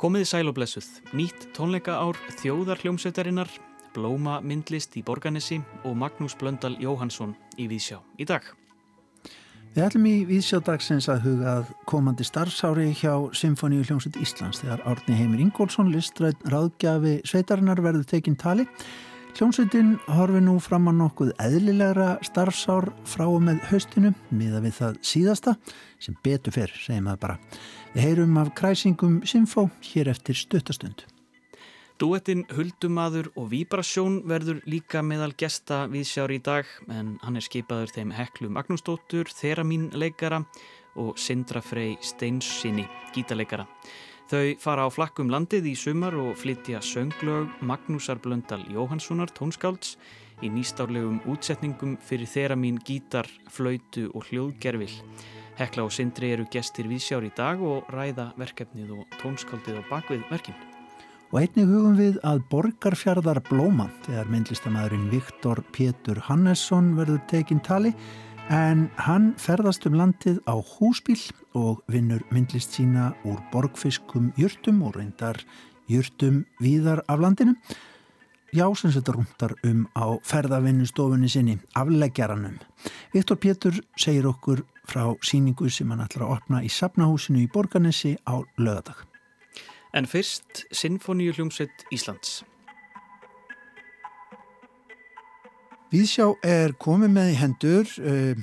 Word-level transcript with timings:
Komiði 0.00 0.26
sæl 0.26 0.48
og 0.50 0.56
blessuð, 0.56 0.88
nýtt 1.14 1.44
tónleika 1.54 2.00
ár 2.02 2.18
þjóðar 2.40 2.80
hljómsveitarinnar, 2.82 3.50
Blóma 3.94 4.40
myndlist 4.42 4.96
í 4.98 5.04
Borganesi 5.06 5.60
og 5.84 5.94
Magnús 5.98 6.34
Blöndal 6.38 6.74
Jóhansson 6.82 7.36
í 7.58 7.68
Vísjá 7.70 8.00
í 8.18 8.26
dag. 8.26 8.42
Við 9.70 9.84
ætlum 9.86 10.08
í 10.10 10.16
Vísjádagsins 10.26 11.06
að 11.12 11.28
hugað 11.28 11.68
komandi 11.86 12.26
starfsári 12.26 12.88
hjá 12.90 13.30
Symfóníu 13.30 13.84
hljómsveit 13.86 14.18
Íslands 14.18 14.64
þegar 14.64 14.82
Árni 14.90 15.14
Heimir 15.14 15.44
Ingólfsson 15.44 15.92
listræð 15.94 16.42
ráðgjafi 16.50 17.20
sveitarinnar 17.22 17.78
verður 17.86 18.08
tekinn 18.10 18.34
tali. 18.34 18.66
Hljómsveitin 19.36 19.94
horfi 20.10 20.40
nú 20.42 20.56
fram 20.60 20.88
á 20.88 20.92
nokkuð 20.92 21.30
eðlilegra 21.40 22.16
starfsár 22.26 22.90
frá 23.08 23.24
og 23.24 23.38
með 23.46 23.62
haustinu 23.70 24.10
miða 24.34 24.60
við 24.64 24.74
það 24.76 24.98
síðasta 25.06 25.54
sem 26.02 26.16
betur 26.24 26.54
fyrr, 26.56 26.74
segjum 26.74 27.08
það 27.12 27.20
bara. 27.22 27.36
Við 27.94 28.04
heyrum 28.06 28.36
af 28.42 28.50
kræsingum 28.58 29.20
Symfó 29.28 29.68
hér 29.92 30.10
eftir 30.12 30.36
stuttastundu. 30.36 31.06
Duettinn 32.00 32.46
Huldumadur 32.48 33.30
og 33.36 33.50
Víbrasjón 33.52 34.22
verður 34.28 34.62
líka 34.64 35.02
meðal 35.04 35.34
gesta 35.36 35.82
við 35.92 36.06
sjár 36.08 36.32
í 36.32 36.38
dag 36.40 36.68
en 36.88 37.18
hann 37.20 37.36
er 37.36 37.44
skipaður 37.44 37.92
þeim 37.92 38.14
Heklu 38.16 38.48
Magnúsdóttur, 38.54 39.28
Þeramin 39.28 39.90
leikara 39.92 40.42
og 40.96 41.18
Sindra 41.20 41.60
Frey 41.60 41.98
Steinsinni 42.00 42.88
gítarleikara. 43.12 43.68
Þau 44.30 44.52
fara 44.62 44.84
á 44.86 44.88
flakkum 44.94 45.26
landið 45.26 45.64
í 45.66 45.74
sumar 45.74 46.14
og 46.14 46.36
flytja 46.38 46.78
sönglög 46.86 47.48
Magnúsar 47.66 48.20
Blöndal 48.22 48.62
Jóhanssonar 48.70 49.32
tónskálds 49.34 49.96
í 50.38 50.46
nýstárlegum 50.54 51.16
útsetningum 51.32 51.96
fyrir 51.98 52.30
Þeramin 52.30 52.78
gítar, 52.86 53.26
flautu 53.50 54.06
og 54.14 54.28
hljóðgerfil. 54.28 54.92
Hekla 55.58 55.88
og 55.88 55.90
Sindri 55.90 56.30
eru 56.36 56.46
gestir 56.46 56.86
viðsjár 56.86 57.26
í 57.26 57.32
dag 57.34 57.58
og 57.58 57.90
ræða 57.90 58.28
verkefnið 58.38 58.94
og 59.00 59.18
tónskáldið 59.18 59.82
á 59.82 59.90
bakvið 59.90 60.22
verkinn. 60.30 60.62
Og 61.34 61.42
einnig 61.42 61.66
hugum 61.66 61.98
við 61.98 62.22
að 62.22 62.46
borgarfjardar 62.54 63.42
blóma 63.50 63.88
þegar 64.06 64.30
myndlistamæðurinn 64.30 65.10
Viktor 65.10 65.66
Pétur 65.74 66.22
Hannesson 66.30 66.94
verður 66.94 67.18
tekinn 67.34 67.66
tali 67.66 67.96
en 68.50 68.88
hann 68.98 69.30
ferðast 69.38 69.86
um 69.86 69.94
landið 69.94 70.40
á 70.50 70.58
húsbíl 70.58 71.20
og 71.54 71.84
vinnur 71.90 72.24
myndlist 72.34 72.74
sína 72.74 73.12
úr 73.22 73.38
borgfiskum 73.52 74.32
jurtum 74.38 74.82
og 74.82 74.98
reyndar 74.98 75.38
jurtum 75.90 76.42
víðar 76.58 77.04
af 77.06 77.22
landinu. 77.22 77.54
Já, 78.50 78.66
sem 78.74 78.90
þetta 78.90 79.14
rúmtar 79.14 79.54
um 79.62 79.84
á 79.94 80.18
ferðavinnustofunni 80.26 81.30
sinni, 81.30 81.54
afleggjaranum. 81.78 82.58
Viktor 83.14 83.38
Pétur 83.38 83.78
segir 83.94 84.26
okkur 84.26 84.64
frá 84.90 85.04
síningu 85.22 85.70
sem 85.70 85.90
hann 85.94 86.02
ætlar 86.02 86.26
að 86.26 86.34
opna 86.34 86.64
í 86.66 86.68
Sapnahúsinu 86.68 87.44
í 87.44 87.50
Borganesi 87.52 88.16
á 88.26 88.42
lögadag. 88.58 89.06
En 89.94 90.10
fyrst 90.10 90.64
Sinfoníu 90.74 91.36
hljómsveit 91.36 91.86
Íslands. 91.94 92.40
Víðsjá 95.90 96.28
er 96.46 96.70
komið 96.78 97.10
með 97.10 97.28
í 97.32 97.38
hendur, 97.40 97.88
uh, 98.06 98.38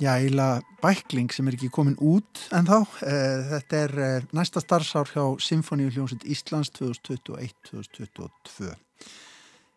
já, 0.00 0.14
eiginlega 0.14 0.62
bækling 0.80 1.28
sem 1.34 1.44
er 1.50 1.52
ekki 1.58 1.68
komin 1.68 1.98
út 2.00 2.46
en 2.56 2.64
þá. 2.64 2.78
Uh, 3.02 3.42
þetta 3.50 3.80
er 3.82 3.92
uh, 4.00 4.24
næsta 4.32 4.62
starfsár 4.64 5.10
hjá 5.12 5.20
Sinfoníu 5.44 5.90
hljómsveit 5.92 6.24
Íslands 6.24 6.72
2021-2022. 6.78 8.72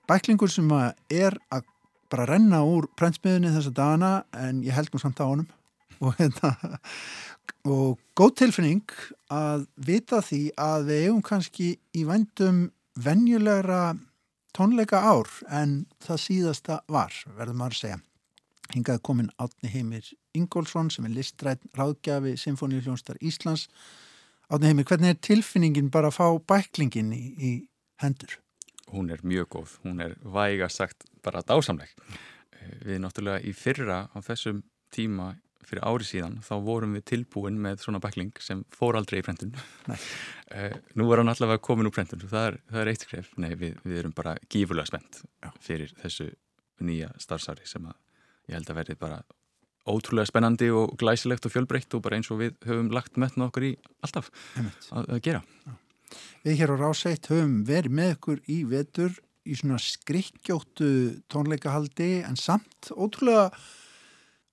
Bæklingur 0.07 0.47
sem 0.53 0.71
er 1.11 1.35
að 1.51 1.67
bara 2.11 2.29
renna 2.29 2.61
úr 2.63 2.87
prentsmiðunni 2.95 3.51
þessa 3.57 3.73
dagana 3.75 4.13
en 4.47 4.63
ég 4.63 4.71
held 4.75 4.95
nú 4.95 4.99
samt 5.03 5.19
á 5.19 5.27
honum 5.27 5.49
og 5.99 6.15
hérna 6.15 6.79
og 7.67 7.99
góð 8.15 8.37
tilfinning 8.45 8.87
að 9.27 9.67
vita 9.75 10.23
því 10.23 10.45
að 10.55 10.87
við 10.87 11.03
eigum 11.09 11.21
kannski 11.27 11.73
í 11.91 12.07
vendum 12.07 12.69
venjulegra 12.95 13.99
tónleika 14.55 15.01
ár 15.03 15.29
en 15.49 15.85
það 16.03 16.23
síðasta 16.25 16.79
var, 16.91 17.15
verður 17.37 17.57
maður 17.59 17.77
að 17.77 17.81
segja. 17.81 17.99
Hingað 18.71 19.01
komin 19.03 19.31
Átni 19.41 19.71
Heimir 19.71 20.05
Ingólfsson 20.37 20.91
sem 20.93 21.07
er 21.07 21.15
listrætt 21.15 21.63
ráðgjafi 21.75 22.37
Sinfoníu 22.39 22.79
hljónstar 22.85 23.19
Íslands. 23.19 23.67
Átni 24.51 24.71
Heimir, 24.71 24.87
hvernig 24.87 25.15
er 25.15 25.19
tilfinningin 25.23 25.91
bara 25.91 26.11
að 26.11 26.19
fá 26.19 26.27
bæklingin 26.53 27.11
í, 27.15 27.23
í 27.35 27.51
hendur? 28.03 28.37
Hún 28.91 29.11
er 29.11 29.23
mjög 29.23 29.49
góð, 29.55 29.77
hún 29.85 30.03
er 30.03 30.15
væga 30.23 30.69
sagt 30.71 31.07
bara 31.23 31.43
dásamleg. 31.47 31.91
Við 32.85 33.01
náttúrulega 33.03 33.43
í 33.47 33.53
fyrra 33.55 34.05
á 34.11 34.17
þessum 34.23 34.63
tíma 34.91 35.33
fyrir 35.67 35.83
ári 35.87 36.07
síðan 36.07 36.37
þá 36.45 36.53
vorum 36.65 36.95
við 36.97 37.05
tilbúin 37.11 37.59
með 37.61 37.83
svona 37.85 38.01
bækling 38.03 38.31
sem 38.43 38.63
fór 38.75 38.99
aldrei 38.99 39.19
í 39.21 39.25
prentun. 39.25 39.53
Uh, 39.87 40.71
nú 40.99 41.09
er 41.11 41.21
hann 41.21 41.33
allavega 41.33 41.63
komin 41.63 41.89
úr 41.89 41.95
prentun 41.95 42.23
það 42.23 42.61
það 42.71 42.79
er 42.83 42.93
eitt 42.93 43.05
skref, 43.07 43.33
nei 43.41 43.51
við, 43.55 43.77
við 43.83 44.01
erum 44.03 44.15
bara 44.15 44.37
gífurlega 44.51 44.91
spennt 44.91 45.21
fyrir 45.63 45.93
þessu 46.01 46.31
nýja 46.81 47.11
starfsari 47.21 47.67
sem 47.69 47.85
að 47.85 47.97
ég 48.49 48.57
held 48.57 48.73
að 48.73 48.81
verði 48.81 48.97
bara 48.99 49.21
ótrúlega 49.89 50.29
spennandi 50.29 50.69
og 50.73 50.93
glæsilegt 51.01 51.45
og 51.47 51.53
fjölbreytt 51.53 51.93
og 51.97 52.03
bara 52.05 52.19
eins 52.19 52.29
og 52.33 52.41
við 52.41 52.57
höfum 52.67 52.91
lagt 52.93 53.17
metna 53.21 53.47
okkur 53.49 53.71
í 53.71 53.75
alltaf 54.05 54.29
að, 54.57 55.07
að 55.07 55.21
gera. 55.25 55.41
Já. 55.65 55.77
Við 56.45 56.57
hér 56.59 56.73
á 56.73 56.81
Ráseitt 56.81 57.29
höfum 57.31 57.61
verið 57.67 57.97
með 57.97 58.15
okkur 58.17 58.41
í 58.51 58.57
vetur 58.69 59.13
í 59.47 59.57
svona 59.57 59.79
skrikkjóttu 59.81 60.89
tónleikahaldi 61.31 62.11
en 62.27 62.37
samt 62.37 62.91
ótrúlega 62.93 63.49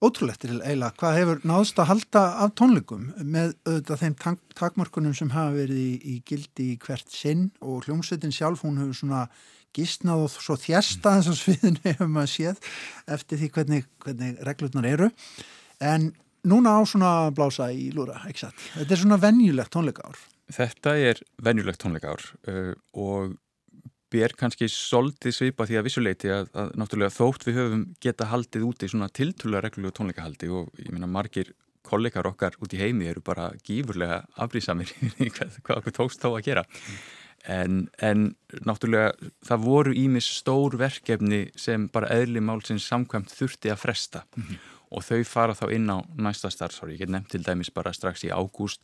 ótrúlegt 0.05 0.45
til 0.45 0.61
eila 0.63 0.93
hvað 0.99 1.17
hefur 1.19 1.45
náðst 1.49 1.81
að 1.83 1.91
halda 1.91 2.25
af 2.45 2.55
tónleikum 2.59 3.09
með 3.19 3.55
auðvitað 3.67 4.03
þeim 4.03 4.17
tak 4.23 4.43
takmörkunum 4.59 5.15
sem 5.17 5.33
hafa 5.35 5.57
verið 5.57 5.81
í, 5.83 5.93
í 5.99 6.15
gildi 6.27 6.73
í 6.75 6.79
hvert 6.83 7.11
sinn 7.15 7.49
og 7.63 7.87
hljómsveitin 7.87 8.35
sjálf 8.35 8.65
hún 8.67 8.79
hefur 8.83 9.01
svona 9.01 9.25
gísnað 9.77 10.25
og 10.25 10.33
svo 10.33 10.57
þjesta 10.59 11.19
þess 11.19 11.33
að 11.33 11.41
sviðinu 11.43 11.85
hefur 11.89 12.11
maður 12.15 12.33
séð 12.35 12.63
eftir 13.17 13.43
því 13.43 13.51
hvernig, 13.57 13.91
hvernig 14.05 14.41
reglurnar 14.47 14.89
eru 14.89 15.11
en 15.85 16.13
núna 16.49 16.79
á 16.79 16.81
svona 16.87 17.13
blása 17.35 17.69
í 17.75 17.91
lúra, 17.95 18.23
ekki 18.29 18.47
satt. 18.47 18.65
Þetta 18.77 18.95
er 18.95 19.03
svona 19.03 19.21
venjulegt 19.23 19.75
tónleika 19.75 20.07
ár. 20.07 20.23
Þetta 20.55 20.95
er 21.11 21.21
venjulegt 21.45 21.83
tónleika 21.83 22.15
ár 22.15 22.25
uh, 22.49 22.73
og 22.95 23.37
ber 24.13 24.35
kannski 24.39 24.69
soldið 24.73 25.35
svipa 25.35 25.67
því 25.69 25.79
að 25.79 25.89
vissuleiti 25.89 26.33
að, 26.33 26.51
að 26.57 26.75
náttúrulega 26.81 27.15
þótt 27.15 27.47
við 27.49 27.59
höfum 27.61 27.87
geta 28.01 28.29
haldið 28.33 28.67
úti 28.69 28.89
svona 28.89 29.11
tiltúlega 29.13 29.67
reglu 29.67 29.91
og 29.91 29.97
tónleikahaldi 29.99 30.51
og 30.53 30.71
ég 30.81 30.93
minna 30.95 31.11
margir 31.11 31.53
kollegar 31.89 32.29
okkar 32.29 32.57
út 32.63 32.75
í 32.75 32.81
heimi 32.81 33.09
eru 33.09 33.23
bara 33.25 33.51
gífurlega 33.65 34.23
afbrísamir 34.41 34.93
í 35.25 35.31
hvað, 35.31 35.61
hvað 35.63 35.83
okkur 35.83 35.97
tókst 36.01 36.25
þá 36.25 36.31
að 36.33 36.45
gera 36.49 36.65
en, 37.49 37.85
en 38.03 38.33
náttúrulega 38.67 39.13
það 39.47 39.63
voru 39.65 39.95
ímis 39.97 40.29
stór 40.41 40.79
verkefni 40.81 41.47
sem 41.59 41.87
bara 41.93 42.11
eðli 42.17 42.43
málsins 42.45 42.89
samkvæmt 42.89 43.33
þurfti 43.35 43.73
að 43.73 43.83
fresta 43.85 44.25
mm 44.35 44.43
-hmm. 44.43 44.59
og 44.91 45.05
þau 45.05 45.23
fara 45.25 45.55
þá 45.55 45.67
inn 45.77 45.89
á 45.93 45.99
næsta 46.17 46.51
starfsári, 46.51 46.97
ég 46.97 47.05
get 47.05 47.15
nefnt 47.15 47.31
til 47.31 47.45
dæmis 47.45 47.71
bara 47.71 47.93
strax 47.93 48.25
í 48.25 48.33
ágúst 48.33 48.81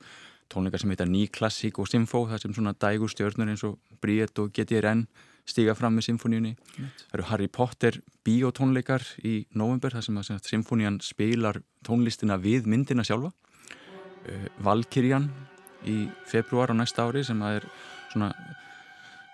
tónleikar 0.53 0.82
sem 0.82 0.93
heita 0.93 1.06
Ný 1.09 1.28
Klassík 1.32 1.78
og 1.78 1.88
Symfó 1.91 2.25
það 2.31 2.43
sem 2.44 2.56
svona 2.56 2.75
dægustjörnur 2.78 3.50
eins 3.53 3.65
og 3.66 3.78
Bríett 4.03 4.38
og 4.43 4.53
GTRN 4.55 5.06
stiga 5.49 5.75
fram 5.77 5.97
með 5.97 6.09
symfóníunni. 6.09 6.55
Það 6.77 7.16
eru 7.19 7.27
Harry 7.28 7.49
Potter 7.53 8.00
bíótónleikar 8.25 9.04
í 9.25 9.44
november 9.53 9.93
þar 9.93 10.06
sem 10.06 10.21
að 10.21 10.49
symfónían 10.49 11.00
spilar 11.04 11.60
tónlistina 11.84 12.38
við 12.41 12.69
myndina 12.71 13.04
sjálfa. 13.04 13.33
Uh, 14.25 14.47
Valkyrjan 14.65 15.28
í 15.84 16.06
februar 16.28 16.72
á 16.72 16.75
næsta 16.77 17.04
ári 17.04 17.25
sem 17.27 17.41
að 17.44 17.60
er 17.60 17.66
svona 18.15 18.31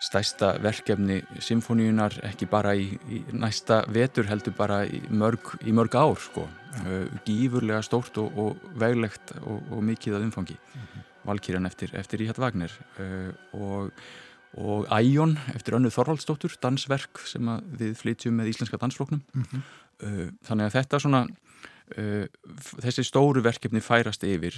stæsta 0.01 0.55
verkefni 0.63 1.21
symfóníunar 1.45 2.17
ekki 2.31 2.49
bara 2.49 2.73
í, 2.77 2.87
í 3.13 3.21
næsta 3.37 3.83
vetur 3.93 4.29
heldur 4.31 4.55
bara 4.57 4.81
í 4.89 5.03
mörg, 5.13 5.53
í 5.69 5.75
mörg 5.77 5.95
ár 5.99 6.17
sko. 6.21 6.47
uh, 6.87 7.05
gífurlega 7.27 7.83
stórt 7.85 8.17
og, 8.23 8.39
og 8.39 8.65
veglegt 8.81 9.35
og, 9.43 9.61
og 9.71 9.85
mikið 9.85 10.17
að 10.17 10.27
umfangi 10.29 10.57
mm 10.57 10.81
-hmm. 10.81 11.07
Valkyrjan 11.25 11.67
eftir, 11.67 11.91
eftir 11.95 12.21
Íhjart 12.21 12.39
Vagner 12.39 12.73
uh, 12.99 13.33
og, 13.53 13.91
og 14.57 14.87
Æjón 14.89 15.37
eftir 15.55 15.75
önnu 15.75 15.91
Þorvaldsdóttur 15.91 16.57
dansverk 16.63 17.19
sem 17.27 17.45
við 17.79 17.95
flytjum 17.95 18.35
með 18.35 18.49
Íslenska 18.49 18.77
dansfloknum 18.77 19.21
mm 19.35 19.43
-hmm. 19.43 19.61
uh, 20.03 20.29
þannig 20.43 20.65
að 20.65 20.73
þetta 20.73 20.99
svona 20.99 21.27
þessi 22.81 23.03
stóru 23.03 23.43
verkefni 23.43 23.81
færast 23.81 24.23
yfir 24.25 24.55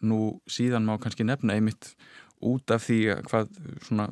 nú 0.00 0.40
síðan 0.46 0.86
má 0.86 1.00
kannski 1.02 1.24
nefna 1.24 1.54
einmitt 1.54 1.96
út 2.40 2.70
af 2.70 2.86
því 2.86 3.22
hvað 3.26 3.48
svona 3.82 4.08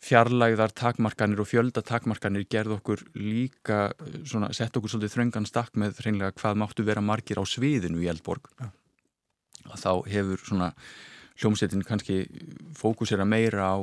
fjarlægðar 0.00 0.72
takmarkanir 0.76 1.42
og 1.42 1.48
fjöldatakmarkanir 1.50 2.46
gerð 2.50 2.78
okkur 2.78 3.02
líka 3.18 3.90
svona, 4.24 4.48
sett 4.56 4.76
okkur 4.76 4.94
svolítið 4.94 5.16
þröngan 5.16 5.48
stakk 5.48 5.76
með 5.80 6.00
hreinlega 6.00 6.36
hvað 6.40 6.60
máttu 6.62 6.86
vera 6.86 7.04
margir 7.04 7.40
á 7.40 7.44
sviðinu 7.44 8.00
í 8.00 8.08
Eldborg 8.08 8.48
ja. 8.60 8.70
þá 9.76 9.92
hefur 10.08 10.40
svona 10.46 10.70
hljómsettin 11.40 11.84
kannski 11.84 12.22
fókusera 12.76 13.28
meira 13.28 13.74
á 13.76 13.78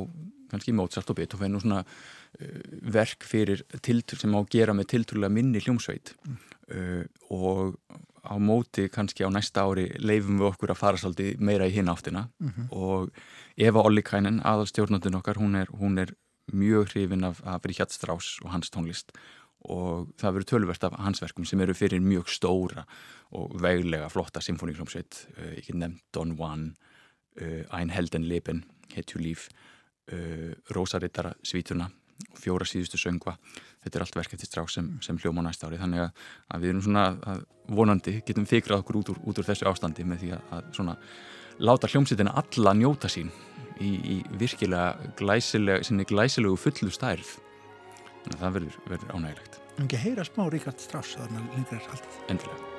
kannski 0.50 0.74
Mozart 0.74 1.10
og 1.12 1.20
Beethoven 1.20 1.54
og 1.54 1.62
svona 1.62 1.84
uh, 1.84 2.60
verk 2.82 3.26
fyrir 3.28 3.62
tiltur 3.84 4.18
sem 4.18 4.34
á 4.34 4.38
að 4.42 4.50
gera 4.56 4.74
með 4.74 4.90
tilturlega 4.96 5.34
minni 5.38 5.62
hljómsveit 5.62 6.16
mm. 6.18 6.38
Uh, 6.74 7.04
og 7.30 7.78
á 8.24 8.34
móti 8.36 8.88
kannski 8.92 9.24
á 9.24 9.30
næsta 9.32 9.64
ári 9.64 9.88
leifum 9.98 10.38
við 10.40 10.50
okkur 10.52 10.72
að 10.74 10.80
fara 10.80 11.00
svolítið 11.00 11.40
meira 11.40 11.68
í 11.68 11.74
hinn 11.74 11.88
áttina. 11.88 12.28
Mm 12.38 12.48
-hmm. 12.48 12.66
og 12.70 13.10
Eva 13.56 13.82
Ollikainen, 13.82 14.40
aðalstjórnandun 14.40 15.18
okkar, 15.18 15.36
hún 15.36 15.56
er, 15.56 15.66
hún 15.66 15.98
er 15.98 16.14
mjög 16.52 16.92
hrifin 16.92 17.24
af, 17.24 17.40
af 17.44 17.64
Richard 17.64 17.90
Strauss 17.90 18.40
og 18.44 18.50
hans 18.50 18.70
tónlist. 18.70 19.12
Og 19.60 20.08
það 20.16 20.32
verður 20.34 20.50
tölverst 20.50 20.84
af 20.84 20.92
hans 20.98 21.22
verkum 21.22 21.44
sem 21.44 21.60
eru 21.60 21.74
fyrir 21.74 22.00
mjög 22.00 22.28
stóra 22.28 22.86
og 23.30 23.60
veglega 23.60 24.08
flotta 24.08 24.40
symfóníklómsveit, 24.40 25.26
uh, 25.38 25.52
ekki 25.58 25.72
nefnd 25.72 26.00
Don 26.14 26.36
Juan, 26.36 26.76
uh, 27.40 27.64
Ein 27.70 27.90
Helden 27.90 28.28
Leben, 28.28 28.64
Hetju 28.94 29.20
Líf, 29.20 29.48
Rósarittara 30.70 31.34
Svítuna 31.42 31.90
fjóra 32.36 32.66
síðustu 32.68 33.00
söngva. 33.00 33.36
Þetta 33.84 33.98
er 33.98 34.04
allt 34.04 34.18
verk 34.18 34.34
eftir 34.36 34.50
strák 34.50 34.72
sem, 34.72 34.90
sem 35.04 35.18
hljóma 35.22 35.44
næsta 35.46 35.68
ári. 35.68 35.80
Þannig 35.80 36.04
að, 36.04 36.22
að 36.52 36.64
við 36.64 36.74
erum 36.74 36.84
svona 36.84 37.08
að 37.32 37.42
vonandi 37.78 38.18
getum 38.26 38.46
fikrað 38.48 38.82
okkur 38.82 39.00
út 39.00 39.12
úr, 39.12 39.20
út 39.28 39.40
úr 39.40 39.48
þessu 39.48 39.68
ástandi 39.70 40.06
með 40.08 40.24
því 40.24 40.32
að, 40.36 40.46
að 40.56 40.70
svona 40.78 40.96
láta 41.58 41.90
hljómsveitina 41.90 42.34
alla 42.38 42.74
njóta 42.78 43.10
sín 43.10 43.30
í, 43.80 43.90
í 43.90 44.16
virkilega 44.38 45.12
glæsileg, 45.18 45.84
glæsilegu 46.08 46.56
fullu 46.60 46.90
stærð 46.94 47.36
þannig 48.24 48.34
að 48.34 48.42
það 48.44 48.58
verður, 48.58 48.80
verður 48.94 49.14
ánægilegt 49.14 49.62
En 49.78 49.86
ekki 49.86 50.02
heyra 50.02 50.26
smá 50.26 50.48
Ríkard 50.50 50.82
Strauss 50.82 51.18
þannig 51.18 51.44
að 51.44 51.54
lengur 51.56 51.78
er 51.78 51.88
haldið 51.92 52.20
Endilega 52.34 52.77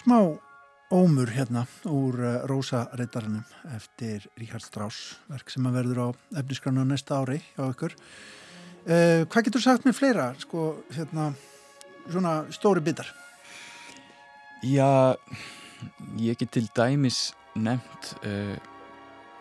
smá 0.00 0.16
ómur 0.90 1.28
hérna 1.30 1.66
úr 1.84 2.16
uh, 2.18 2.46
Rósa 2.48 2.86
Reitarinnum 2.96 3.44
eftir 3.76 4.24
Ríkard 4.40 4.64
Strauss 4.64 5.18
verk 5.28 5.52
sem 5.52 5.66
að 5.68 5.76
verður 5.76 6.00
á 6.00 6.08
efniskranu 6.40 6.84
næsta 6.88 7.20
ári 7.20 7.40
á 7.60 7.68
ykkur. 7.68 7.94
Uh, 8.88 9.26
hvað 9.28 9.50
getur 9.50 9.64
sagt 9.64 9.84
með 9.84 9.98
fleira 9.98 10.30
sko 10.40 10.70
hérna 10.96 11.30
svona 12.08 12.34
stóri 12.54 12.82
bitar? 12.84 13.10
Já 14.64 15.16
ég 16.20 16.40
get 16.40 16.52
til 16.56 16.66
dæmis 16.76 17.30
nefnt 17.54 18.14
uh, 18.24 18.56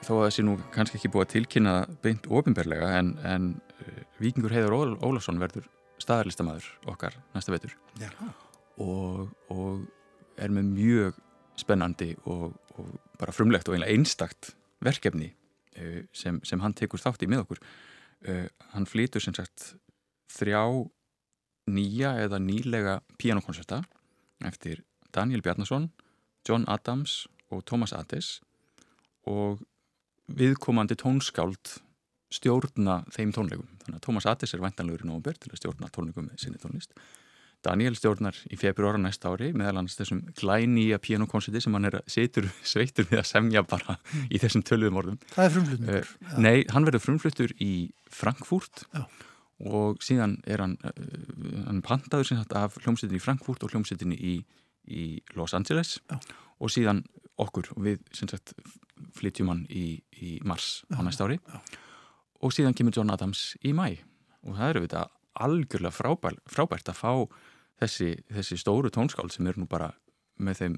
þó 0.04 0.14
að 0.20 0.26
þessi 0.28 0.46
nú 0.48 0.58
kannski 0.76 1.00
ekki 1.00 1.12
búið 1.14 1.28
að 1.28 1.34
tilkynna 1.38 1.76
beint 2.04 2.28
ofinberlega 2.28 2.92
en, 3.00 3.14
en 3.24 3.54
uh, 3.80 4.02
Víkingur 4.20 4.54
Heiður 4.56 4.76
Ól 4.76 4.98
Ólafsson 5.00 5.40
verður 5.40 5.72
staðarlistamæður 6.04 6.68
okkar 6.92 7.16
næsta 7.34 7.56
vetur. 7.56 7.74
Og, 8.80 9.32
og 9.52 9.88
er 10.40 10.54
með 10.54 10.72
mjög 10.74 11.20
spennandi 11.60 12.14
og, 12.30 12.56
og 12.80 12.90
bara 13.20 13.36
frumlegt 13.36 13.70
og 13.70 13.76
einlega 13.76 13.94
einstakt 13.96 14.54
verkefni 14.86 15.32
uh, 15.80 16.04
sem, 16.16 16.40
sem 16.48 16.62
hann 16.64 16.76
tekur 16.78 17.02
þátt 17.02 17.26
í 17.26 17.30
með 17.32 17.46
okkur. 17.46 17.64
Uh, 18.28 18.48
hann 18.74 18.88
flytur 18.90 19.24
sem 19.24 19.36
sagt 19.36 19.74
þrjá 20.32 20.64
nýja 21.70 22.16
eða 22.24 22.40
nýlega 22.42 23.00
pianokoncerta 23.22 23.84
eftir 24.46 24.84
Daniel 25.16 25.44
Bjarnason, 25.46 25.90
John 26.48 26.66
Adams 26.70 27.26
og 27.54 27.66
Thomas 27.68 27.94
Addes 27.94 28.40
og 29.30 29.60
viðkomandi 30.30 30.98
tónskáld 31.00 31.80
stjórna 32.34 33.02
þeim 33.14 33.34
tónleikum. 33.34 33.70
Þannig 33.84 33.98
að 33.98 34.06
Thomas 34.06 34.28
Addes 34.30 34.54
er 34.54 34.62
vantanlegur 34.62 35.04
í 35.06 35.10
nógumber 35.10 35.38
til 35.42 35.52
að 35.52 35.62
stjórna 35.62 35.90
tónleikum 35.94 36.30
með 36.30 36.44
sinni 36.44 36.62
tónlist 36.62 36.94
Daniel 37.66 37.96
stjórnar 37.98 38.38
í 38.48 38.58
februára 38.60 39.00
næsta 39.02 39.34
ári 39.34 39.50
meðal 39.58 39.82
hans 39.82 39.98
þessum 40.00 40.22
glænýja 40.40 41.00
pianokonserti 41.04 41.62
sem 41.66 41.76
hann 41.76 41.90
er 41.90 41.98
setur 42.08 42.48
sveitur 42.72 43.08
við 43.10 43.22
að 43.22 43.30
semja 43.34 43.64
bara 43.68 43.98
í 44.32 44.40
þessum 44.40 44.64
töluðum 44.68 45.00
orðum. 45.02 45.18
Það 45.34 45.46
er 45.46 45.56
frumflutningur? 45.56 46.14
Uh, 46.24 46.38
nei, 46.46 46.56
hann 46.72 46.88
verður 46.88 47.04
frumflutur 47.04 47.56
í 47.60 47.72
Frankfurt 48.10 48.86
Já. 48.96 49.04
og 49.68 50.00
síðan 50.06 50.38
er 50.48 50.64
hann, 50.64 50.78
uh, 50.88 51.66
hann 51.68 51.84
pantaður 51.86 52.32
sagt 52.32 52.56
af 52.56 52.80
hljómsettinni 52.80 53.20
í 53.20 53.26
Frankfurt 53.26 53.68
og 53.68 53.76
hljómsettinni 53.76 54.16
í, 54.16 54.36
í 54.88 55.10
Los 55.36 55.58
Angeles 55.58 55.98
Já. 56.08 56.20
og 56.64 56.72
síðan 56.72 57.04
okkur 57.40 57.74
við 57.80 58.02
sagt 58.16 58.56
flytjum 59.16 59.52
hann 59.52 59.68
í, 59.72 60.00
í 60.20 60.40
mars 60.48 60.86
á 60.92 61.00
næsta 61.04 61.28
ári 61.28 61.40
og 62.40 62.56
síðan 62.56 62.76
kemur 62.76 62.96
John 62.96 63.12
Adams 63.12 63.54
í 63.64 63.72
mæ 63.76 64.00
og 64.48 64.56
það 64.56 64.70
eru 64.72 64.84
þetta 64.88 65.06
algjörlega 65.40 65.96
frábært, 65.96 66.42
frábært 66.50 66.92
að 66.92 67.00
fá 67.00 67.12
þessi, 67.80 68.12
þessi 68.32 68.60
stóru 68.60 68.92
tónskáld 68.94 69.34
sem 69.34 69.48
eru 69.50 69.64
nú 69.64 69.70
bara 69.70 69.92
með 70.40 70.62
þeim, 70.62 70.78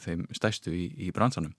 þeim 0.00 0.22
stæstu 0.36 0.72
í, 0.74 0.86
í 1.06 1.10
bransanum 1.14 1.52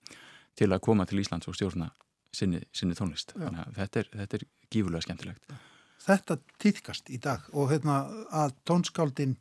til 0.58 0.70
að 0.70 0.82
koma 0.86 1.06
til 1.06 1.20
Íslands 1.22 1.50
og 1.50 1.56
stjórna 1.58 1.90
sinni, 2.34 2.62
sinni 2.74 2.96
tónlist. 2.98 3.34
Þannig 3.36 3.62
að 3.62 3.78
þetta 3.78 4.02
er, 4.02 4.10
þetta 4.22 4.38
er 4.38 4.48
gífurlega 4.74 5.06
skemmtilegt. 5.06 5.54
Þetta 6.04 6.38
týðkast 6.60 7.12
í 7.14 7.20
dag 7.22 7.46
og 7.54 7.70
hérna 7.72 8.00
að 8.34 8.56
tónskáldin 8.68 9.38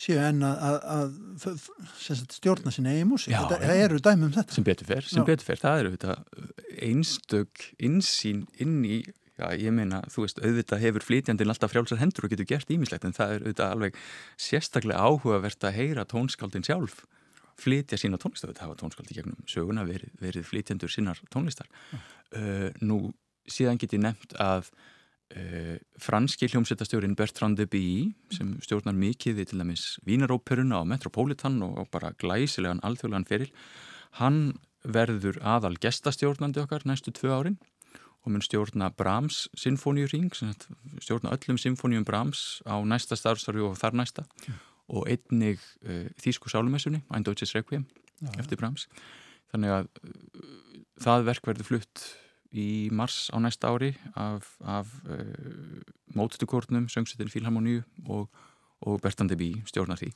séu 0.00 0.18
enn 0.20 0.42
að, 0.44 0.62
að, 0.64 1.18
að 1.48 2.30
stjórna 2.34 2.72
sinni 2.74 2.94
eigi 2.94 3.08
músík. 3.08 3.34
Það 3.34 3.74
eru 3.74 4.00
dæmi 4.02 4.28
um 4.28 4.32
þetta. 4.34 4.56
Sem 4.56 4.66
betur 4.66 4.88
fer, 4.88 5.06
sem 5.08 5.26
betur 5.26 5.46
fer. 5.46 5.60
Það 5.60 5.82
eru 5.84 6.16
einstök 6.84 7.68
insýn 7.82 8.44
inn 8.62 8.80
í 8.86 9.02
Já, 9.34 9.48
ég 9.58 9.74
meina, 9.74 9.98
þú 10.14 10.28
veist, 10.28 10.38
auðvitað 10.38 10.82
hefur 10.84 11.04
flytjandin 11.08 11.50
alltaf 11.50 11.72
frjálsar 11.72 11.98
hendur 11.98 12.28
og 12.28 12.30
getur 12.30 12.46
gert 12.46 12.68
ímislegt 12.70 13.06
en 13.08 13.16
það 13.16 13.32
er 13.32 13.42
auðvitað 13.42 13.72
alveg 13.74 13.96
sérstaklega 14.38 15.02
áhugavert 15.02 15.66
að 15.66 15.78
heyra 15.80 16.04
tónskáldin 16.06 16.66
sjálf 16.66 17.00
flytja 17.60 17.98
sína 18.00 18.18
tónlistar, 18.20 18.52
þetta 18.52 18.66
hafa 18.66 18.78
tónskáldi 18.80 19.16
gegnum 19.16 19.38
söguna 19.50 19.84
verið, 19.86 20.10
verið 20.22 20.46
flytjandur 20.48 20.90
sínar 20.90 21.20
tónlistar. 21.32 21.70
Mm. 21.90 22.04
Uh, 22.34 22.68
nú, 22.82 22.98
síðan 23.50 23.78
get 23.80 23.94
ég 23.94 24.02
nefnt 24.02 24.34
að 24.42 24.70
uh, 25.36 25.76
franski 26.02 26.48
hljómsveitastjórin 26.50 27.16
Bertrand 27.18 27.58
de 27.60 27.68
Bie, 27.70 28.12
sem 28.34 28.56
stjórnar 28.64 28.96
mikið 28.98 29.38
við 29.38 29.50
til 29.52 29.62
dæmis 29.62 29.86
Vínaróperuna 30.08 30.82
og 30.82 30.90
Metropolitan 30.90 31.60
og, 31.66 31.78
og 31.84 31.90
bara 31.94 32.14
glæsilegan 32.22 32.82
alþjóðlegan 32.86 33.28
feril, 33.30 33.52
hann 34.20 34.40
verður 34.84 35.38
aðal 35.40 35.78
gestastjórnandi 35.80 36.60
okkar 36.60 36.84
næstu 36.88 37.14
tvö 37.14 37.32
árin 37.38 37.60
og 38.24 38.32
mun 38.32 38.42
stjórna 38.44 38.88
Brahms 38.96 39.48
sinfóniuring, 39.58 40.32
stjórna 41.00 41.34
öllum 41.36 41.58
sinfónium 41.60 42.06
Brahms 42.08 42.62
á 42.64 42.80
næsta 42.80 43.18
starfstarfi 43.20 43.60
og 43.60 43.76
þar 43.76 43.98
næsta 44.00 44.24
ja. 44.48 44.56
og 44.88 45.08
einnig 45.08 45.60
uh, 45.84 46.08
Þísku 46.20 46.48
sálumessunni, 46.48 47.02
Ein 47.12 47.24
Deutsches 47.24 47.54
Requiem 47.54 47.84
ja. 48.22 48.32
eftir 48.40 48.56
Brahms. 48.56 48.88
Þannig 49.52 49.76
að 49.76 49.90
uh, 50.00 50.44
það 51.04 51.26
verk 51.28 51.50
verður 51.52 51.68
flutt 51.68 52.06
í 52.54 52.88
mars 52.94 53.28
á 53.34 53.36
næsta 53.42 53.68
ári 53.74 53.92
af, 54.16 54.54
af 54.64 54.88
uh, 55.04 55.84
mótutukórnum, 56.16 56.88
söngsetin 56.88 57.32
Fílharmoníu 57.32 57.84
og, 58.08 58.30
og 58.80 59.00
Bertandi 59.04 59.36
Bí 59.36 59.52
stjórnar 59.68 60.00
því. 60.00 60.14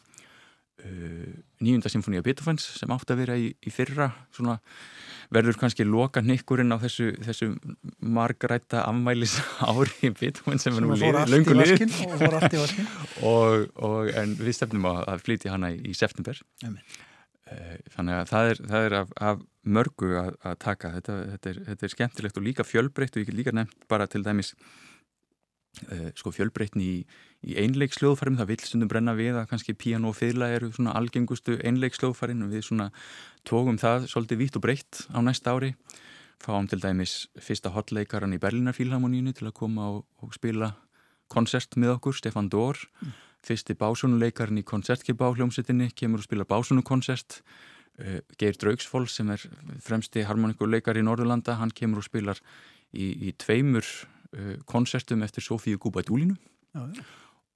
Uh, 0.85 1.35
nýjunda 1.64 1.90
symfóni 1.92 2.20
af 2.20 2.26
Beethoven's 2.26 2.66
sem 2.78 2.92
átt 2.94 3.11
að 3.12 3.23
vera 3.25 3.37
í, 3.38 3.50
í 3.58 3.73
fyrra. 3.75 4.11
Svona 4.35 4.58
verður 5.35 5.58
kannski 5.61 5.85
loka 5.85 6.23
nikkurinn 6.25 6.73
á 6.73 6.78
þessu, 6.80 7.11
þessu 7.25 7.50
margrætta 8.00 8.85
afmælis 8.88 9.37
ári 9.64 10.12
Beethoven 10.16 10.62
sem, 10.62 10.76
er 10.78 10.87
nú 10.87 10.97
löngu 10.97 11.56
lið 11.58 11.85
og, 13.32 13.68
og 13.76 14.14
en 14.16 14.38
við 14.38 14.56
stefnum 14.56 14.88
að, 14.88 15.02
að 15.12 15.26
flytja 15.26 15.54
hana 15.56 15.75
í, 15.75 15.82
í 15.90 15.99
september. 15.99 16.40
Amen. 16.64 16.82
Eh, 17.49 17.76
þannig 17.94 18.18
að 18.18 18.30
það 18.32 18.50
er, 18.50 18.61
það 18.70 18.87
er 18.87 18.94
af, 18.99 19.12
af 19.30 19.44
mörgu 19.78 20.11
að, 20.20 20.35
að 20.50 20.58
taka. 20.64 20.92
Þetta, 20.99 21.16
þetta, 21.35 21.50
er, 21.50 21.61
þetta 21.70 21.87
er 21.87 21.94
skemmtilegt 21.94 22.40
og 22.40 22.44
líka 22.44 22.66
fjölbreytt 22.66 23.16
og 23.16 23.23
ég 23.23 23.30
get 23.30 23.38
líka 23.38 23.54
nefnt 23.56 23.88
bara 23.90 24.08
til 24.11 24.25
dæmis 24.26 24.54
sko 26.18 26.32
fjölbreytni 26.35 26.85
í, 26.85 26.97
í 27.47 27.56
einleiksljóðfarum, 27.62 28.38
það 28.40 28.50
vil 28.52 28.58
stundum 28.64 28.90
brenna 28.90 29.14
við 29.18 29.38
að 29.40 29.49
kannski 29.52 29.76
piano 29.78 30.12
og 30.12 30.18
fyrla 30.18 30.50
eru 30.54 30.73
svona 30.75 30.97
algengustu 30.99 31.58
einleiksljóðfarin 31.62 32.44
og 32.47 32.52
við 32.54 32.66
svona 32.68 32.90
tókum 33.49 33.78
það 33.80 34.08
svolítið 34.12 34.42
vítt 34.42 34.58
og 34.58 34.64
breytt 34.66 35.06
á 35.14 35.18
næsta 35.23 35.54
ári. 35.54 35.75
Fáum 36.38 36.68
til 36.70 36.78
dæmis 36.82 37.25
fyrsta 37.42 37.73
hotleikaran 37.75 38.35
í 38.37 38.42
Berlinarfílharmonínu 38.42 39.35
til 39.35 39.49
að 39.49 39.56
koma 39.58 39.88
og, 39.97 40.04
og 40.23 40.35
spila 40.37 40.73
koncert 41.28 41.75
með 41.76 41.97
okkur, 41.97 42.14
Stefan 42.16 42.50
Dór. 42.52 42.78
Mm. 43.02 43.16
Fyrsti 43.49 43.75
básunuleikarinn 43.78 44.61
í 44.61 44.66
koncertkipá 44.66 45.30
hljómsettinni 45.35 45.90
kemur 45.99 46.23
og 46.23 46.26
spila 46.26 46.47
básunukoncert 46.49 47.40
uh, 48.02 48.18
Geir 48.38 48.58
Draugsfól 48.58 49.06
sem 49.11 49.30
er 49.35 49.44
fremsti 49.85 50.25
harmonikuleikar 50.26 50.99
í 50.99 51.04
Norðurlanda 51.06 51.58
hann 51.61 51.75
kemur 51.75 52.02
og 52.02 52.08
spilar 52.08 52.40
í, 52.92 53.11
í 53.28 53.35
tveimur 53.38 53.87
uh, 54.37 54.54
koncertum 54.66 55.25
eftir 55.26 55.44
Sofíu 55.44 55.78
Gúbætúlinu 55.78 56.37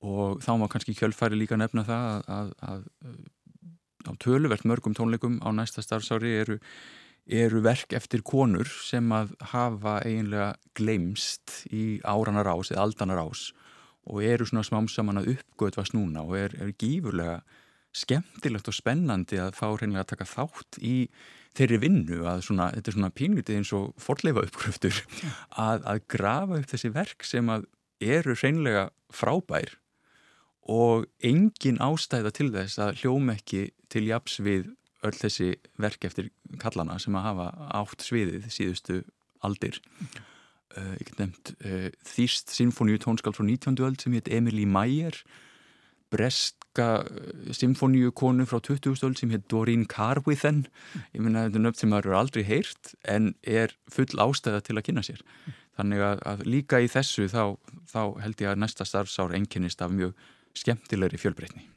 og 0.02 0.40
þá 0.42 0.52
má 0.58 0.66
kannski 0.70 0.96
kjölfæri 0.98 1.38
líka 1.38 1.58
nefna 1.60 1.84
það 1.86 2.08
að, 2.08 2.24
að, 2.36 2.50
að, 2.72 2.82
að 3.12 4.10
á 4.10 4.12
töluvert 4.18 4.66
mörgum 4.66 4.96
tónleikum 4.98 5.38
á 5.46 5.48
næsta 5.54 5.84
starfsári 5.84 6.34
eru 6.40 6.58
eru 7.26 7.62
verk 7.62 7.94
eftir 7.94 8.22
konur 8.26 8.66
sem 8.82 9.06
að 9.14 9.34
hafa 9.52 10.00
eiginlega 10.02 10.56
gleimst 10.74 11.62
í 11.70 12.00
áranar 12.02 12.50
ás 12.50 12.72
eða 12.72 12.88
aldanar 12.88 13.22
ás 13.22 13.52
og 14.10 14.24
eru 14.26 14.46
svona 14.48 14.66
smám 14.66 14.88
saman 14.90 15.20
að 15.20 15.36
uppgötvast 15.36 15.94
núna 15.94 16.24
og 16.26 16.34
er, 16.40 16.56
er 16.58 16.74
gífurlega 16.74 17.42
skemmtilegt 17.94 18.68
og 18.68 18.74
spennandi 18.74 19.38
að 19.38 19.54
fá 19.54 19.68
reynilega 19.70 20.02
að 20.02 20.12
taka 20.16 20.26
þátt 20.32 20.80
í 20.82 20.96
þeirri 21.58 21.78
vinnu 21.82 22.22
að 22.28 22.42
svona, 22.46 22.70
þetta 22.76 22.90
er 22.90 22.96
svona 22.96 23.12
pínlítið 23.18 23.58
eins 23.60 23.72
og 23.76 23.92
forleifa 24.00 24.46
uppgröftur 24.46 24.98
að, 25.60 25.84
að 25.84 26.02
grafa 26.14 26.58
upp 26.60 26.72
þessi 26.72 26.92
verk 26.94 27.26
sem 27.28 27.52
að 27.52 27.68
eru 28.02 28.34
reynilega 28.38 28.88
frábær 29.12 29.76
og 30.72 31.08
engin 31.26 31.80
ástæða 31.82 32.32
til 32.34 32.50
þess 32.54 32.78
að 32.82 33.02
hljóma 33.02 33.36
ekki 33.36 33.66
til 33.92 34.06
japs 34.08 34.38
við 34.42 34.70
öll 35.02 35.16
þessi 35.18 35.54
verk 35.82 36.04
eftir 36.06 36.30
kallana 36.62 36.98
sem 37.02 37.14
að 37.18 37.26
hafa 37.26 37.48
átt 37.82 38.04
sviðið 38.06 38.46
síðustu 38.54 39.00
aldir. 39.42 39.80
Uh, 40.72 40.94
ég 40.96 41.08
get 41.08 41.18
nefnt 41.18 41.52
uh, 41.66 41.88
Þýst 42.06 42.54
Sinfoníu 42.54 43.00
tónskald 43.02 43.36
frá 43.36 43.44
19. 43.44 43.76
öld 43.84 44.00
sem 44.00 44.14
heit 44.16 44.30
Emilí 44.32 44.64
Mæger 44.64 45.18
Breska 46.12 46.88
uh, 47.02 47.54
Sinfoníu 47.56 48.12
konu 48.16 48.46
frá 48.48 48.60
20. 48.60 49.00
öld 49.06 49.20
sem 49.20 49.32
heit 49.34 49.48
Doreen 49.52 49.86
Carwithen 49.90 50.66
ég 51.14 51.20
minna 51.20 51.46
þetta 51.46 51.60
er 51.60 51.66
nöfn 51.66 51.80
sem 51.80 51.92
maður 51.92 52.10
eru 52.10 52.18
aldrei 52.20 52.44
heyrt 52.48 52.94
en 53.08 53.32
er 53.42 53.74
full 53.92 54.12
ástæða 54.26 54.62
til 54.66 54.78
að 54.78 54.86
kynna 54.88 55.06
sér 55.06 55.24
þannig 55.78 56.04
að, 56.04 56.24
að 56.28 56.44
líka 56.48 56.82
í 56.84 56.90
þessu 56.92 57.28
þá, 57.32 57.56
þá 57.88 58.02
held 58.24 58.44
ég 58.44 58.52
að 58.52 58.62
næsta 58.64 58.88
starfsár 58.88 59.36
enginnist 59.38 59.84
af 59.84 59.94
mjög 59.94 60.16
skemmtilegri 60.58 61.20
fjölbreytni 61.20 61.68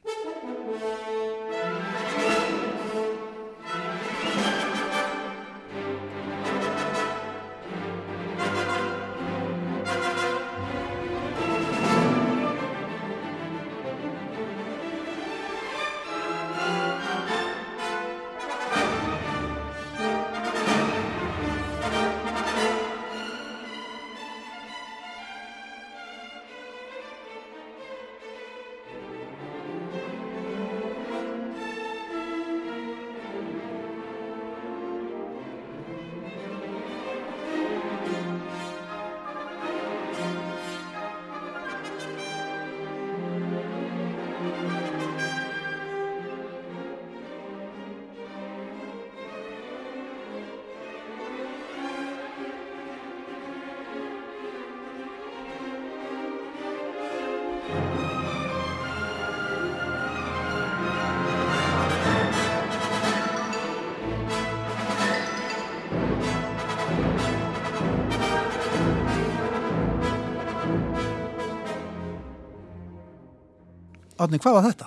Átni, 74.26 74.40
hvað 74.42 74.54
var 74.56 74.64
þetta? 74.64 74.86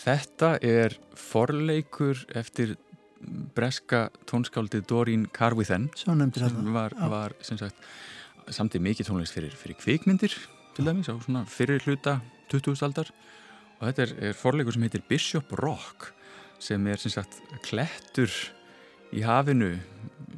Þetta 0.00 0.48
er 0.66 0.94
forleikur 1.14 2.18
eftir 2.34 2.72
breska 3.54 4.08
tónskáldið 4.26 4.88
Doreen 4.90 5.28
Carwithen 5.30 5.84
sem 5.94 6.24
var, 6.74 6.96
var 7.12 7.36
sem 7.46 7.60
sagt, 7.60 7.78
samtið 8.50 8.82
mikið 8.88 9.10
tónlist 9.10 9.36
fyrir, 9.36 9.54
fyrir 9.54 9.78
kvikmyndir 9.78 10.34
til 10.74 10.88
dæmis 10.88 11.12
á 11.12 11.14
svona 11.14 11.44
fyrir 11.46 11.84
hluta 11.86 12.16
20. 12.50 12.74
aldar 12.88 13.12
og 13.78 13.84
þetta 13.86 14.06
er, 14.08 14.16
er 14.32 14.34
forleikur 14.40 14.74
sem 14.74 14.88
heitir 14.88 15.06
Bishop 15.06 15.54
Rock 15.60 16.10
sem 16.58 16.90
er 16.90 16.98
sem 16.98 17.14
sagt 17.14 17.38
klettur 17.68 18.34
í 19.14 19.22
hafinu 19.22 19.76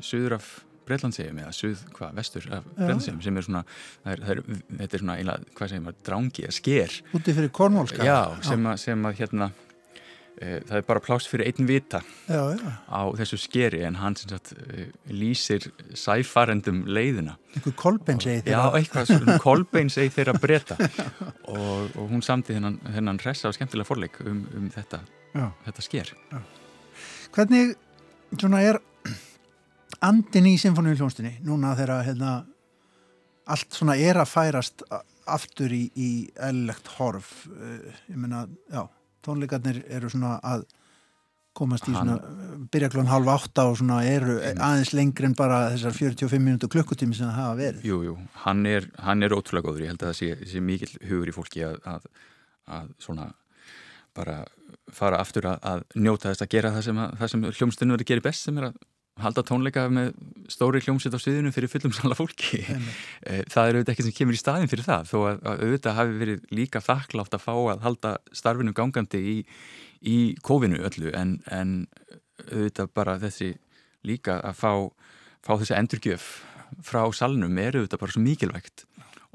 söður 0.04 0.36
af 0.36 0.52
Breitlandsegjum 0.88 1.42
eða 1.42 1.56
suð, 1.56 1.82
hvað, 1.96 2.14
vestur 2.18 2.46
af 2.52 2.70
Breitlandsegjum 2.76 3.20
sem 3.24 3.40
er 3.40 3.48
svona, 3.48 3.64
það 4.04 4.32
er, 4.34 4.40
þetta 4.78 4.96
er 4.96 5.04
svona 5.04 5.18
einlega, 5.20 5.52
hvað 5.58 5.72
segir 5.72 5.84
maður, 5.84 6.00
drángi 6.08 6.46
eða 6.46 6.56
sker. 6.58 6.96
Úti 7.18 7.36
fyrir 7.36 7.52
kornmálskap 7.58 8.08
Já, 8.08 8.18
sem 8.46 8.66
að, 8.70 8.80
sem 8.82 9.06
að 9.08 9.20
hérna 9.20 9.48
e, 10.36 10.60
það 10.68 10.76
er 10.78 10.86
bara 10.88 11.02
plást 11.04 11.30
fyrir 11.30 11.50
einn 11.50 11.68
vita 11.68 12.02
já, 12.26 12.42
já. 12.58 12.72
á 12.88 13.02
þessu 13.20 13.38
skeri 13.40 13.82
en 13.86 13.98
hann 14.00 14.16
sem 14.18 14.32
sagt 14.32 14.54
e, 14.56 14.88
lýsir 15.12 15.68
sæfarendum 15.98 16.82
leiðina. 16.90 17.36
Einhver 17.56 17.76
kolbeinsegi 17.84 18.46
þeirra. 18.46 18.64
Já, 18.72 18.80
eitthvað 18.80 19.12
svona 19.12 19.38
kolbeinsegi 19.46 20.14
þeirra 20.16 20.36
breyta 20.42 20.78
og, 20.80 21.92
og 21.94 22.02
hún 22.10 22.24
samti 22.24 22.56
þennan, 22.56 22.80
þennan 22.88 23.22
hressa 23.22 23.50
og 23.50 23.58
skemmtilega 23.58 23.88
forleik 23.88 24.18
um, 24.24 24.44
um 24.58 24.68
þetta, 24.74 25.04
þetta 25.66 25.86
sker. 25.86 26.14
Hvernig 27.32 27.76
svona 28.36 28.62
er 28.64 28.80
andin 30.02 30.50
í 30.50 30.56
symfóniuljónstinni 30.60 31.38
núna 31.46 31.76
þegar 31.78 32.04
hérna, 32.08 32.34
allt 33.52 33.74
svona 33.74 33.96
er 34.00 34.20
að 34.22 34.30
færast 34.32 34.84
aftur 35.30 35.72
í, 35.74 35.84
í 35.94 36.10
ellegt 36.42 36.88
horf. 36.98 37.44
Uh, 37.50 37.90
ég 38.10 38.18
meina, 38.18 38.46
já, 38.72 38.86
tónleikarnir 39.24 39.84
eru 39.88 40.10
svona 40.10 40.38
að 40.42 40.66
komast 41.56 41.84
í 41.88 41.92
svona, 41.92 42.16
byrja 42.72 42.88
klón 42.94 43.10
halv 43.10 43.28
átta 43.28 43.66
og 43.68 43.76
svona 43.76 43.98
eru 44.08 44.38
aðeins 44.40 44.94
lengri 44.96 45.28
en 45.28 45.34
bara 45.36 45.66
þessar 45.74 45.96
45 45.98 46.40
minútu 46.40 46.70
klukkutími 46.72 47.16
sem 47.16 47.28
það 47.28 47.40
hafa 47.42 47.58
verið. 47.58 47.84
Jú, 47.90 47.98
jú, 48.06 48.14
hann 48.46 48.64
er, 48.68 48.88
hann 49.04 49.24
er 49.24 49.34
ótrúlega 49.36 49.68
góður, 49.68 49.84
ég 49.84 49.92
held 49.92 50.00
að 50.00 50.12
það 50.12 50.18
sé, 50.20 50.48
sé 50.48 50.62
mikil 50.64 50.88
hugur 51.10 51.28
í 51.28 51.36
fólki 51.36 51.64
að, 51.68 51.76
að, 51.92 52.08
að 52.78 52.88
svona 53.04 53.28
bara 54.16 54.38
fara 54.92 55.20
aftur 55.20 55.50
að, 55.52 55.60
að 55.68 55.84
njóta 56.00 56.32
þess 56.32 56.44
að 56.44 56.52
gera 56.56 56.72
það 56.72 56.88
sem, 56.88 57.04
sem 57.34 57.46
hljómsdunum 57.50 57.96
verður 57.96 58.06
að 58.06 58.12
gera 58.14 58.26
best 58.30 58.48
sem 58.48 58.58
er 58.60 58.70
að 58.70 58.80
halda 59.20 59.42
tónleika 59.44 59.84
með 59.92 60.12
stóri 60.50 60.80
hljómsett 60.82 61.12
á 61.12 61.20
sviðinu 61.20 61.52
fyrir 61.52 61.70
fullum 61.70 61.92
sala 61.94 62.16
fólki. 62.16 62.62
Eh, 63.22 63.42
það 63.52 63.68
er 63.68 63.76
auðvitað 63.76 63.92
ekki 63.92 64.06
sem 64.06 64.14
kemur 64.16 64.36
í 64.36 64.40
staðin 64.40 64.70
fyrir 64.70 64.86
það 64.86 65.10
þó 65.10 65.16
að, 65.20 65.42
að 65.46 65.64
auðvitað 65.66 65.98
hafi 65.98 66.16
verið 66.22 66.46
líka 66.58 66.82
þakklátt 66.82 67.36
að 67.36 67.44
fá 67.44 67.52
að 67.54 67.84
halda 67.84 68.12
starfinu 68.34 68.74
gangandi 68.76 69.20
í, 69.20 69.36
í 70.00 70.16
kófinu 70.42 70.80
öllu 70.88 71.12
en, 71.18 71.36
en 71.52 71.74
auðvitað 72.48 72.92
bara 72.96 73.18
þessi 73.22 73.52
líka 74.08 74.40
að 74.40 74.58
fá, 74.58 74.72
fá 75.44 75.52
þessi 75.54 75.76
endurgjöf 75.78 76.30
frá 76.82 77.04
salnum 77.14 77.60
er 77.60 77.76
auðvitað 77.76 78.02
bara 78.02 78.16
svo 78.16 78.24
mikilvægt. 78.24 78.86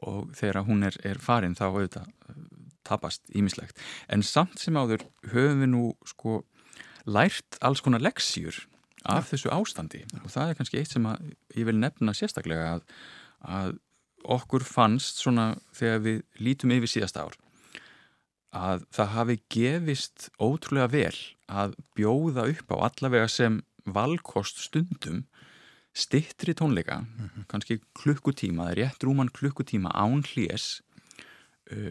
Og 0.08 0.34
þegar 0.38 0.66
hún 0.68 0.86
er, 0.90 0.98
er 1.06 1.22
farin 1.22 1.56
þá 1.58 1.70
auðvitað 1.70 2.10
tapast 2.88 3.24
ímislegt. 3.36 3.78
En 4.10 4.24
samt 4.24 4.60
sem 4.62 4.78
áður 4.80 5.06
höfum 5.32 5.64
við 5.64 5.72
nú 5.74 5.84
sko 6.08 6.42
lært 7.08 7.60
alls 7.64 7.84
konar 7.84 8.04
leksjur 8.04 8.66
af 9.08 9.32
þessu 9.32 9.52
ástandi 9.54 10.04
og 10.24 10.30
það 10.34 10.50
er 10.50 10.60
kannski 10.60 10.80
eitt 10.82 10.94
sem 10.94 11.08
ég 11.56 11.68
vil 11.68 11.78
nefna 11.80 12.16
sérstaklega 12.18 12.78
að, 12.78 12.82
að 13.42 13.76
okkur 14.28 14.66
fannst 14.68 15.22
svona 15.24 15.54
þegar 15.76 16.04
við 16.06 16.24
lítum 16.44 16.74
yfir 16.76 16.92
síðasta 16.92 17.28
ár 17.28 17.38
að 18.58 18.86
það 18.96 19.14
hafi 19.14 19.40
gefist 19.54 20.30
ótrúlega 20.40 20.92
vel 20.92 21.18
að 21.48 21.76
bjóða 21.98 22.48
upp 22.54 22.74
á 22.74 22.78
allavega 22.90 23.28
sem 23.32 23.62
valkost 23.88 24.64
stundum 24.66 25.26
stittri 25.98 26.54
tónleika, 26.54 27.00
mm 27.00 27.30
-hmm. 27.30 27.46
kannski 27.48 27.80
klukkutíma, 27.94 28.66
það 28.66 28.72
er 28.72 28.78
rétt 28.78 29.04
rúman 29.04 29.30
klukkutíma 29.34 29.90
án 29.90 30.22
uh, 30.22 30.87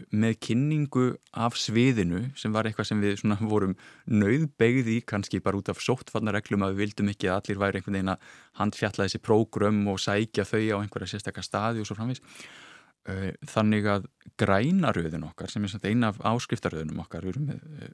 með 0.09 0.37
kynningu 0.41 1.05
af 1.37 1.57
sviðinu 1.59 2.23
sem 2.39 2.53
var 2.53 2.65
eitthvað 2.65 2.89
sem 2.89 3.01
við 3.03 3.21
vorum 3.51 3.75
nauðbegði 4.09 4.97
í 4.97 5.03
kannski 5.05 5.41
bara 5.43 5.59
út 5.59 5.69
af 5.69 5.81
sóttfarnareglum 5.83 6.65
að 6.65 6.75
við 6.75 6.83
vildum 6.85 7.11
ekki 7.13 7.29
að 7.29 7.41
allir 7.41 7.61
væri 7.61 7.81
einhvern 7.81 7.99
veginn 7.99 8.13
að 8.15 8.31
handfjalla 8.61 9.05
þessi 9.05 9.21
prógrum 9.21 9.83
og 9.91 9.99
sækja 10.01 10.47
þau 10.49 10.63
á 10.73 10.77
einhverja 10.81 11.11
sérstakka 11.13 11.45
staði 11.45 11.83
og 11.83 11.89
svo 11.89 11.97
framvís 11.99 12.23
uh, 12.23 13.33
þannig 13.53 13.89
að 13.93 14.07
grænaröðun 14.41 15.27
okkar 15.29 15.53
sem 15.53 15.67
er 15.67 15.89
eina 15.91 16.13
af 16.13 16.21
áskriftaröðunum 16.25 17.03
okkar 17.05 17.27
við 17.27 17.35
erum 17.35 17.51
með 17.51 17.67
uh, 17.67 17.91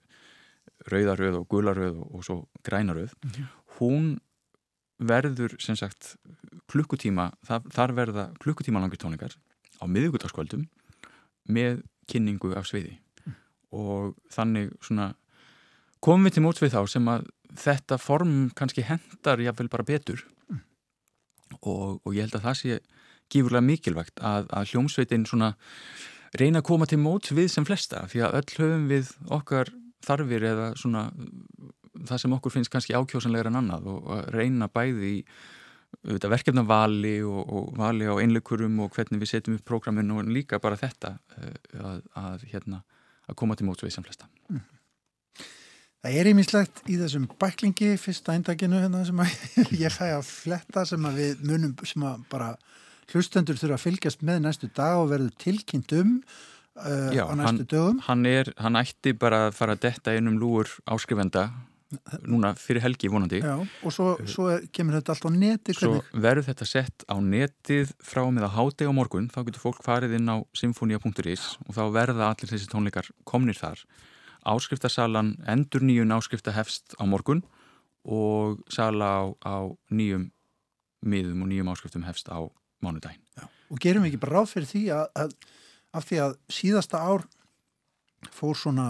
rauðaröð 0.93 1.39
og 1.41 1.49
gularöð 1.51 1.99
og, 2.05 2.21
svo 2.23 2.37
grænaröð 2.63 3.11
-hmm. 3.11 3.49
hún 3.79 4.13
verður 4.99 5.55
sem 5.59 5.75
sagt 5.75 6.15
klukkutíma, 6.71 7.31
þar 7.43 7.91
verða 7.91 8.31
klukkutíma 8.39 8.79
langir 8.79 9.01
tónleikar 9.01 9.35
á 9.81 9.85
miðugutaskvöldum 9.85 10.67
með 11.49 11.81
kynningu 12.09 12.53
af 12.57 12.67
sviði 12.69 12.97
mm. 13.25 13.35
og 13.79 14.13
þannig 14.33 14.73
svona 14.83 15.13
komum 16.03 16.27
við 16.27 16.37
til 16.37 16.45
móts 16.45 16.63
við 16.63 16.75
þá 16.75 16.81
sem 16.91 17.09
að 17.11 17.27
þetta 17.63 17.99
form 18.01 18.35
kannski 18.57 18.85
hendar 18.87 19.41
jáfnvel 19.43 19.69
bara 19.71 19.87
betur 19.87 20.25
mm. 20.49 20.63
og, 21.61 22.01
og 22.03 22.11
ég 22.15 22.25
held 22.25 22.39
að 22.39 22.47
það 22.47 22.59
sé 22.61 22.79
gífurlega 23.33 23.65
mikilvægt 23.65 24.19
að, 24.21 24.49
að 24.53 24.73
hljómsveitin 24.73 25.27
svona 25.29 25.53
reyna 26.37 26.61
að 26.61 26.67
koma 26.69 26.87
til 26.89 26.99
móts 27.01 27.33
við 27.35 27.49
sem 27.53 27.65
flesta 27.67 28.05
því 28.09 28.25
að 28.25 28.37
öll 28.39 28.57
höfum 28.57 28.85
við 28.89 29.13
okkar 29.33 29.71
þarfir 30.03 30.45
eða 30.49 30.69
svona 30.79 31.07
það 32.03 32.23
sem 32.23 32.35
okkur 32.35 32.55
finnst 32.55 32.71
kannski 32.73 32.95
ákjósanlegar 32.97 33.51
en 33.51 33.59
annað 33.61 33.89
og 33.93 34.09
reyna 34.33 34.67
bæði 34.71 35.11
í 35.19 35.19
verkefna 36.03 36.63
vali 36.67 37.15
og, 37.23 37.41
og 37.47 37.71
vali 37.79 38.07
á 38.09 38.15
einleikurum 38.19 38.81
og 38.83 38.95
hvernig 38.95 39.21
við 39.23 39.33
setjum 39.33 39.57
upp 39.57 39.65
prógraminu 39.67 40.19
og 40.19 40.29
líka 40.31 40.59
bara 40.63 40.79
þetta 40.79 41.15
eh, 41.37 41.57
að, 41.79 42.03
að, 42.19 42.45
hérna, 42.51 42.83
að 43.29 43.39
koma 43.39 43.55
til 43.55 43.67
móts 43.69 43.85
við 43.85 43.95
samflesta. 43.95 44.27
Mm. 44.51 44.63
Það 46.03 46.17
er 46.19 46.29
ímislegt 46.33 46.81
í 46.91 46.97
þessum 46.99 47.29
bæklingi 47.39 47.93
fyrsta 48.01 48.33
eindaginu 48.35 48.81
hérna, 48.83 49.05
sem 49.07 49.21
ég 49.85 49.93
fæ 49.93 50.09
að 50.17 50.25
fletta 50.27 50.83
sem 50.87 51.05
að 51.07 51.21
við 51.21 51.45
munum 51.47 51.75
sem 51.87 52.03
að 52.03 52.25
bara 52.31 52.49
hlustendur 53.13 53.59
þurfa 53.59 53.77
að 53.77 53.85
fylgjast 53.85 54.25
með 54.25 54.41
næstu 54.43 54.71
dag 54.75 54.99
og 54.99 55.13
verður 55.13 55.31
tilkynnt 55.39 55.95
um 55.95 56.17
uh, 56.19 57.11
Já, 57.15 57.23
á 57.23 57.33
næstu 57.39 57.47
hann, 57.47 57.61
dögum. 57.71 58.01
Hann, 58.09 58.25
er, 58.27 58.51
hann 58.59 58.79
ætti 58.79 59.15
bara 59.15 59.45
að 59.47 59.55
fara 59.55 59.77
að 59.77 59.85
detta 59.87 60.15
einum 60.15 60.35
lúur 60.41 60.71
áskrifenda 60.83 61.47
núna 62.27 62.53
fyrir 62.59 62.83
helgi 62.83 63.09
vonandi. 63.11 63.41
Já, 63.43 63.55
og 63.59 63.93
svo, 63.93 64.13
svo 64.29 64.49
kemur 64.75 64.97
þetta 64.99 65.15
allt 65.15 65.27
á 65.27 65.31
neti 65.33 65.75
Svo 65.77 66.01
verður 66.11 66.47
þetta 66.49 66.67
sett 66.69 67.05
á 67.07 67.15
netið 67.23 67.93
frá 68.03 68.23
með 68.27 68.47
að 68.49 68.55
háti 68.57 68.89
á 68.89 68.91
morgun. 68.95 69.29
Þá 69.33 69.39
getur 69.47 69.65
fólk 69.65 69.83
farið 69.85 70.17
inn 70.19 70.31
á 70.31 70.37
symfonia.is 70.57 71.45
og 71.67 71.77
þá 71.77 71.83
verða 71.95 72.31
allir 72.31 72.53
þessi 72.53 72.69
tónleikar 72.71 73.09
komnir 73.29 73.59
þar. 73.59 73.81
Áskriftasalan 74.43 75.35
endur 75.47 75.85
nýjun 75.85 76.15
áskrifta 76.15 76.55
hefst 76.55 76.97
á 76.99 77.03
morgun 77.07 77.43
og 78.03 78.59
sala 78.71 79.11
á, 79.15 79.23
á 79.47 79.55
nýjum 79.93 80.27
miðum 81.03 81.45
og 81.45 81.51
nýjum 81.51 81.71
áskriftum 81.71 82.03
hefst 82.07 82.27
á 82.27 82.43
mánudagin 82.83 83.23
Já, 83.37 83.47
Og 83.71 83.79
gerum 83.79 84.03
við 84.03 84.13
ekki 84.13 84.23
bara 84.25 84.41
ráð 84.41 84.49
fyrir 84.51 84.69
því 84.69 84.83
að, 84.91 85.05
að 85.15 85.35
af 85.93 86.07
því 86.09 86.19
að 86.25 86.35
síðasta 86.51 87.01
ár 87.01 87.25
fór 88.33 88.57
svona 88.57 88.87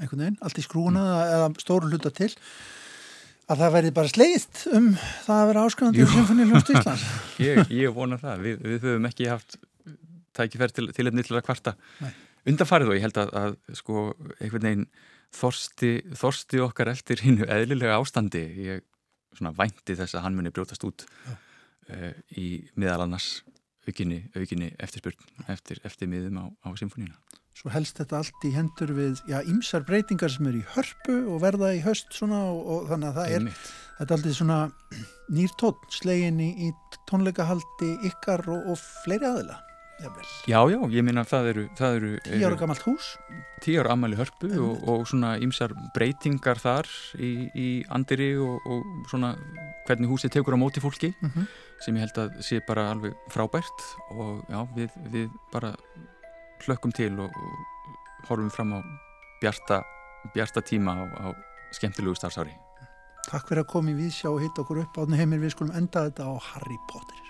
einhvern 0.00 0.24
veginn, 0.24 0.38
allt 0.40 0.60
í 0.60 0.64
skrúna 0.64 1.02
mm. 1.02 1.34
eða 1.36 1.50
stóru 1.62 1.90
hluta 1.90 2.12
til 2.14 2.30
að 3.50 3.62
það 3.64 3.74
verði 3.76 3.92
bara 3.96 4.12
sleiðt 4.12 4.60
um 4.72 4.88
það 5.26 5.38
að 5.38 5.48
vera 5.50 5.64
áskrifandi 5.66 6.02
í 6.02 6.08
Symfóníuljónst 6.12 6.72
Íslands. 6.72 7.06
Ég, 7.42 7.62
ég 7.74 7.94
vona 7.94 8.18
það, 8.20 8.44
við, 8.46 8.60
við 8.68 8.86
höfum 8.86 9.08
ekki 9.10 9.28
haft 9.28 9.58
tækifæri 10.36 10.76
til, 10.76 10.86
til 10.96 11.08
efni 11.10 11.24
til 11.26 11.36
að 11.36 11.44
kvarta. 11.48 11.74
Undanfarið 12.48 12.92
og 12.92 12.96
ég 12.96 13.04
held 13.04 13.18
að, 13.20 13.32
að 13.38 13.56
sko, 13.78 14.04
einhvern 14.38 14.66
veginn 14.68 14.86
þorsti, 15.36 15.90
þorsti 16.18 16.62
okkar 16.64 16.90
eftir 16.94 17.20
hinnu 17.22 17.46
eðlilega 17.50 17.98
ástandi. 18.00 18.42
Ég 18.64 18.86
svona 19.36 19.52
vænti 19.56 19.96
þess 19.98 20.16
að 20.16 20.26
hann 20.26 20.38
muni 20.38 20.52
brjótast 20.54 20.84
út 20.88 21.04
uh, 21.28 22.10
í 22.38 22.64
miðal 22.78 23.04
annars 23.06 23.42
aukinni, 23.88 24.22
aukinni 24.36 24.72
eftirspurn 24.82 25.48
eftir, 25.52 25.80
eftir 25.86 26.10
miðum 26.10 26.40
á, 26.40 26.44
á 26.64 26.68
symfóníuna 26.78 27.16
Svo 27.52 27.70
helst 27.72 27.98
þetta 28.00 28.22
allt 28.22 28.44
í 28.48 28.52
hendur 28.54 28.92
við, 28.96 29.18
já, 29.28 29.42
ymsar 29.44 29.84
breytingar 29.84 30.32
sem 30.32 30.46
er 30.48 30.60
í 30.62 30.62
hörpu 30.74 31.18
og 31.34 31.42
verða 31.44 31.74
í 31.76 31.82
höst 31.84 32.14
svona 32.16 32.46
og, 32.48 32.62
og 32.64 32.86
þannig 32.88 33.10
að 33.10 33.18
það 33.18 33.34
er, 33.36 33.66
þetta 33.98 34.16
alltaf 34.16 34.38
svona 34.38 34.60
nýr 35.32 35.52
tótt 35.60 35.84
slegin 35.92 36.40
í, 36.40 36.48
í 36.68 36.72
tónleikahaldi 37.10 37.92
ykkar 38.08 38.46
og, 38.48 38.72
og 38.72 38.80
fleiri 39.04 39.28
aðila. 39.28 39.60
Já, 40.50 40.58
já, 40.66 40.78
ég 40.90 41.04
minna 41.06 41.22
að 41.22 41.30
það 41.30 41.48
eru... 41.52 41.64
Það 41.78 41.96
eru 41.98 42.08
tíu 42.26 42.46
ára 42.48 42.58
gammalt 42.58 42.86
hús. 42.88 43.10
Tíu 43.62 43.82
ára 43.82 43.92
ammali 43.94 44.18
hörpu 44.18 44.48
og, 44.58 44.80
og 44.90 45.04
svona 45.06 45.36
ymsar 45.44 45.74
breytingar 45.94 46.58
þar 46.58 46.88
í, 47.14 47.30
í 47.54 47.68
andiri 47.92 48.32
og 48.42 49.04
svona 49.12 49.34
hvernig 49.86 50.10
húsið 50.10 50.34
tekur 50.38 50.56
á 50.58 50.62
móti 50.62 50.82
fólki 50.82 51.12
mm 51.12 51.30
-hmm. 51.30 51.46
sem 51.84 51.96
ég 51.96 52.06
held 52.06 52.18
að 52.18 52.42
sé 52.42 52.60
bara 52.66 52.90
alveg 52.90 53.14
frábært 53.30 53.86
og 54.10 54.42
já, 54.48 54.66
við, 54.74 54.90
við 55.12 55.30
bara 55.52 55.74
hlökkum 56.66 56.92
til 56.94 57.18
og, 57.20 57.30
og 57.30 58.28
horfum 58.28 58.50
fram 58.50 58.76
á 58.76 58.80
bjarta, 59.42 59.82
bjarta 60.34 60.62
tíma 60.62 60.94
á, 60.94 61.04
á 61.06 61.26
skemmtilegu 61.74 62.14
starfsári. 62.18 62.54
Takk 63.28 63.48
fyrir 63.48 63.62
að 63.62 63.70
koma 63.70 63.92
í 63.92 63.98
vísjá 63.98 64.30
og 64.32 64.42
hitta 64.42 64.64
okkur 64.64 64.82
upp 64.82 64.98
átni 65.02 65.20
heimir. 65.20 65.42
Við 65.42 65.54
skulum 65.54 65.76
enda 65.78 66.08
þetta 66.08 66.26
á 66.26 66.32
Harry 66.52 66.78
Potter. 66.90 67.21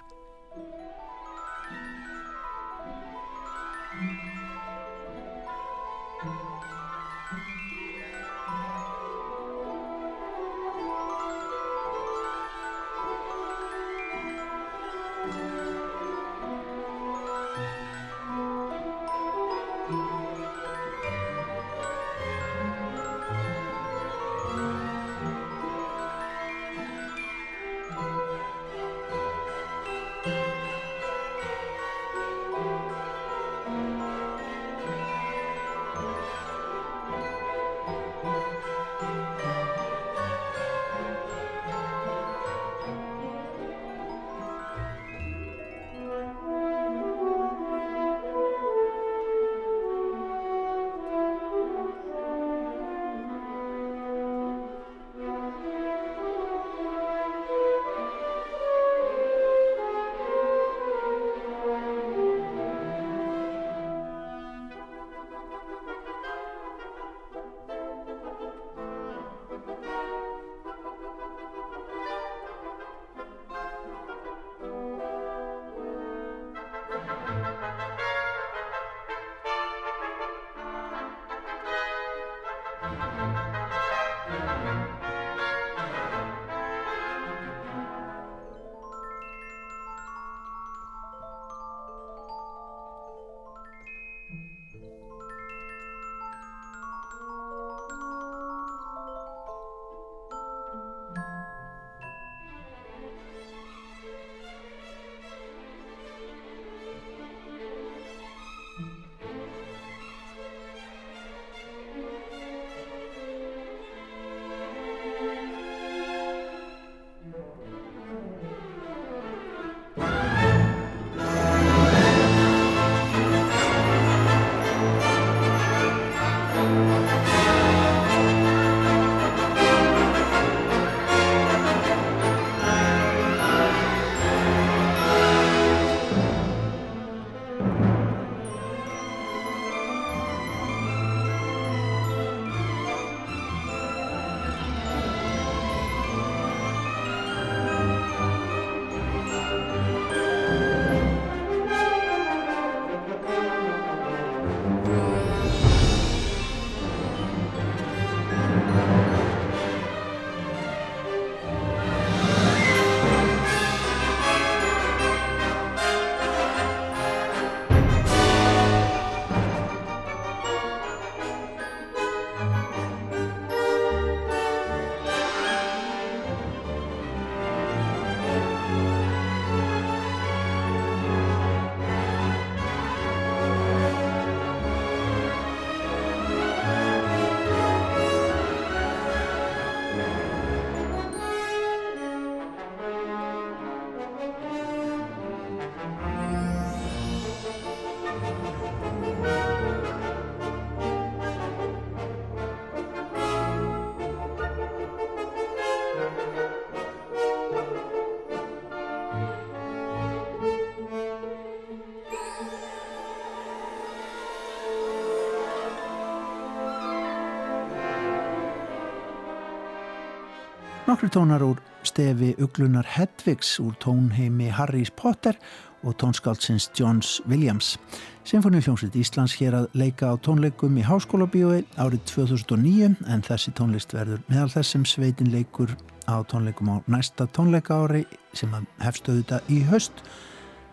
Nokkru 220.83 221.09
tónar 221.09 221.42
úr 221.42 221.61
stefi 221.87 222.35
uglunar 222.42 222.85
Hedvigs 222.85 223.59
úr 223.59 223.75
tónheimi 223.79 224.49
Harrys 224.51 224.90
Potter 224.90 225.37
og 225.83 225.95
tónskáldsins 225.95 226.71
Johns 226.75 227.21
Williams. 227.29 227.79
Sinfoníuljómsveit 228.27 228.97
Íslands 228.99 229.37
hér 229.38 229.55
að 229.61 229.68
leika 229.79 230.11
á 230.11 230.18
tónleikum 230.18 230.75
í 230.79 230.83
Háskóla 230.83 231.29
bíói 231.31 231.62
árið 231.79 232.03
2009 232.11 232.99
en 233.07 233.23
þessi 233.23 233.55
tónlist 233.55 233.95
verður 233.95 234.27
meðal 234.27 234.51
þessum 234.57 234.83
sveitin 234.83 235.31
leikur 235.31 235.71
á 236.11 236.18
tónleikum 236.27 236.75
á 236.75 236.77
næsta 236.90 237.29
tónleika 237.31 237.79
ári 237.79 238.03
sem 238.35 238.51
hefstöðu 238.83 239.23
þetta 239.23 239.40
í 239.55 239.62
höst 239.71 240.03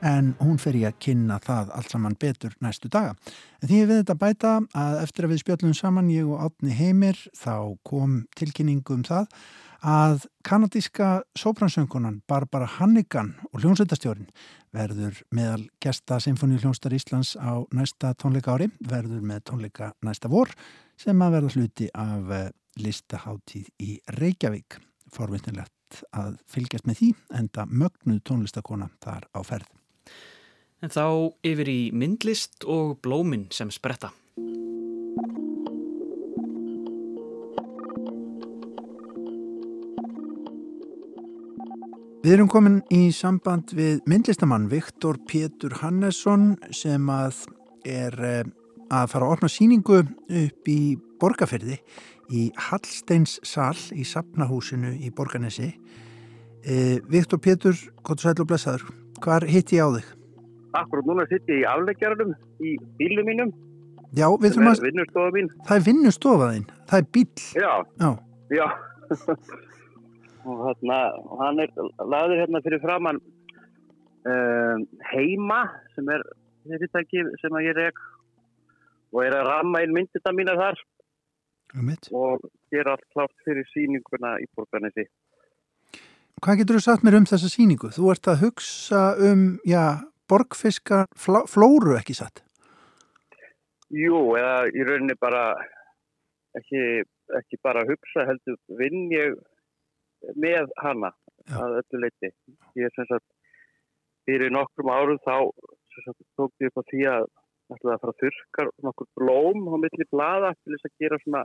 en 0.06 0.34
hún 0.40 0.60
fer 0.62 0.78
ég 0.80 0.92
að 0.92 1.00
kynna 1.06 1.40
það 1.44 1.72
allt 1.76 1.94
saman 1.94 2.18
betur 2.20 2.54
næstu 2.64 2.92
daga. 2.92 3.16
En 3.62 3.70
því 3.70 3.80
við 3.86 4.02
þetta 4.02 4.20
bæta 4.20 4.52
að 4.74 5.00
eftir 5.04 5.26
að 5.26 5.34
við 5.34 5.42
spjöllum 5.44 5.74
saman 5.78 6.12
ég 6.14 6.30
og 6.30 6.46
Átni 6.46 6.76
Heimir 6.76 7.20
þá 7.38 7.76
kom 7.88 8.22
tilkynningum 8.40 9.04
það 9.08 9.28
að 9.80 10.26
kanadíska 10.44 11.22
sópransöngunan 11.40 12.22
Barbara 12.28 12.68
Hannigan 12.68 13.36
og 13.54 13.62
hljómsveitastjórin 13.62 14.28
verður 14.76 15.22
meðal 15.32 15.64
gesta 15.82 16.20
Sinfoníu 16.20 16.60
hljómsdar 16.60 16.94
Íslands 16.94 17.36
á 17.40 17.64
næsta 17.74 18.14
tónleika 18.20 18.54
ári, 18.54 18.70
verður 18.80 19.24
með 19.24 19.46
tónleika 19.50 19.94
næsta 20.06 20.30
vor 20.30 20.52
sem 21.00 21.22
að 21.24 21.36
verða 21.38 21.56
hluti 21.56 21.90
af 21.96 22.32
eh, 22.36 22.52
listaháttíð 22.80 23.72
í 23.80 23.98
Reykjavík. 24.20 24.80
Forvittnilegt 25.10 26.04
að 26.14 26.38
fylgjast 26.52 26.86
með 26.86 27.02
því 27.02 27.12
enda 27.40 27.66
mögnuð 27.66 28.24
tónlistakona 28.28 28.92
þar 29.02 29.30
á 29.34 29.40
ferð. 29.48 29.79
En 30.80 30.94
þá 30.94 31.06
yfir 31.44 31.70
í 31.72 31.82
myndlist 31.92 32.64
og 32.64 32.98
blóminn 33.04 33.50
sem 33.52 33.72
spretta. 33.74 34.14
Við 42.20 42.36
erum 42.36 42.50
komin 42.52 42.82
í 42.92 43.14
samband 43.16 43.72
við 43.74 44.02
myndlistamann 44.12 44.68
Viktor 44.72 45.18
Pétur 45.28 45.78
Hannesson 45.80 46.58
sem 46.76 47.08
að 47.10 47.46
er 47.88 48.18
eh, 48.20 48.42
að 48.92 49.12
fara 49.14 49.30
að 49.30 49.36
opna 49.38 49.50
síningu 49.52 50.02
upp 50.04 50.70
í 50.70 50.82
Borgafyrði 51.20 51.78
í 52.36 52.50
Hallsteins 52.68 53.38
sal 53.48 53.78
í 53.96 54.06
Sapnahúsinu 54.08 54.92
í 55.00 55.14
Borganesi. 55.16 55.72
Eh, 56.64 57.00
Viktor 57.08 57.40
Pétur, 57.40 57.80
gott 58.04 58.22
sæl 58.22 58.36
og 58.36 58.50
blessaður, 58.52 58.84
hvar 59.24 59.46
hitt 59.50 59.74
ég 59.76 59.86
á 59.86 59.90
þig? 59.98 60.12
Akkurát 60.80 61.10
núna 61.10 61.26
sitt 61.30 61.50
ég 61.50 61.64
í 61.64 61.68
afleggjarnum 61.70 62.36
í 62.62 62.76
bílum 63.00 63.30
mínum. 63.30 63.56
Já, 64.18 64.28
við 64.42 64.56
þurfum 64.56 64.72
að... 64.72 64.84
Vinnustofa 64.88 65.34
mín. 65.36 65.50
Það 65.68 65.80
er 65.80 65.88
vinnustofaðinn, 65.88 66.70
það 66.90 67.02
er 67.02 67.10
bíl. 67.18 67.28
Já, 67.58 67.74
Já, 68.02 68.10
já. 68.58 68.68
og 70.50 70.62
hérna, 70.66 71.00
hann 71.42 71.60
er 71.64 71.74
laður 72.00 72.40
hérna 72.42 72.62
fyrir 72.66 72.82
framann 72.84 73.20
um, 74.30 74.86
heima 75.12 75.60
sem 75.96 76.10
er 76.14 76.24
fyrirtæki 76.66 77.26
sem 77.42 77.58
að 77.58 77.68
ég 77.70 77.78
reg 77.78 78.02
og 79.14 79.24
er 79.26 79.36
að 79.40 79.50
ramma 79.50 79.84
inn 79.84 79.96
myndita 79.96 80.34
mína 80.36 80.56
þar 80.60 80.82
um 81.78 81.92
og 82.18 82.46
gera 82.74 82.96
allt 82.96 83.06
klátt 83.14 83.44
fyrir 83.46 83.68
síninguna 83.74 84.38
í 84.42 84.48
borgarnesi. 84.58 85.06
Hvað 86.40 86.62
getur 86.62 86.78
þú 86.78 86.84
sagt 86.86 87.04
mér 87.04 87.18
um 87.20 87.26
þessa 87.28 87.50
síningu? 87.52 87.90
Þú 87.92 88.12
ert 88.14 88.30
að 88.32 88.44
hugsa 88.46 89.02
um, 89.20 89.48
já, 89.68 89.84
borgfiska 90.30 91.06
flóru 91.20 91.98
ekki 91.98 92.16
satt. 92.16 92.44
Jú, 93.90 94.22
eða 94.38 94.70
í 94.70 94.86
rauninni 94.86 95.16
bara 95.20 95.44
ekki, 96.58 97.04
ekki 97.40 97.60
bara 97.66 97.84
hugsa 97.90 98.28
heldur 98.30 98.60
vinn 98.80 99.10
ég 99.12 99.36
með 100.40 100.70
hana 100.84 101.12
Já. 101.50 101.58
að 101.64 101.80
öllu 101.82 102.04
leiti. 102.06 102.32
Ég 102.78 102.88
er 102.88 102.96
sem 102.96 103.08
sagt 103.10 103.26
fyrir 104.30 104.54
nokkrum 104.54 104.92
árum 104.94 105.20
þá 105.26 105.50
sagt, 106.06 106.22
tók 106.38 106.54
ég 106.62 106.72
upp 106.72 106.84
á 106.86 106.90
því 106.92 107.06
að 107.10 107.28
ætlaði 107.74 107.96
að 107.96 108.04
fara 108.04 108.14
að 108.14 108.22
þurrka 108.24 108.68
nokkur 108.86 109.10
blóm 109.18 109.66
á 109.70 109.76
milli 109.82 110.08
blada 110.12 110.54
til 110.60 110.76
þess 110.76 110.90
að 110.90 111.04
gera 111.04 111.20
svona, 111.24 111.44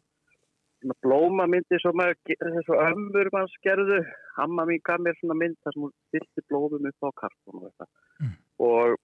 svona 0.85 0.97
blómamyndi 1.05 1.79
sem 1.81 2.03
þessu 2.29 2.77
ömmur 2.77 3.31
manns 3.33 3.55
gerðu. 3.65 4.03
Amma 4.37 4.67
mín 4.69 4.83
gaf 4.85 5.01
mér 5.01 5.17
svona 5.19 5.37
mynd 5.41 5.57
þar 5.65 5.75
sem 5.75 5.87
hún 5.87 5.95
fylgti 6.13 6.45
blóðum 6.51 6.89
upp 6.91 7.09
á 7.09 7.11
kartun 7.23 7.65
og. 7.65 7.89
Mm. 8.21 8.35
Og 8.61 8.97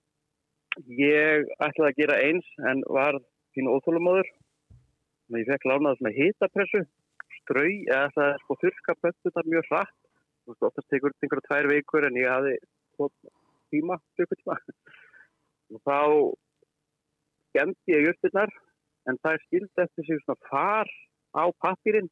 ég 1.01 1.49
ætlaði 1.59 1.89
að 1.89 1.99
gera 2.01 2.21
eins 2.27 2.47
en 2.71 2.85
var 2.87 3.19
fínu 3.57 3.73
óþólumóður. 3.77 4.29
Ég 5.39 5.49
fekk 5.49 5.69
lánað 5.71 5.99
svona 5.99 6.17
hitapressu 6.17 6.85
strau, 7.41 7.71
eða 7.89 8.11
það 8.15 8.29
er 8.29 8.41
sko 8.45 8.57
þurrka 8.61 8.97
pöntunar 9.01 9.49
mjög 9.49 9.69
hratt. 9.71 9.99
Þú 10.45 10.53
veist, 10.53 10.65
oftast 10.69 10.89
tekur 10.91 11.15
þetta 11.15 11.27
einhverja 11.27 11.47
tvær 11.49 11.69
vikur 11.71 12.07
en 12.09 12.19
ég 12.19 12.31
hafði 12.31 12.57
tvo 12.97 13.11
tíma, 13.71 14.01
klukkutíma. 14.19 14.57
Og 15.71 15.85
þá 15.87 15.99
skemmti 17.51 17.95
ég 17.95 18.09
jörtirnar 18.09 18.53
en 19.09 19.19
það 19.23 19.37
er 19.37 19.45
skild 19.47 19.83
eftir 19.85 20.07
sig 20.07 20.23
svona 20.25 20.51
far 20.51 20.91
á 21.37 21.45
pappirinn. 21.63 22.11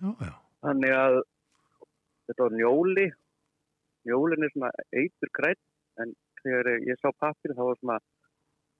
Já, 0.00 0.10
já. 0.26 0.34
Þannig 0.64 0.94
að 0.96 1.18
þetta 2.28 2.46
var 2.46 2.56
njóli. 2.58 3.06
Njólin 4.08 4.46
er 4.46 4.52
svona 4.54 4.70
eitur 4.96 5.32
grætt 5.36 5.62
en 6.00 6.14
þegar 6.42 6.72
ég 6.88 7.00
sá 7.00 7.10
pappirinn 7.20 7.58
þá 7.58 7.64
var 7.68 7.80
svona, 7.80 7.98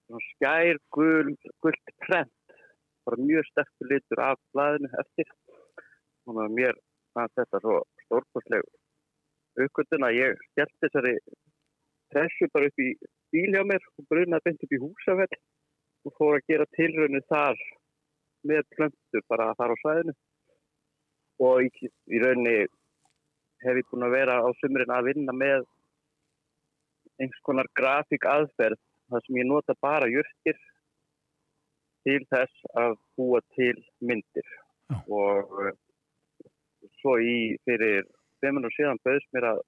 svona 0.08 0.26
skær 0.30 0.80
guld, 0.96 1.50
guld 1.60 1.96
prent 2.06 2.56
bara 3.04 3.26
mjög 3.28 3.46
sterkur 3.50 3.90
litur 3.90 4.22
af 4.24 4.38
blæðinu 4.54 4.90
eftir 5.02 5.28
og 6.28 6.40
mér 6.56 6.76
fannst 7.14 7.36
þetta 7.38 7.60
svo 7.64 7.76
stórkostleg 8.04 8.66
aukvöldin 9.60 10.06
að 10.06 10.18
ég 10.18 10.42
skellt 10.50 10.76
þessari 10.84 11.14
pressu 12.12 12.48
bara 12.54 12.68
upp 12.70 12.82
í 12.84 12.90
bíl 13.34 13.50
hjá 13.54 13.64
mér 13.66 13.86
og 13.96 14.06
brunaði 14.12 14.46
beint 14.46 14.64
upp 14.66 14.76
í 14.76 14.82
húsafell 14.84 15.40
og 16.06 16.16
fór 16.18 16.38
að 16.38 16.46
gera 16.52 16.68
tilraunir 16.76 17.26
þar 17.32 17.64
með 18.46 18.62
plöntur 18.74 19.24
bara 19.28 19.52
þar 19.58 19.74
á 19.74 19.76
svæðinu. 19.82 20.14
Og 21.40 21.66
í, 21.66 21.90
í 22.12 22.20
raunni 22.20 22.56
hef 23.64 23.80
ég 23.80 23.88
búin 23.90 24.06
að 24.06 24.16
vera 24.16 24.40
á 24.40 24.48
sumrin 24.60 24.92
að 24.92 25.10
vinna 25.10 25.34
með 25.36 25.64
einhvers 27.20 27.44
konar 27.44 27.68
grafík 27.76 28.24
aðferð 28.28 28.80
þar 29.10 29.24
sem 29.26 29.40
ég 29.40 29.48
nota 29.48 29.76
bara 29.84 30.08
jörgir 30.08 30.58
til 32.06 32.20
þess 32.32 32.68
að 32.80 32.96
búa 33.18 33.40
til 33.56 33.76
myndir. 34.00 34.46
Já. 34.90 34.96
og 35.06 35.52
uh, 35.62 35.74
svo 36.98 37.12
í 37.22 37.56
fyrir 37.62 38.06
fimm 38.42 38.56
minnur 38.58 38.72
síðan 38.74 38.98
bauðs 39.04 39.26
mér 39.36 39.46
að 39.52 39.60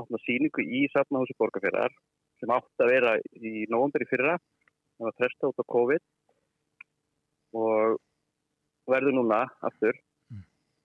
opna 0.00 0.18
síningu 0.24 0.64
í 0.64 0.86
Safnahúsi 0.90 1.36
Borgarfjörðar 1.38 1.94
sem 2.40 2.52
átti 2.54 2.82
að 2.82 2.90
vera 2.90 3.12
í 3.36 3.66
nógundar 3.70 4.02
í 4.02 4.08
fyrra. 4.10 4.38
Það 4.96 5.06
var 5.06 5.16
fresta 5.20 5.50
út 5.52 5.62
á 5.62 5.72
COVID 5.74 6.02
og 7.56 7.98
verður 8.90 9.16
núna 9.18 9.44
aftur 9.66 9.96
Mm. 10.30 10.44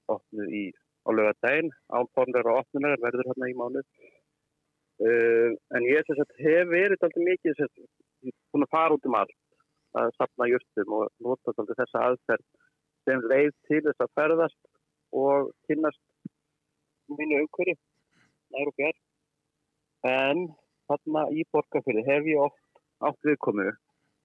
opnuð 0.10 0.49
í 0.49 0.63
á 1.06 1.10
lögadaginn 1.13 1.71
áformlegar 1.93 2.49
og 2.49 2.60
opnunar 2.63 3.01
verður 3.01 3.28
hérna 3.30 3.49
í 3.51 3.58
mánuð. 3.58 3.86
Uh, 5.06 5.51
en 5.75 5.84
ég 5.84 6.06
sem 6.08 6.15
sagt, 6.17 6.38
hef 6.39 6.69
verið 6.71 7.04
alltaf 7.04 7.19
mikið 7.19 7.65
að 7.65 8.69
fara 8.71 8.95
út 8.95 9.06
um 9.06 9.17
allt 9.19 9.36
að 9.99 10.13
sapna 10.17 10.47
jörgum 10.49 10.93
og 10.97 11.12
nota 11.19 11.54
svolítið 11.54 11.82
þessa 11.82 12.04
aðferð 12.10 12.45
sem 13.06 13.25
leið 13.32 13.51
til 13.67 13.82
þess 13.86 14.06
að 14.06 14.13
ferðast 14.19 14.62
og 15.12 15.51
kynnast 15.67 16.01
mínu 17.12 17.43
umhverju 17.43 17.75
nær 18.56 18.71
og 18.71 18.78
fjær. 18.80 18.95
En 20.10 20.47
þarna 20.89 21.28
í 21.36 21.45
borgarfyrði 21.51 22.06
hef 22.08 22.30
ég 22.32 22.41
oft 22.47 22.84
átt 23.06 23.30
viðkomu 23.30 23.67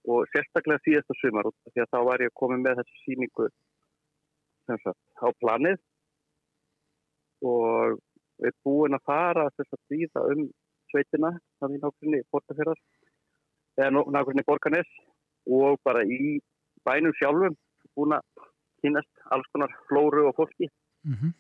og 0.09 0.29
sérstaklega 0.33 0.83
síðasta 0.85 1.17
sumar 1.19 1.51
því 1.73 1.83
að 1.83 1.93
þá 1.93 1.99
var 2.09 2.25
ég 2.25 2.37
komið 2.41 2.65
með 2.65 2.81
þessu 2.81 3.03
síningu 3.05 3.49
sagt 4.71 5.01
á 5.19 5.29
planið 5.43 5.79
og 7.51 7.99
við 8.41 8.57
búin 8.65 8.97
að 8.97 9.07
fara 9.11 9.49
þess 9.57 9.77
að 9.77 9.85
þýða 9.93 10.25
um 10.35 10.45
sveitina 10.93 11.33
þannig 11.61 11.81
í 11.81 11.83
nákvæmni 11.85 12.23
borgarfyrðar 12.33 12.81
eða 13.81 14.05
nákvæmni 14.17 14.47
borgarnes 14.47 14.93
og 15.51 15.81
bara 15.85 16.05
í 16.05 16.39
bænum 16.87 17.17
sjálfum 17.19 17.57
búin 17.97 18.17
að 18.17 18.47
kynast 18.81 19.27
alls 19.35 19.49
konar 19.53 19.75
flóru 19.89 20.29
og 20.31 20.37
fólki 20.39 20.71
Mm 21.01 21.15
-hmm. 21.17 21.33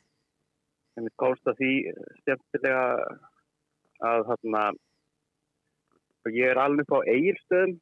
en 0.96 1.04
við 1.04 1.14
komst 1.16 1.46
að 1.46 1.58
því 1.60 1.72
stjæmtilega 2.20 2.84
að 4.10 4.20
þarna 4.28 4.62
ég 6.32 6.46
er 6.50 6.60
alveg 6.62 6.86
á 6.88 6.98
eigilstöðum 7.14 7.74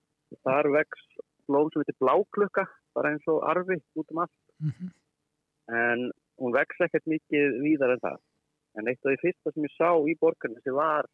þar 0.46 0.70
vex 0.76 1.06
blóm 1.48 1.70
sem 1.72 1.82
heitir 1.82 1.98
bláklukka 2.02 2.66
bara 2.96 3.12
eins 3.12 3.26
og 3.32 3.44
arfi 3.52 3.78
út 3.98 4.14
um 4.14 4.24
allt 4.24 4.36
Mm 4.58 4.70
-hmm. 4.70 4.90
en 5.80 6.00
hún 6.40 6.52
vex 6.52 6.80
ekkert 6.84 7.06
mikið 7.06 7.60
víðar 7.62 7.92
en 7.94 8.00
það 8.06 8.18
en 8.78 8.88
eitt 8.88 9.04
af 9.04 9.10
því 9.12 9.18
fyrsta 9.22 9.52
sem 9.52 9.66
ég 9.68 9.74
sá 9.78 9.90
í 10.10 10.14
borgarni 10.22 10.60
sem 10.64 10.74
var 10.74 11.04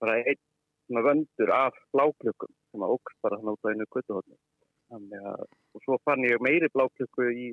bara 0.00 0.16
einn 0.18 0.42
svona 0.86 1.06
vöndur 1.08 1.50
af 1.64 1.74
bláklukkum 1.94 2.52
sem 2.70 2.82
að 2.84 2.94
ógst 2.96 3.18
bara 3.22 3.36
þannig 3.38 3.54
út 3.54 3.66
á 3.66 3.70
einu 3.70 3.86
kvötuhóttni 3.94 4.36
og 5.74 5.80
svo 5.84 5.98
fann 6.04 6.26
ég 6.26 6.42
meiri 6.46 6.68
bláklukku 6.74 7.22
í 7.44 7.46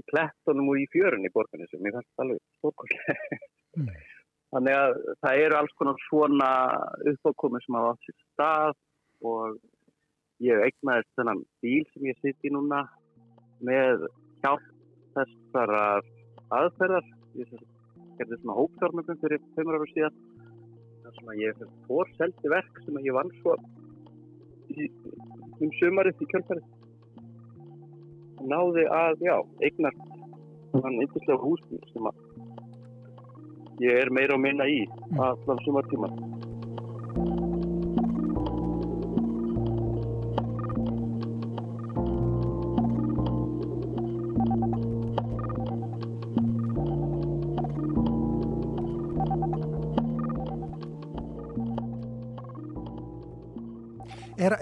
í 0.00 0.06
klettunum 0.10 0.70
og 0.72 0.80
í 0.80 0.86
fjörunni 0.94 1.28
í 1.30 1.34
borgarni 1.34 1.68
sem 1.70 1.86
ég 1.86 1.96
fannst 1.96 2.22
alveg 2.22 2.40
stórkvæmlega. 2.58 3.14
Mm. 3.78 3.90
Þannig 4.50 4.76
að 4.82 4.92
það 5.22 5.40
eru 5.44 5.56
alls 5.56 5.74
konar 5.78 6.00
svona 6.08 6.50
uppákomið 7.12 7.64
sem 7.64 7.76
hafa 7.78 7.92
átt 7.92 8.06
sér 8.06 8.16
stað 8.22 8.78
og 9.26 9.58
ég 10.40 10.62
eignaðist 10.64 11.12
þennan 11.18 11.44
bíl 11.64 11.84
sem 11.92 12.08
ég 12.08 12.20
sitt 12.20 12.48
í 12.48 12.52
núna 12.54 12.84
með 13.64 14.06
hjálp 14.40 14.66
þessar 15.16 15.74
aðferðar. 16.48 17.06
Ég 17.38 17.52
gerði 18.18 18.40
svona 18.40 18.58
hóptjórnum 18.58 19.20
fyrir 19.22 19.42
5 19.56 19.72
ára 19.74 19.88
síðan 19.92 20.20
sem 21.10 21.30
að 21.32 21.40
ég 21.42 21.62
fór 21.88 22.10
seldi 22.16 22.50
verk 22.52 22.76
sem 22.84 22.98
ég 23.02 23.16
vann 23.16 23.32
svo 23.40 23.56
í, 24.70 24.86
um 25.58 25.72
sömarið 25.80 26.22
í 26.22 26.28
kjölfarið. 26.30 26.68
Náði 28.50 28.86
að, 28.88 29.24
já, 29.26 29.34
eignast 29.66 30.04
þann 30.72 31.00
yndislega 31.02 31.40
húsbíl 31.42 31.80
sem 31.92 32.06
að 32.08 32.22
ég 33.84 33.98
er 34.04 34.12
meira 34.14 34.36
og 34.36 34.44
minna 34.44 34.68
í 34.68 34.84
mm. 34.86 35.20
allan 35.24 35.64
sumartíman. 35.66 36.39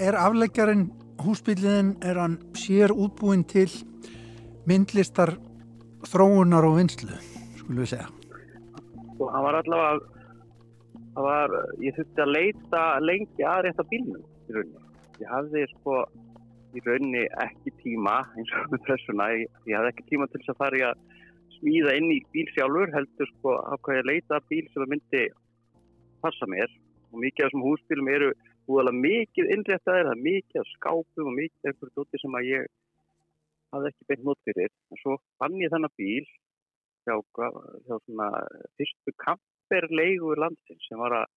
Er, 0.09 0.17
afleggjarinn 0.17 0.87
húsbíliðin, 1.21 1.97
er 2.01 2.17
hann 2.17 2.39
sér 2.57 2.95
útbúin 2.95 3.43
til 3.45 3.69
myndlistar 4.69 5.35
þróunar 6.09 6.65
og 6.65 6.79
vinslu, 6.79 7.19
skulum 7.59 7.83
við 7.83 7.93
segja? 7.93 8.09
sko, 9.19 9.27
hann 9.35 9.43
var 9.43 9.59
allavega 9.59 9.99
það 11.17 11.27
var, 11.27 11.55
ég 11.83 11.97
þurfti 11.97 12.23
að 12.23 12.35
leita 12.37 12.83
lengi 13.03 13.47
að 13.51 13.63
rétta 13.67 13.85
bílnum 13.91 14.23
í 14.23 14.55
rauninni. 14.55 14.83
Ég 15.19 15.33
hafði 15.33 15.65
sko 15.73 15.97
í 16.79 16.83
rauninni 16.87 17.25
ekki 17.43 17.73
tíma 17.83 18.21
eins 18.39 18.53
og 18.55 18.73
með 18.73 18.85
pressuna, 18.87 19.31
ég, 19.35 19.49
ég 19.67 19.79
hafði 19.79 19.93
ekki 19.95 20.07
tíma 20.13 20.29
til 20.31 20.43
þess 20.45 20.55
að 20.55 20.61
fara 20.63 20.79
í 20.79 20.85
að 20.87 21.03
smíða 21.59 21.97
inn 21.99 22.13
í 22.15 22.21
bíl 22.35 22.47
sjálfur, 22.55 22.93
heldur 22.95 23.33
sko 23.33 23.57
að 23.59 23.81
hvað 23.83 23.99
ég 23.99 24.09
leita 24.13 24.41
bíl 24.53 24.65
sem 24.71 24.87
myndi 24.93 25.25
passa 26.23 26.47
mér 26.51 26.71
og 27.11 27.19
mikið 27.25 27.45
af 27.45 27.51
þessum 27.51 27.67
húsbílum 27.67 28.13
eru 28.15 28.31
úðalega 28.69 29.03
mikið 29.03 29.55
innréttaðir, 29.55 30.11
það 30.11 30.15
er 30.15 30.27
mikið 30.27 30.61
af 30.61 30.71
skápum 30.75 31.31
og 31.31 31.37
mikið 31.39 31.71
einhverju 31.71 31.95
dóti 31.97 32.21
sem 32.23 32.37
að 32.39 32.49
ég 32.49 32.69
hafði 33.73 33.93
ekki 33.93 34.09
beint 34.11 34.25
nót 34.27 34.41
fyrir. 34.49 34.73
En 34.93 35.01
svo 35.03 35.17
fann 35.41 35.59
ég 35.63 35.73
þennan 35.73 35.95
bíl 36.01 36.27
hjá, 37.09 37.15
hjá 37.87 37.95
svona 38.05 38.29
fyrstu 38.79 39.15
kamperleigu 39.25 40.35
landsins 40.39 40.89
sem 40.89 41.01
var 41.01 41.17
að 41.23 41.29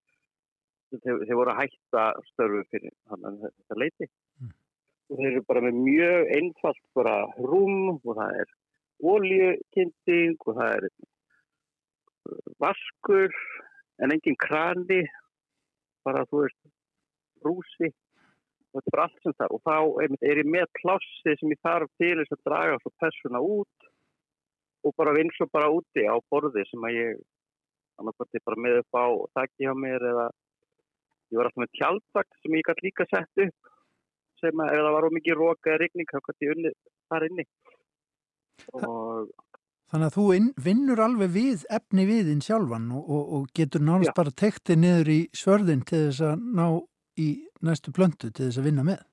þeir, 0.99 1.21
þeir 1.27 1.39
voru 1.39 1.53
að 1.53 1.61
hætta 1.61 2.07
störfu 2.31 2.63
fyrir 2.73 2.95
þetta 3.11 3.77
leiti 3.79 4.07
mm. 4.07 4.51
og 5.11 5.21
þeir 5.21 5.29
eru 5.31 5.45
bara 5.47 5.63
með 5.67 5.79
mjög 5.85 6.33
einfalt 6.37 6.83
bara 6.97 7.15
rúm 7.39 7.95
og 7.95 8.11
það 8.11 8.41
er 8.43 8.53
oljukynning 9.11 10.37
og 10.45 10.59
það 10.59 10.75
er 10.75 10.89
vaskur 12.61 13.41
en 14.01 14.13
engin 14.13 14.37
krani. 14.37 15.03
Bara 16.05 16.25
þú 16.29 16.43
veist 16.43 16.59
rúsi 17.45 17.91
og 18.71 18.79
þetta 18.79 18.93
er 18.95 19.03
allt 19.03 19.23
sem 19.23 19.35
það 19.39 19.55
og 19.55 19.63
þá 19.67 19.77
er 20.29 20.41
ég 20.41 20.51
með 20.55 20.67
plássi 20.79 21.35
sem 21.39 21.53
ég 21.53 21.61
þarf 21.65 21.91
til 22.01 22.13
þess 22.21 22.35
að 22.37 22.45
draga 22.47 22.77
svo 22.81 22.93
persóna 23.03 23.41
út 23.43 23.89
og 24.87 24.95
bara 24.97 25.15
vinn 25.17 25.31
svo 25.35 25.47
bara 25.51 25.71
úti 25.73 26.05
á 26.07 26.15
borði 26.31 26.63
sem 26.69 26.87
að 26.87 26.97
ég 26.97 27.19
annarkvæmdi 28.01 28.43
bara 28.47 28.63
með 28.65 28.79
upp 28.81 28.97
á 28.97 29.05
þakki 29.37 29.67
hjá 29.67 29.73
mér 29.77 30.07
eða 30.13 30.29
ég 31.31 31.39
var 31.39 31.49
alltaf 31.49 31.63
með 31.63 31.75
tjaldvakt 31.79 32.39
sem 32.39 32.57
ég 32.57 32.67
gæti 32.67 32.87
líka 32.87 33.07
sett 33.11 33.45
upp 33.45 33.71
sem 34.41 34.63
að 34.63 34.73
ef 34.73 34.83
það 34.85 34.95
var 34.95 35.07
ómikið 35.09 35.37
róka 35.37 35.71
eða 35.71 35.81
regning 35.83 36.11
þá 36.11 36.19
gæti 36.27 36.47
ég 36.47 36.57
unni 36.57 36.73
þar 37.11 37.29
inni 37.29 37.47
og 38.79 39.31
Þannig 39.91 40.07
að 40.07 40.13
þú 40.15 40.25
inn, 40.31 40.45
vinnur 40.55 40.99
alveg 41.03 41.31
við 41.33 41.63
efni 41.75 42.05
viðinn 42.07 42.43
sjálfan 42.45 42.85
og, 42.95 43.09
og, 43.11 43.31
og 43.35 43.47
getur 43.51 43.81
já. 43.83 44.13
bara 44.15 44.31
tektið 44.31 44.77
niður 44.79 45.09
í 45.11 45.17
svörðin 45.35 45.81
til 45.83 46.05
þess 46.05 46.21
að 46.29 46.45
ná 46.55 46.65
í 47.19 47.29
næstu 47.65 47.93
plöntu 47.95 48.31
til 48.31 48.47
þess 48.47 48.61
að 48.61 48.67
vinna 48.69 48.85
með. 48.87 49.03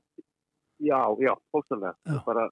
Já, 0.78 1.00
já, 1.18 1.32
hóstalega. 1.54 2.22
Bara 2.26 2.48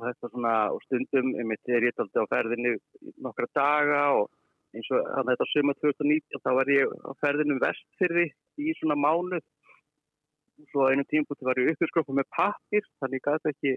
þetta 0.00 0.30
svona 0.30 0.54
og 0.72 0.80
stundum 0.86 1.34
einmitt 1.36 1.60
þegar 1.66 1.88
ég 1.88 1.96
taldi 1.96 2.22
á 2.24 2.32
ferðinu 2.32 2.76
nokkra 3.22 3.48
daga 3.54 4.04
og 4.20 4.30
eins 4.72 4.88
og 4.94 5.26
þetta 5.28 5.48
suma 5.50 5.74
2019 5.80 6.42
þá 6.42 6.50
var 6.58 6.70
ég 6.72 6.94
á 7.04 7.12
ferðinu 7.20 7.58
vestfyrði 7.60 8.28
í 8.62 8.74
svona 8.78 8.96
mánuð 8.96 9.42
og 9.42 10.70
svo 10.70 10.88
einu 10.88 11.04
tímpúti 11.10 11.46
var 11.46 11.60
ég 11.60 11.74
uppurskrópa 11.74 12.16
með 12.16 12.30
pappir 12.36 12.86
þannig 13.02 13.28
að 13.28 13.42
það 13.44 13.52
ekki 13.52 13.74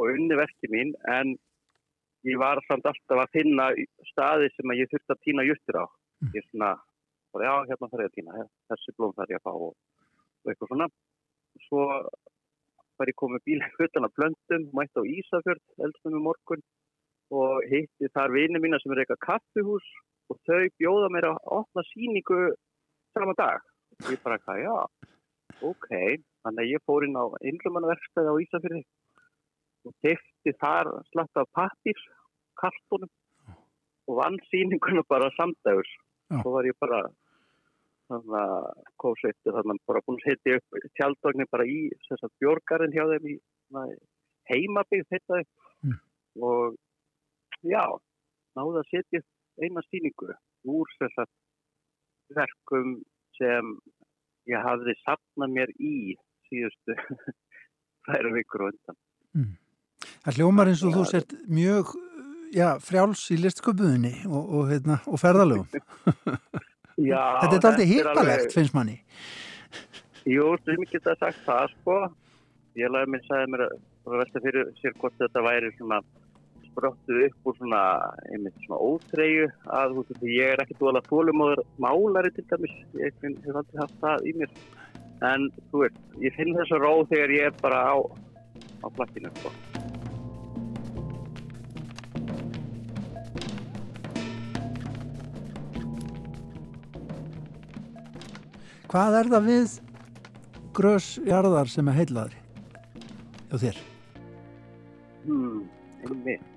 og 0.00 0.12
unni 0.12 0.38
verkið 0.38 0.74
mín 0.74 0.92
en 1.12 1.34
ég 2.28 2.40
var 2.40 2.60
samt 2.68 2.86
alltaf 2.88 3.24
að 3.24 3.32
finna 3.36 3.70
staði 4.10 4.50
sem 4.54 4.76
ég 4.76 4.90
þurfti 4.92 5.14
að 5.14 5.24
týna 5.24 5.46
juttur 5.48 5.80
á 5.80 5.86
mm. 5.86 6.32
ég 6.36 6.46
svona, 6.50 6.74
já 7.40 7.54
hérna 7.70 7.88
þarf 7.88 8.04
ég 8.04 8.10
að 8.10 8.16
týna 8.18 8.46
þessi 8.72 8.96
blóm 8.96 9.16
þarf 9.16 9.34
ég 9.34 9.40
að 9.40 9.46
fá 9.48 9.52
og, 9.56 9.74
og 10.44 10.52
eitthvað 10.52 10.72
svona 10.72 10.88
og 10.90 11.64
svo 11.66 11.86
var 13.00 13.08
ég 13.08 13.16
komið 13.16 13.44
bílinn 13.48 13.76
huttan 13.78 14.06
að 14.06 14.16
blöndum, 14.18 14.66
mætti 14.76 15.00
á 15.00 15.10
Ísafjörð, 15.16 15.62
eldstunum 15.86 16.26
morgun 16.28 16.62
og 17.32 17.64
hitti 17.70 18.10
þar 18.14 18.34
vinið 18.34 18.64
mína 18.64 18.80
sem 18.82 18.92
er 18.92 19.02
eitthvað 19.02 19.24
kaffihús 19.26 19.86
og 20.30 20.38
þau 20.46 20.64
bjóða 20.80 21.08
mér 21.14 21.30
að 21.30 21.38
opna 21.58 21.84
síningu 21.90 22.40
sama 23.16 23.34
dag. 23.38 23.64
Og 24.04 24.12
ég 24.14 24.20
bara, 24.24 24.38
hvað, 24.44 24.60
já, 24.62 24.76
ok, 25.70 25.88
þannig 26.44 26.62
að 26.62 26.72
ég 26.74 26.84
fór 26.86 27.06
inn 27.06 27.18
á 27.18 27.24
innrumanverkstæði 27.50 28.34
á 28.34 28.40
Ísafjörði 28.44 28.82
og 29.88 29.96
hefti 30.04 30.54
þar 30.60 30.92
slatt 31.08 31.40
af 31.40 31.48
pappir, 31.56 32.04
kartónum 32.60 33.10
og 34.10 34.20
vann 34.20 34.38
síninguna 34.50 35.04
bara 35.08 35.32
samdægur. 35.38 35.88
Svo 36.42 36.54
var 36.54 36.68
ég 36.68 36.76
bara 36.82 37.04
þannig 38.10 38.36
að 38.40 38.84
kósveitti 39.02 39.54
þannig 39.54 39.78
að 39.78 39.88
bara 39.90 40.02
búin 40.06 40.20
að 40.20 40.26
setja 40.28 40.58
upp 40.60 40.88
tjaldvagnin 40.98 41.50
bara 41.50 41.66
í 41.66 41.80
björgarinn 42.42 42.94
hjá 42.94 43.04
þeim 43.12 43.28
í 43.30 43.36
heimabíð 44.50 45.06
þetta 45.14 45.42
mm. 45.86 45.98
og 46.46 46.76
já, 47.66 47.84
náðu 48.58 48.82
að 48.82 48.90
setja 48.90 49.22
eina 49.60 49.84
síningu 49.88 50.32
úr 50.70 50.92
þessar 50.98 51.30
verkum 52.36 52.98
sem 53.38 53.74
ég 54.50 54.64
hafði 54.64 54.96
sapnað 55.04 55.56
mér 55.56 55.72
í 55.78 56.16
síðustu 56.48 56.96
færa 58.06 58.32
vikur 58.34 58.66
og 58.66 58.72
undan 58.74 59.00
mm. 59.36 59.50
Það 60.20 60.36
hljómar 60.36 60.68
eins 60.68 60.82
og 60.84 60.96
þú 60.96 61.02
sért 61.08 61.32
mjög 61.48 61.94
já, 62.56 62.66
frjáls 62.82 63.22
í 63.32 63.38
listsköpuðinni 63.40 64.12
og, 64.28 64.42
og, 64.42 64.66
hérna, 64.72 64.98
og 65.08 65.20
ferðalögum 65.20 65.68
Já, 67.06 67.22
þetta 67.42 67.56
er 67.56 67.68
aldrei 67.70 67.86
hýrbalegt, 67.90 68.54
finnst 68.54 68.74
manni. 68.76 68.96
Jú, 70.28 70.54
þú 70.60 70.72
hefði 70.72 70.80
mikið 70.84 71.04
það 71.06 71.20
sagt 71.24 71.44
það, 71.46 71.76
sko. 71.76 71.98
Ég 72.78 72.92
laði 72.92 73.12
minn 73.12 73.24
sagði 73.26 73.52
mér 73.54 73.62
að 73.66 74.16
velta 74.20 74.42
fyrir 74.44 74.72
sér 74.80 74.96
hvort 75.00 75.16
þetta 75.20 75.44
væri 75.46 75.70
svona 75.76 76.00
sprottuð 76.70 77.24
upp 77.26 77.48
úr 77.50 77.56
svona, 77.58 77.80
einmitt 78.30 78.60
svona 78.66 78.78
ótreyju 78.86 79.48
að 79.78 79.96
þú 79.96 80.04
veist, 80.04 80.28
ég 80.30 80.52
er 80.52 80.62
ekkert 80.62 80.84
volið 80.86 81.00
að 81.00 81.10
þólumóður 81.10 81.64
málari 81.82 82.30
til 82.36 82.46
dæmis, 82.52 82.76
ég 83.00 83.18
hef 83.24 83.58
aldrei 83.62 83.82
haft 83.82 83.98
það 84.04 84.28
í 84.30 84.36
mér. 84.42 84.54
En 85.30 85.50
þú 85.72 85.84
veist, 85.84 85.98
ég 86.22 86.38
finn 86.38 86.54
þessa 86.56 86.80
róð 86.80 87.04
þegar 87.10 87.36
ég 87.36 87.50
er 87.50 87.58
bara 87.64 87.82
á, 87.90 87.96
á 88.84 88.86
plakkinu, 88.96 89.34
sko. 89.40 89.69
Hvað 98.90 99.16
er 99.20 99.28
það 99.30 99.44
við 99.46 99.72
grösjarðar 100.74 101.68
sem 101.70 101.88
er 101.92 101.94
heilaðri 101.94 102.40
hjá 103.50 103.60
þér? 103.62 103.76
Hmm, 105.22 105.60
einmitt. 106.08 106.48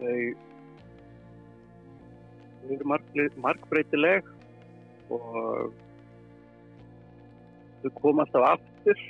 Þau 0.00 0.16
eru 2.74 2.88
markbreytileg 3.44 4.26
og 5.14 5.68
þau 7.84 7.92
koma 8.00 8.24
alltaf 8.26 8.48
aftur. 8.48 9.04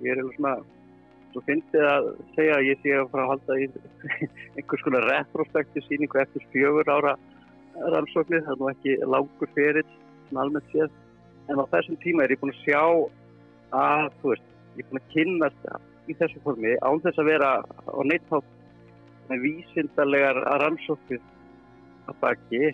Ég 0.00 0.08
er 0.14 0.22
alveg 0.22 0.38
svona, 0.38 0.54
svo 1.34 1.42
finnst 1.50 1.76
ég 1.76 1.84
að 1.90 2.08
segja 2.38 2.54
að 2.56 2.70
ég 2.70 2.80
sé 2.80 2.94
að 2.96 3.10
fara 3.12 3.26
að 3.26 3.34
halda 3.34 3.58
í 3.60 3.68
einhvers 4.56 4.86
konar 4.88 5.04
retrospektu 5.10 5.84
síningu 5.84 6.22
eftir 6.24 6.48
fjögur 6.54 6.88
ára 6.96 7.14
rannsóknir, 7.92 8.40
það 8.48 8.56
er 8.56 8.62
nú 8.62 8.72
ekki 8.72 8.96
langur 9.04 9.52
ferill 9.52 9.92
almennt 10.32 10.70
séð 10.72 10.90
en 11.48 11.60
á 11.60 11.64
þessum 11.72 12.00
tíma 12.02 12.24
er 12.24 12.34
ég 12.34 12.40
búin 12.40 12.54
að 12.54 12.62
sjá 12.64 12.82
að, 13.74 14.10
þú 14.20 14.32
veist, 14.32 14.48
ég 14.74 14.84
er 14.84 14.90
búin 14.90 15.02
að 15.02 15.12
kynast 15.14 15.66
í 16.08 16.16
þessu 16.20 16.42
formi 16.44 16.76
án 16.84 17.02
þess 17.04 17.20
að 17.20 17.30
vera 17.32 17.50
á 17.64 18.00
neitt 18.08 18.36
með 19.28 19.44
vísindarlegar 19.44 20.40
rannsóknir 20.62 21.22
að 22.10 22.18
baki 22.20 22.64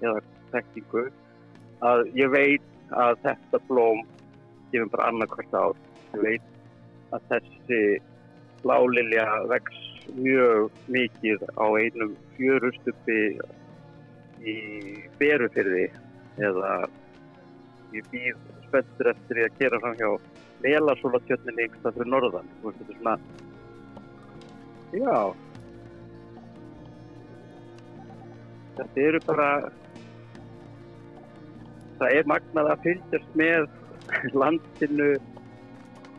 eða 0.00 0.22
tekningu 0.50 1.04
að 1.86 2.06
ég 2.18 2.32
veit 2.32 2.66
að 2.90 3.20
þetta 3.24 3.60
blóm 3.68 4.00
gefur 4.72 4.90
bara 4.94 5.10
annarkvært 5.10 5.54
ár. 5.54 5.76
Ég 6.14 6.24
veit 6.24 6.48
að 7.14 7.28
þessi 7.30 7.80
blálilja 8.62 9.26
vex 9.50 9.78
mjög 10.18 10.70
mikið 10.90 11.44
á 11.54 11.66
einum 11.78 12.16
fjörustuppi 12.36 13.20
í 14.40 14.56
berufyrði 15.20 15.86
eða 16.40 16.72
ég 17.96 18.06
býð 18.12 18.40
spenntur 18.68 19.10
eftir 19.12 19.38
því 19.38 19.46
að 19.46 19.60
gera 19.60 19.80
fram 19.82 19.96
hjá 19.98 20.10
Velarsólatjötninni 20.60 21.66
ykkur 21.68 21.94
fyrir 21.96 22.10
norðan. 22.12 22.50
Þetta 22.62 22.84
er 22.84 22.98
svona, 22.98 23.14
já, 24.92 25.18
þetta 28.76 29.04
eru 29.06 29.20
bara, 29.26 29.48
það 32.00 32.16
er 32.18 32.30
magnað 32.34 32.72
að 32.74 32.84
fylgjast 32.86 33.38
með 33.40 33.68
landinu 34.36 35.10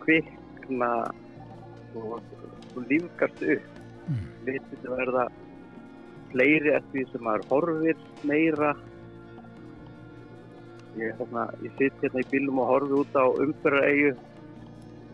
kvikna 0.02 0.92
og, 2.02 2.18
og 2.18 2.82
lífgast 2.90 3.46
upp. 3.46 3.82
Mm. 4.08 4.28
Við 4.48 4.62
þetta 4.72 4.96
verða 4.98 5.28
fleiri 6.32 6.74
eftir 6.74 6.98
því 6.98 7.10
sem 7.12 7.28
maður 7.28 7.50
horfir 7.52 8.08
meira 8.28 8.72
Ég, 11.00 11.16
þarna, 11.20 11.46
ég 11.64 11.72
sitt 11.80 12.02
hérna 12.04 12.20
í 12.20 12.30
bílum 12.32 12.60
og 12.60 12.68
horfi 12.68 12.98
út 13.00 13.14
á 13.16 13.26
umfyrraegju 13.46 14.12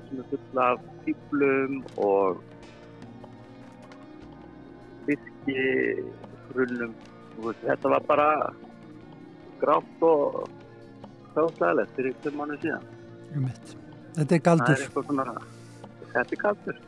sem 0.08 0.22
er 0.24 0.30
full 0.32 0.62
af 0.64 0.86
fýblum 1.06 1.82
og 2.02 2.40
fiskigrunnum. 5.08 6.96
Þetta 7.62 7.92
var 7.94 8.08
bara 8.08 8.30
grátt 9.62 10.06
og 10.06 10.48
þáðsæðilegt 11.36 11.94
fyrir 11.98 12.16
einhver 12.16 12.38
manni 12.40 12.58
síðan. 12.64 12.88
Þetta 14.18 14.40
er 14.40 14.44
galdur. 14.48 14.82
Er 14.82 15.06
svona, 15.12 15.28
þetta 16.16 16.26
er 16.26 16.42
galdur. 16.42 16.82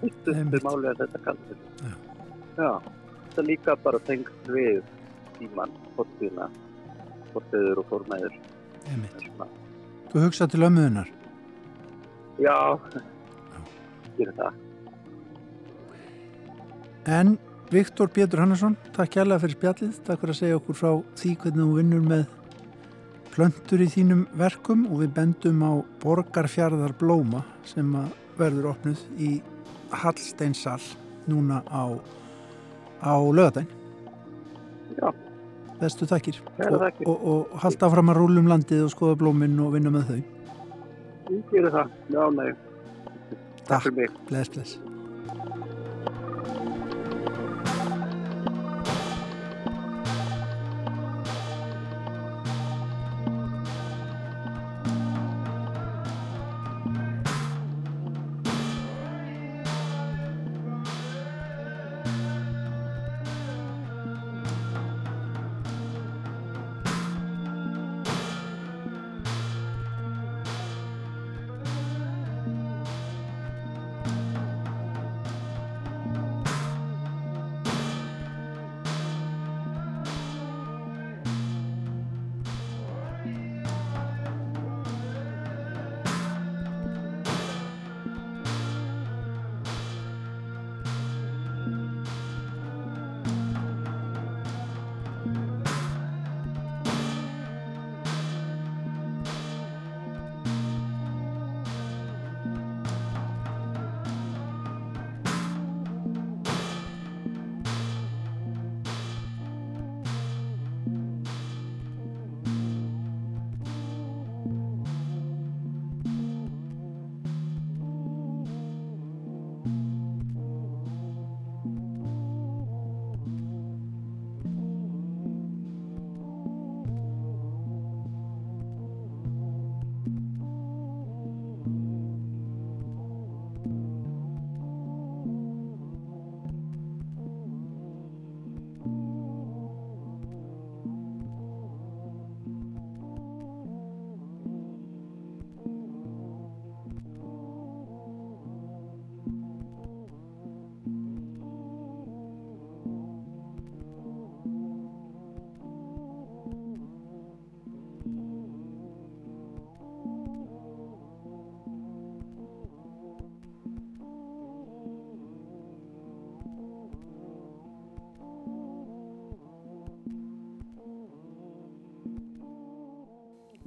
Þetta 0.00 0.38
er 0.40 0.64
málið 0.64 0.88
að 0.94 1.02
þetta 1.02 1.20
er 1.20 1.26
galdur. 1.28 1.60
Já. 1.84 1.92
Já, 2.60 2.72
þetta 3.28 3.46
líka 3.46 3.76
bara 3.84 4.00
tengst 4.08 4.50
við 4.52 4.80
tíman, 5.38 5.72
fórtíðina, 5.96 6.48
fórtíður 7.34 7.82
og 7.82 7.88
fórmæður. 7.90 8.40
Þú 10.10 10.24
hugsaði 10.24 10.54
til 10.54 10.66
ömmuðunar? 10.66 11.12
Já, 12.40 12.56
gerir 14.16 14.34
það. 14.38 14.58
En 17.10 17.36
Viktor 17.70 18.10
Pétur 18.10 18.42
Hannesson, 18.42 18.74
takk 18.96 19.14
kærlega 19.14 19.44
fyrir 19.44 19.56
spjallið. 19.58 20.02
Takk 20.06 20.22
fyrir 20.22 20.34
að 20.34 20.40
segja 20.40 20.58
okkur 20.58 20.78
frá 20.78 20.90
því 21.20 21.34
hvernig 21.44 21.62
þú 21.62 21.76
vinnur 21.78 22.04
með 22.10 22.24
plöntur 23.30 23.84
í 23.84 23.88
þínum 23.92 24.24
verkum 24.38 24.88
og 24.90 25.04
við 25.04 25.14
bendum 25.20 25.62
á 25.62 25.72
Borgarfjörðar 26.02 26.96
Blóma 26.98 27.44
sem 27.68 27.94
verður 28.40 28.72
opnuð 28.72 29.04
í 29.22 29.30
Hallsteinsal 30.02 30.80
núna 31.30 31.62
á, 31.70 31.94
á 33.06 33.14
lögadaginn. 33.14 33.70
Já. 34.98 35.29
Bestu 35.80 36.06
takkir. 36.06 36.40
Og, 36.60 36.82
og, 37.06 37.16
og, 37.16 37.56
halda 37.62 37.88
fram 37.94 38.12
að 38.12 38.20
rúlum 38.20 38.50
landið 38.50 38.84
og 38.84 38.92
skoða 38.92 39.16
blóminn 39.22 39.56
og 39.64 39.72
vinna 39.76 39.94
með 39.94 40.12
þau. 40.12 40.20
Ég 41.30 41.42
gerir 41.52 41.74
það, 41.78 41.98
já, 42.12 42.22
nei. 42.36 42.50
Takk. 43.70 43.92
Bless, 44.28 44.52
bless. 44.52 44.89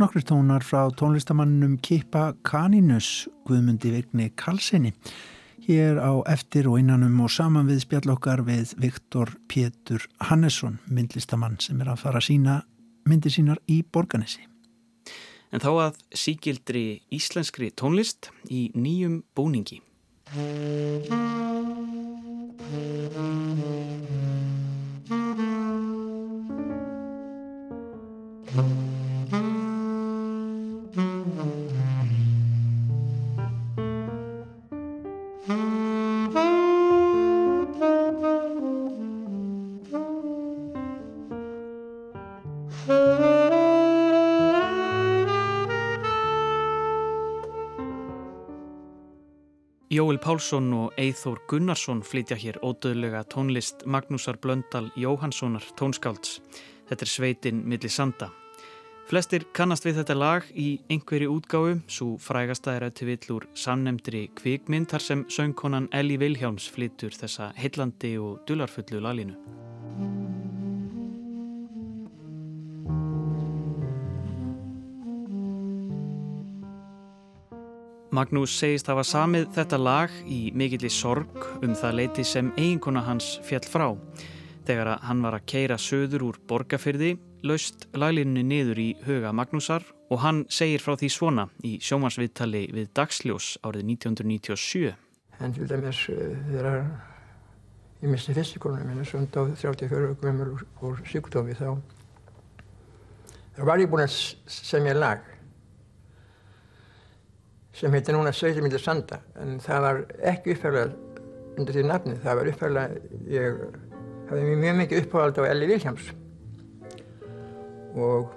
Nokkri 0.03 0.19
tónar 0.27 0.59
frá 0.67 0.89
tónlistamannum 0.91 1.77
Kippa 1.79 2.33
Kaninus, 2.43 3.29
Guðmundi 3.47 3.87
Vigni 3.93 4.33
Kalsinni. 4.35 4.91
Hér 5.63 5.95
á 5.95 6.11
eftir 6.27 6.67
og 6.67 6.81
innanum 6.81 7.21
og 7.23 7.31
saman 7.31 7.69
við 7.71 7.85
spjallokkar 7.85 8.43
við 8.43 8.73
Viktor 8.83 9.31
Pétur 9.47 10.03
Hannesson, 10.27 10.81
myndlistamann 10.91 11.55
sem 11.63 11.79
er 11.79 11.93
að 11.93 12.03
fara 12.03 12.19
að 12.19 12.27
sína 12.27 12.59
myndir 13.07 13.31
sínar 13.31 13.63
í 13.71 13.79
Borganesi. 13.87 14.43
En 15.55 15.63
þá 15.63 15.71
að 15.71 16.03
síkildri 16.11 16.85
íslenskri 17.07 17.71
tónlist 17.71 18.33
í 18.51 18.73
nýjum 18.75 19.21
búningi. 19.39 19.79
Pálsson 50.33 50.71
og 50.73 50.95
Eithór 50.97 51.37
Gunnarsson 51.45 51.99
flytja 52.01 52.33
hér 52.41 52.55
ódöðlega 52.65 53.19
tónlist 53.29 53.83
Magnúsar 53.85 54.39
Blöndal 54.41 54.87
Jóhanssonar 54.97 55.61
tónskálds. 55.77 56.39
Þetta 56.89 57.05
er 57.05 57.11
sveitin 57.11 57.59
millir 57.69 57.93
sanda. 57.93 58.31
Flestir 59.05 59.45
kannast 59.53 59.85
við 59.85 59.99
þetta 59.99 60.15
lag 60.17 60.47
í 60.57 60.79
einhverju 60.89 61.35
útgáfu, 61.35 61.75
svo 61.85 62.15
frægasta 62.17 62.73
er 62.73 62.87
auðvitað 62.87 63.11
villur 63.11 63.45
samnemndri 63.53 64.23
kvikmynd 64.41 64.89
þar 64.89 65.05
sem 65.05 65.21
söngkonan 65.29 65.91
Elli 65.93 66.17
Vilhjáms 66.17 66.65
flytur 66.73 67.13
þessa 67.13 67.51
heillandi 67.53 68.15
og 68.17 68.41
dularfullu 68.49 69.05
lalinu. 69.05 69.37
Magnús 78.13 78.51
segist 78.53 78.85
hafa 78.91 79.01
samið 79.01 79.47
þetta 79.55 79.77
lag 79.81 80.11
í 80.29 80.51
mikilli 80.53 80.89
sorg 80.93 81.47
um 81.65 81.71
það 81.73 81.95
leiti 81.97 82.25
sem 82.29 82.51
eiginkona 82.59 83.01
hans 83.07 83.39
fjall 83.41 83.65
frá. 83.65 83.87
Þegar 84.67 84.99
hann 85.07 85.23
var 85.25 85.39
að 85.39 85.47
keira 85.49 85.79
söður 85.81 86.27
úr 86.27 86.37
borgarfyrði, 86.45 87.15
laust 87.41 87.87
laglinni 87.97 88.43
niður 88.45 88.83
í 88.83 88.87
huga 89.07 89.33
Magnúsar 89.33 89.87
og 90.13 90.21
hann 90.21 90.43
segir 90.45 90.85
frá 90.85 90.93
því 90.93 91.09
svona 91.09 91.47
í 91.65 91.73
sjómansviðtali 91.81 92.67
við 92.77 92.93
Dagsljós 92.93 93.55
árið 93.65 93.89
1997. 93.95 94.93
En 95.41 95.57
til 95.57 95.73
dæmis 95.73 96.05
eh, 96.13 96.37
þegar 96.53 96.79
ég 98.03 98.13
misti 98.13 98.37
fysikonum 98.37 98.93
minna 98.93 99.09
sem 99.09 99.25
á 99.25 99.41
34 99.41 100.13
gömur 100.21 100.53
úr 100.85 101.01
síkdómi 101.09 101.57
þá, 101.57 101.79
þá 103.57 103.61
var 103.73 103.81
ég 103.81 103.89
búin 103.89 104.05
að 104.05 104.19
semja 104.45 104.93
lag 105.01 105.32
sem 107.73 107.93
heitir 107.95 108.15
núna 108.15 108.33
Sveitimildir 108.35 108.81
Sanda 108.81 109.19
en 109.41 109.57
það 109.63 109.87
var 109.87 110.03
ekki 110.33 110.53
uppfærlega 110.53 110.91
undir 111.57 111.77
því 111.77 111.85
nafni, 111.89 112.17
það 112.23 112.39
var 112.39 112.51
uppfærlega 112.51 113.01
ég 113.33 113.63
hafði 114.29 114.59
mjög 114.61 114.77
mikið 114.81 115.01
uppáhald 115.03 115.41
á 115.41 115.49
Elli 115.49 115.69
Viljáms 115.69 116.11
og 117.93 118.31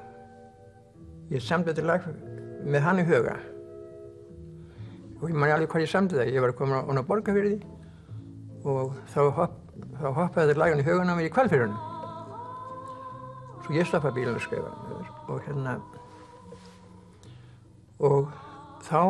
ég 1.33 1.43
samdi 1.43 1.73
þetta 1.73 1.87
lag 1.87 2.09
með 2.67 2.85
hann 2.85 3.01
í 3.01 3.07
huga. 3.09 3.37
Og 5.17 5.31
ég 5.31 5.37
man 5.39 5.51
alveg 5.51 5.71
hvað 5.73 5.87
ég 5.87 5.91
samdi 5.91 6.19
það 6.19 6.33
ég 6.35 6.45
var 6.45 6.53
að 6.53 6.59
koma 6.61 6.83
á 6.85 7.09
borgarfyrði 7.09 7.59
og 8.67 8.97
þá, 9.13 9.21
hopp, 9.39 9.61
þá 9.97 10.09
hoppaði 10.11 10.51
þetta 10.51 10.61
lagan 10.61 10.83
í 10.83 10.87
hugan 10.87 11.13
á 11.13 11.17
mér 11.17 11.29
í 11.31 11.35
kvalfyrðunum 11.35 11.93
svo 13.67 13.75
ég 13.75 13.89
stoppaði 13.89 14.21
bílun 14.21 14.39
og 14.39 14.45
skrifa. 14.45 14.71
Og 15.27 15.41
hérna 15.47 15.79
og 18.07 18.29
þá 18.87 19.03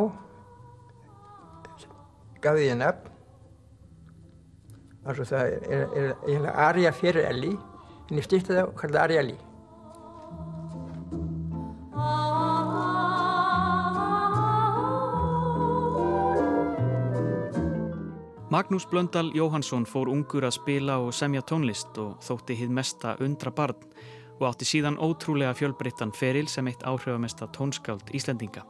gaf 2.44 2.60
ég 2.60 2.78
nefn 2.78 3.12
altså 5.06 5.26
það 5.28 5.50
er, 5.70 6.14
eiginlega 6.26 6.54
Arja 6.68 6.92
fyrir 6.96 7.28
Elli 7.28 7.52
en 7.56 8.18
ég 8.18 8.26
stýtti 8.26 8.54
það 8.54 8.64
og 8.70 8.74
kallaði 8.80 9.04
Arja 9.04 9.24
Elli 9.24 9.38
Magnús 18.56 18.86
Blöndal 18.88 19.32
Jóhansson 19.36 19.84
fór 19.84 20.08
ungur 20.08 20.46
að 20.46 20.54
spila 20.56 21.00
og 21.02 21.10
semja 21.12 21.42
tónlist 21.44 21.98
og 22.00 22.14
þótti 22.24 22.54
hið 22.56 22.70
mesta 22.72 23.16
undra 23.20 23.50
barn 23.52 23.82
og 24.38 24.46
átti 24.48 24.68
síðan 24.68 24.96
ótrúlega 25.02 25.52
fjölbreyttan 25.58 26.12
feril 26.14 26.46
sem 26.48 26.68
eitt 26.70 26.84
áhrifamesta 26.86 27.48
tónskáld 27.52 28.14
Íslendinga. 28.16 28.62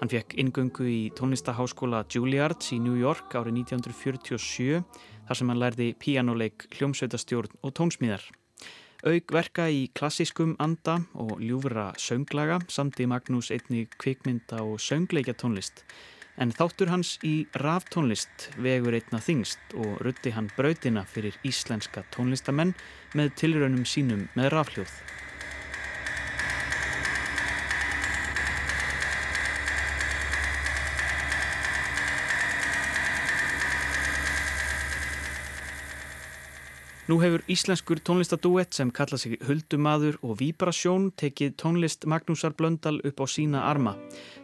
Hann 0.00 0.08
fekk 0.08 0.32
ingöngu 0.40 0.86
í 0.88 1.00
tónlistaháskóla 1.12 2.06
Juilliard 2.08 2.64
í 2.72 2.78
New 2.80 2.96
York 2.96 3.34
árið 3.36 3.58
1947 3.66 4.78
þar 5.28 5.36
sem 5.36 5.50
hann 5.52 5.60
lærði 5.60 5.88
píjánuleik, 6.00 6.64
hljómsveitastjórn 6.78 7.58
og 7.60 7.74
tónsmíðar. 7.76 8.24
Aug 9.04 9.34
verka 9.36 9.68
í 9.68 9.90
klassískum 9.92 10.54
anda 10.56 11.02
og 11.12 11.36
ljúfra 11.44 11.90
sönglaga 12.00 12.62
samti 12.72 13.04
Magnús 13.12 13.52
einni 13.52 13.84
kvikmynda 14.00 14.64
og 14.64 14.80
söngleikja 14.80 15.36
tónlist. 15.36 15.84
En 16.40 16.56
þáttur 16.56 16.88
hans 16.88 17.18
í 17.20 17.44
ráftónlist 17.60 18.50
vegur 18.56 18.96
einna 18.96 19.20
þingst 19.20 19.76
og 19.76 20.00
rutti 20.00 20.32
hann 20.32 20.48
brautina 20.56 21.04
fyrir 21.04 21.36
íslenska 21.44 22.06
tónlistamenn 22.16 22.72
með 23.12 23.34
tilraunum 23.42 23.84
sínum 23.84 24.30
með 24.32 24.54
ráfljóð. 24.56 24.94
Nú 37.10 37.16
hefur 37.18 37.42
íslenskur 37.50 37.98
tónlistadúett 38.06 38.70
sem 38.76 38.90
kalla 38.94 39.16
sig 39.18 39.32
Huldumadur 39.42 40.20
og 40.22 40.36
Víbrasjón 40.38 41.08
tekið 41.18 41.56
tónlist 41.58 42.04
Magnúsar 42.06 42.54
Blöndal 42.54 43.00
upp 43.02 43.18
á 43.18 43.26
sína 43.26 43.64
arma. 43.66 43.96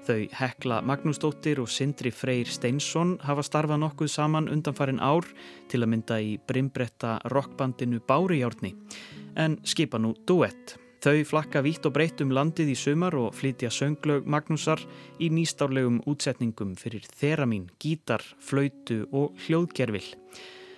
Þau 0.03 0.27
Hekla 0.35 0.81
Magnúsdóttir 0.83 1.61
og 1.63 1.71
Sindri 1.71 2.11
Freyr 2.11 2.51
Steinsson 2.51 3.21
hafa 3.23 3.45
starfað 3.47 3.85
nokkuð 3.85 4.11
saman 4.11 4.51
undanfarin 4.51 4.99
ár 4.99 5.29
til 5.71 5.85
að 5.85 5.93
mynda 5.93 6.19
í 6.19 6.33
brimbretta 6.43 7.21
rockbandinu 7.31 8.03
Bárijárni 8.03 8.75
en 9.39 9.61
skipa 9.63 10.03
nú 10.03 10.17
duett. 10.27 10.75
Þau 11.07 11.23
flakka 11.23 11.63
vítt 11.63 11.87
og 11.87 11.95
breytt 11.95 12.25
um 12.25 12.35
landið 12.35 12.75
í 12.75 12.79
sumar 12.83 13.15
og 13.15 13.31
flytja 13.39 13.71
sönglög 13.71 14.27
Magnúsar 14.27 14.83
í 15.23 15.31
nýstárlegum 15.31 16.03
útsetningum 16.03 16.75
fyrir 16.75 17.07
þeramín, 17.15 17.71
gítar, 17.79 18.27
flautu 18.43 19.05
og 19.13 19.39
hljóðgerfil. 19.47 20.17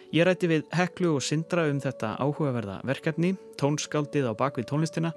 Ég 0.09 0.24
rætti 0.24 0.48
við 0.48 0.62
Heklu 0.72 1.11
og 1.18 1.20
Sindra 1.20 1.66
um 1.68 1.82
þetta 1.84 2.14
áhugaverða 2.16 2.78
verkefni, 2.88 3.34
tónskaldið 3.61 4.30
á 4.30 4.32
bakvið 4.40 4.64
tónlistina 4.70 5.11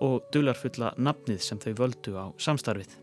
og 0.00 0.24
dularfulla 0.32 0.94
nafnið 0.96 1.42
sem 1.44 1.60
þau 1.60 1.74
völdu 1.82 2.14
á 2.16 2.32
samstarfið. 2.40 2.94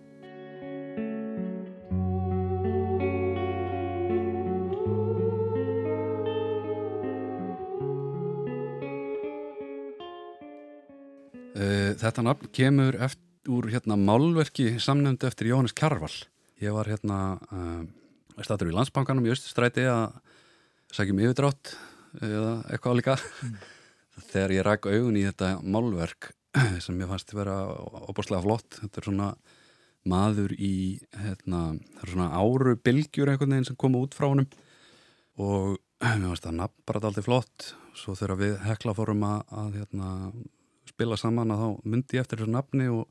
Eh, 11.54 11.94
þetta 12.02 12.26
nafn 12.26 12.50
kemur 12.50 12.98
eftir, 12.98 13.22
úr 13.54 13.70
hérna 13.70 13.94
málverki 14.02 14.80
samnefndu 14.82 15.30
eftir 15.30 15.54
Jóhannes 15.54 15.78
Kjarval. 15.78 16.10
Ég 16.58 16.74
var 16.74 16.90
hérna 16.90 17.38
uh, 17.54 17.84
statur 18.42 18.72
í 18.72 18.74
landsbankanum 18.74 19.28
í 19.28 19.30
Östustræti 19.30 19.86
að 19.86 20.16
sækjum 20.96 21.22
yfirdrátt 21.26 21.76
eða 22.24 22.58
eitthvað 22.72 23.00
líka. 23.02 23.18
Mm. 23.44 23.56
þegar 24.32 24.54
ég 24.56 24.66
ræk 24.66 24.88
augun 24.88 25.20
í 25.20 25.26
þetta 25.26 25.50
málverk 25.64 26.32
sem 26.84 27.00
ég 27.02 27.10
fannst 27.10 27.34
að 27.34 27.42
vera 27.42 27.56
óbúrslega 28.08 28.44
flott 28.46 28.78
þetta 28.80 29.02
er 29.02 29.08
svona 29.10 29.30
maður 30.06 30.54
í 30.56 31.02
hérna, 31.18 31.62
það 31.98 32.04
er 32.06 32.12
svona 32.14 32.30
áru 32.38 32.76
bylgjur 32.86 33.32
einhvern 33.32 33.56
veginn 33.56 33.68
sem 33.72 33.80
koma 33.80 34.04
út 34.06 34.16
frá 34.16 34.30
honum. 34.30 34.48
Og 35.42 35.76
mér 36.06 36.30
fannst 36.30 36.48
það 36.48 36.60
nafn 36.62 36.86
bara 36.88 37.02
alltaf 37.10 37.28
flott. 37.28 37.72
Svo 37.98 38.16
þegar 38.16 38.40
við 38.40 38.58
hekla 38.68 38.96
fórum 38.96 39.24
að, 39.26 39.40
að 39.62 39.80
hérna, 39.80 40.10
spila 40.92 41.18
saman 41.20 41.54
að 41.56 41.64
þá 41.64 41.88
myndi 41.90 42.20
ég 42.20 42.26
eftir 42.26 42.44
þessu 42.44 42.54
nafni 42.54 42.90
og 42.92 43.08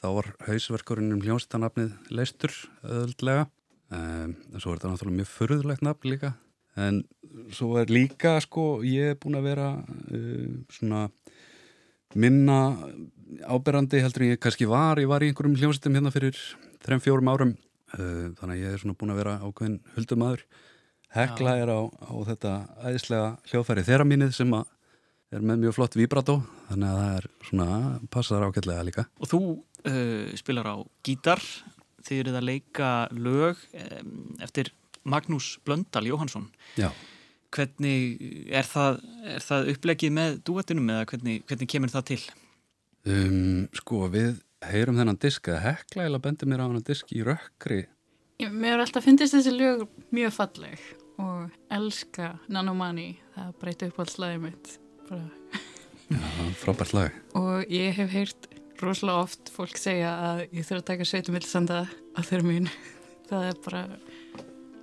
þá 0.00 0.06
var 0.16 0.28
hausverkurinn 0.46 1.16
um 1.16 1.24
hljónstanafnið 1.24 2.12
leistur 2.14 2.54
öðuldlega 2.86 3.48
um, 3.92 4.32
en 4.32 4.62
svo 4.62 4.72
er 4.72 4.78
þetta 4.78 4.92
náttúrulega 4.94 5.18
mjög 5.18 5.32
förðulegt 5.34 5.84
nafn 5.84 6.08
líka 6.08 6.30
en 6.78 7.02
svo 7.54 7.78
er 7.80 7.90
líka 7.90 8.36
sko 8.44 8.82
ég 8.86 9.14
er 9.14 9.18
búin 9.20 9.38
að 9.38 9.48
vera 9.50 9.70
uh, 9.80 10.54
svona 10.70 11.08
minna 12.14 12.60
áberandi 13.46 14.00
heldur 14.02 14.26
en 14.26 14.34
ég 14.34 14.42
kannski 14.42 14.66
var. 14.70 14.98
Ég 14.98 15.10
var 15.10 15.22
í 15.22 15.30
einhverjum 15.30 15.58
hljómsýttum 15.58 15.98
hérna 15.98 16.14
fyrir 16.14 16.38
3-4 16.86 17.22
árum. 17.30 17.54
Uh, 17.94 18.30
þannig 18.38 18.56
að 18.56 18.64
ég 18.64 18.74
er 18.74 18.82
svona 18.82 18.98
búin 18.98 19.14
að 19.14 19.22
vera 19.24 19.38
ákveðin 19.42 19.80
huldumadur 19.96 20.44
Hekla 21.10 21.56
er 21.58 21.70
á, 21.74 21.80
á 21.90 22.14
þetta 22.28 22.52
æðislega 22.86 23.30
hljóðfæri 23.50 23.82
þeirra 23.86 24.06
mínið 24.06 24.36
sem 24.36 24.52
að 24.54 24.68
er 25.34 25.42
með 25.46 25.64
mjög 25.64 25.76
flott 25.76 25.96
vibrato 25.98 26.36
þannig 26.68 26.90
að 26.90 27.00
það 27.00 27.16
er 27.16 27.26
svona, 27.48 27.66
passar 28.14 28.44
ákveðlega 28.46 28.84
líka. 28.86 29.04
Og 29.18 29.30
þú 29.30 29.40
uh, 29.90 30.30
spilar 30.38 30.70
á 30.70 30.76
gítar. 31.06 31.42
Þið 32.06 32.22
eruð 32.22 32.38
að 32.38 32.46
leika 32.46 32.90
lög 33.12 33.64
um, 33.76 34.14
eftir 34.46 34.70
Magnús 35.08 35.54
Blöndal 35.64 36.08
Jóhansson 36.08 36.48
Já. 36.78 36.90
hvernig 37.54 38.20
er 38.52 38.68
það, 38.68 39.00
er 39.36 39.44
það 39.44 39.72
upplegið 39.74 40.14
með 40.16 40.38
dúetinum 40.46 40.92
eða 40.92 41.08
hvernig, 41.12 41.42
hvernig 41.48 41.70
kemur 41.72 41.92
það 41.92 42.06
til? 42.12 42.20
Um, 43.08 43.68
sko 43.76 44.04
við 44.12 44.42
heyrum 44.68 44.98
þennan 45.00 45.20
disk 45.20 45.48
eða 45.48 45.62
hekla 45.70 46.08
eða 46.08 46.22
bendur 46.26 46.50
mér 46.50 46.60
á 46.60 46.66
þennan 46.68 46.84
disk 46.90 47.14
í 47.16 47.22
rökkri. 47.24 47.86
Mér 48.40 48.74
er 48.76 48.84
alltaf 48.84 49.04
fyndist 49.04 49.36
þessi 49.36 49.52
lög 49.56 49.86
mjög 50.12 50.36
falleg 50.36 50.84
og 51.20 51.50
elska 51.72 52.34
Nanomani, 52.52 53.14
það 53.34 53.50
breyti 53.60 53.88
upp 53.90 54.00
alls 54.04 54.16
lagið 54.20 54.46
mitt 54.46 54.76
Já, 56.10 56.18
frábært 56.58 56.94
lag. 56.96 57.16
Og 57.38 57.68
ég 57.70 57.94
hef 57.94 58.10
heyrt 58.10 58.48
rosalega 58.82 59.24
oft 59.26 59.50
fólk 59.54 59.76
segja 59.78 60.10
að 60.30 60.40
ég 60.56 60.64
þurfa 60.66 60.80
að 60.80 60.88
taka 60.88 61.06
sveitumilsanda 61.08 61.80
á 61.86 62.20
þeirra 62.26 62.46
mín 62.48 62.68
það 63.30 63.46
er 63.50 63.60
bara 63.64 63.82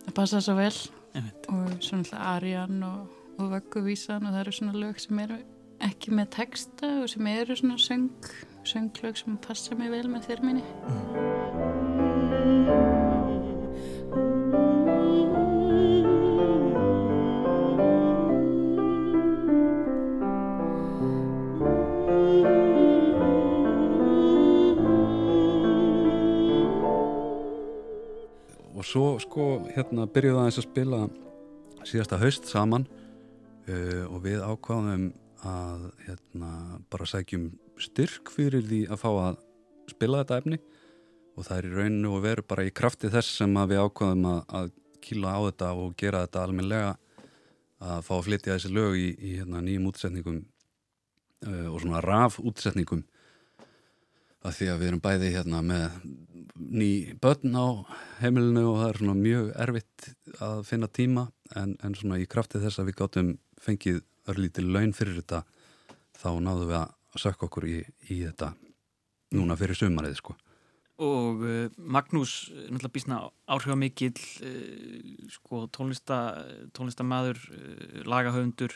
það 0.08 0.16
passa 0.22 0.42
svo 0.42 0.58
vel 0.58 0.74
Einmitt. 1.14 1.48
og 1.52 1.78
svona 1.84 2.04
alltaf 2.04 2.26
Arjan 2.34 2.84
og, 2.88 3.16
og 3.38 3.54
Vögguvísan 3.56 4.26
og 4.26 4.34
það 4.34 4.42
eru 4.42 4.58
svona 4.60 4.84
lög 4.84 5.02
sem 5.04 5.24
eru 5.26 5.40
ekki 5.88 6.16
með 6.18 6.32
texta 6.40 6.94
og 7.04 7.10
sem 7.12 7.32
eru 7.34 7.56
svona 7.56 7.78
söng, 7.82 8.10
sönglög 8.66 9.20
sem 9.22 9.38
passa 9.48 9.78
mig 9.78 9.92
vel 9.94 10.08
með 10.10 10.32
þér 10.32 10.46
minni. 10.48 10.66
og 12.68 12.97
svo 28.88 29.18
sko 29.20 29.48
hérna 29.76 30.08
byrjuðu 30.12 30.42
aðeins 30.42 30.60
að 30.62 30.68
spila 30.70 31.00
síðasta 31.88 32.20
haust 32.22 32.48
saman 32.48 32.88
uh, 33.68 34.06
og 34.08 34.22
við 34.24 34.44
ákváðum 34.44 35.10
að 35.48 35.88
hérna 36.08 36.52
bara 36.92 37.08
sækjum 37.10 37.50
styrk 37.82 38.32
fyrir 38.34 38.66
því 38.66 38.82
að 38.90 39.02
fá 39.04 39.10
að 39.12 39.42
spila 39.92 40.24
þetta 40.24 40.40
efni. 40.42 40.60
Og 41.38 41.46
það 41.46 41.58
er 41.60 41.68
í 41.68 41.74
rauninu 41.76 42.14
og 42.18 42.24
veru 42.24 42.46
bara 42.50 42.66
í 42.66 42.74
krafti 42.74 43.12
þess 43.14 43.38
sem 43.44 43.60
við 43.70 43.84
ákváðum 43.84 44.26
að, 44.32 44.40
að 44.60 44.72
kýla 45.06 45.36
á 45.38 45.40
þetta 45.46 45.74
og 45.78 45.92
gera 46.00 46.24
þetta 46.26 46.46
almenlega 46.48 46.96
að 47.78 48.00
fá 48.08 48.14
að 48.18 48.24
flytja 48.26 48.56
þessi 48.56 48.72
lög 48.74 48.98
í, 48.98 49.08
í 49.22 49.36
hérna, 49.38 49.62
nýjum 49.62 49.92
útsetningum 49.92 50.40
uh, 51.46 51.68
og 51.70 51.78
svona 51.84 52.02
raf 52.02 52.40
útsetningum 52.42 53.04
að 54.46 54.58
því 54.60 54.70
að 54.72 54.80
við 54.82 54.92
erum 54.92 55.04
bæði 55.04 55.34
hérna 55.34 55.62
með 55.66 55.98
ný 56.58 56.92
börn 57.22 57.58
á 57.58 57.68
heimilinu 58.22 58.64
og 58.72 58.80
það 58.82 58.90
er 58.90 59.00
svona 59.02 59.18
mjög 59.18 59.50
erfitt 59.66 60.08
að 60.44 60.64
finna 60.68 60.90
tíma 60.90 61.28
en, 61.56 61.76
en 61.84 61.98
svona 61.98 62.20
í 62.22 62.28
krafti 62.30 62.62
þess 62.62 62.82
að 62.82 62.90
við 62.92 63.00
gáttum 63.02 63.32
fengið 63.62 64.02
örlítið 64.28 64.72
laun 64.74 64.94
fyrir 64.96 65.22
þetta 65.22 65.44
þá 66.18 66.30
náðum 66.44 66.72
við 66.72 66.80
að 66.82 67.22
sökka 67.22 67.48
okkur 67.48 67.68
í, 67.70 67.78
í 68.10 68.20
þetta 68.26 68.52
núna 69.38 69.58
fyrir 69.60 69.78
sumarið 69.78 70.20
sko. 70.20 70.36
Og 70.98 71.44
uh, 71.46 71.74
Magnús, 71.78 72.48
eh, 72.50 72.70
náttúrulega 72.72 72.94
bísna 72.96 73.18
áhrifamikill, 73.54 74.18
uh, 74.18 75.28
sko, 75.30 75.68
tónlista, 75.70 76.18
tónlistamæður, 76.74 77.42
uh, 77.54 78.00
lagahöfundur, 78.10 78.74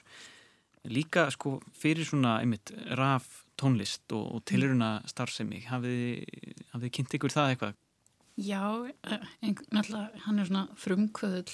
líka 0.86 1.26
sko 1.34 1.58
fyrir 1.78 2.06
svona, 2.06 2.38
einmitt, 2.44 2.74
raf 2.98 3.41
tónlist 3.62 4.16
og, 4.18 4.26
og 4.36 4.44
tiluruna 4.50 4.98
starfsemi. 5.10 5.64
Hafið 5.70 6.26
þið 6.74 6.94
kynnt 6.98 7.18
ykkur 7.18 7.34
það 7.36 7.54
eitthvað? 7.54 7.80
Já, 8.42 8.64
eh, 9.06 9.26
náttúrulega 9.70 10.24
hann 10.26 10.40
er 10.40 10.48
svona 10.48 10.64
frumkvöðul 10.80 11.52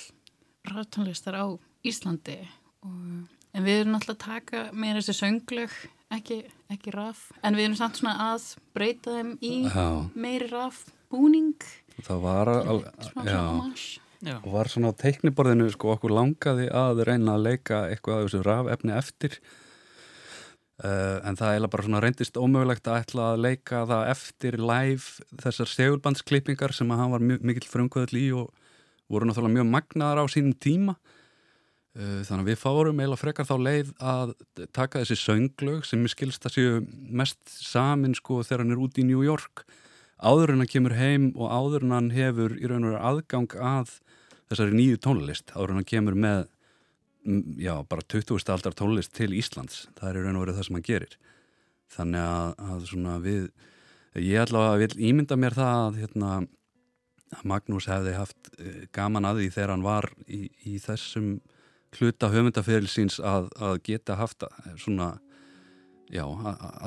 ráðtónlistar 0.68 1.36
á 1.36 1.46
Íslandi 1.88 2.38
og, 2.86 3.28
en 3.54 3.66
við 3.66 3.82
erum 3.82 3.96
náttúrulega 3.96 4.18
að 4.18 4.26
taka 4.26 4.64
meira 4.74 5.02
þessi 5.02 5.18
sönglög, 5.18 5.74
ekki, 6.14 6.42
ekki 6.74 6.94
raf, 6.96 7.28
en 7.42 7.58
við 7.58 7.68
erum 7.68 7.80
samt 7.80 8.00
svona 8.00 8.16
að 8.30 8.52
breyta 8.78 9.16
þeim 9.18 9.34
í 9.42 9.54
Já, 9.66 9.88
meiri 10.14 10.50
raf 10.52 10.84
búning, 11.12 11.56
það 12.04 12.26
var, 12.26 12.54
homage. 13.16 14.00
Já. 14.22 14.38
og 14.42 14.50
var 14.54 14.70
svona 14.72 14.92
á 14.94 15.00
teikniborðinu 15.00 15.70
sko 15.74 15.94
okkur 15.94 16.14
langaði 16.14 16.72
að 16.74 17.04
reyna 17.10 17.36
að 17.38 17.48
leika 17.52 17.84
eitthvað 17.92 18.22
af 18.22 18.28
þessu 18.28 18.44
rafefni 18.48 18.96
eftir 18.98 19.40
uh, 20.84 21.18
en 21.28 21.38
það 21.40 21.58
er 21.58 21.68
bara 21.72 21.86
svona 21.86 22.02
reyndist 22.04 22.40
ómögulegt 22.40 22.88
að 22.90 23.04
ætla 23.04 23.28
að 23.34 23.44
leika 23.46 23.84
það 23.90 24.12
eftir 24.14 24.58
live 24.62 25.28
þessar 25.44 25.72
segulbandsklippingar 25.74 26.76
sem 26.76 26.92
að 26.94 27.02
hann 27.02 27.14
var 27.16 27.28
mikill 27.28 27.70
frumkvöðl 27.70 28.20
í 28.20 28.26
og 28.38 28.52
voru 29.08 29.30
náttúrulega 29.30 29.60
mjög 29.60 29.72
magnaðar 29.72 30.24
á 30.24 30.26
sínum 30.32 30.58
tíma. 30.60 30.98
Uh, 31.98 32.22
þannig 32.28 32.44
að 32.44 32.50
við 32.52 32.62
fárum 32.62 33.00
eiginlega 33.02 33.22
frekar 33.24 33.50
þá 33.50 33.56
leið 33.58 33.94
að 33.98 34.34
taka 34.76 35.02
þessi 35.02 35.18
sönglög 35.24 35.88
sem 35.88 36.04
ég 36.06 36.14
skilst 36.14 36.46
að 36.46 36.58
séu 36.60 36.82
mest 37.10 37.42
samin 37.48 38.14
sko 38.18 38.44
þegar 38.44 38.66
hann 38.66 38.76
er 38.76 38.84
út 38.84 39.00
í 39.02 39.08
New 39.08 39.24
York. 39.26 39.66
Áður 40.18 40.54
en 40.54 40.62
hann 40.62 40.70
kemur 40.70 40.98
heim 40.98 41.32
og 41.38 41.50
áður 41.50 41.88
en 41.88 41.96
hann 41.96 42.12
hefur 42.14 42.54
í 42.58 42.70
raun 42.70 42.86
og 42.90 42.98
aðgang 42.98 43.54
að 43.58 43.98
þessari 44.50 44.78
nýju 44.78 45.02
tónlist 45.02 45.52
áður 45.56 45.74
en 45.74 45.82
hann 45.82 45.90
kemur 45.90 46.18
með 46.18 46.46
já, 47.60 47.74
bara 47.90 48.06
20. 48.08 48.38
aldar 48.54 48.76
tónlist 48.78 49.14
til 49.18 49.34
Íslands. 49.36 49.88
Það 50.00 50.10
er 50.10 50.22
raun 50.24 50.40
og 50.40 50.46
veru 50.46 50.58
það 50.58 50.68
sem 50.68 50.78
hann 50.78 50.88
gerir. 50.88 51.18
Þannig 51.98 52.24
að, 52.24 52.54
að 52.68 52.86
svona 52.92 53.18
við 53.24 53.50
ég 54.18 54.42
allavega 54.42 54.80
vil 54.82 55.10
ímynda 55.12 55.38
mér 55.40 55.56
það 55.58 55.82
að 55.82 56.00
hérna 56.02 56.32
að 56.38 57.44
Magnús 57.48 57.88
hefði 57.92 58.16
haft 58.16 58.50
eh, 58.56 58.88
gaman 58.96 59.28
að 59.28 59.42
því 59.42 59.52
þegar 59.56 59.74
hann 59.74 59.86
var 59.86 60.10
í, 60.32 60.48
í 60.64 60.78
þessum 60.80 61.38
hluta 61.98 62.30
höfundaferil 62.32 62.88
síns 62.92 63.20
að, 63.20 63.50
að 63.60 63.80
geta 63.88 64.18
haft 64.20 64.46
eh, 64.48 64.70
svona 64.80 65.18
já, 66.14 66.24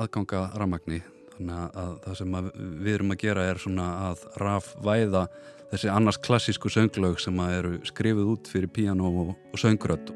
aðganga 0.01 0.47
rammagni 0.57 1.01
þannig 1.35 1.55
að, 1.57 1.79
að 1.83 1.93
það 2.05 2.19
sem 2.21 2.37
að 2.39 2.51
við 2.57 2.93
erum 2.95 3.13
að 3.15 3.21
gera 3.21 3.47
er 3.51 3.61
svona 3.61 3.87
að 4.09 4.25
rafvæða 4.41 5.25
þessi 5.71 5.93
annars 5.93 6.19
klassísku 6.25 6.73
sönglög 6.73 7.21
sem 7.21 7.37
að 7.43 7.57
eru 7.59 7.77
skrifið 7.87 8.33
út 8.33 8.51
fyrir 8.51 8.73
píano 8.73 9.13
og, 9.23 9.33
og 9.53 9.61
söngrödd 9.61 10.11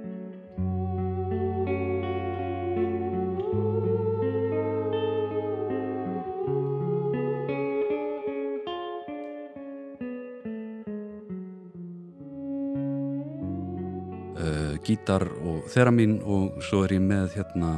gítar 14.85 15.25
og 15.43 15.65
þeramin 15.73 16.19
og 16.21 16.59
svo 16.65 16.83
er 16.85 16.95
ég 16.97 17.03
með 17.03 17.35
hérna 17.37 17.71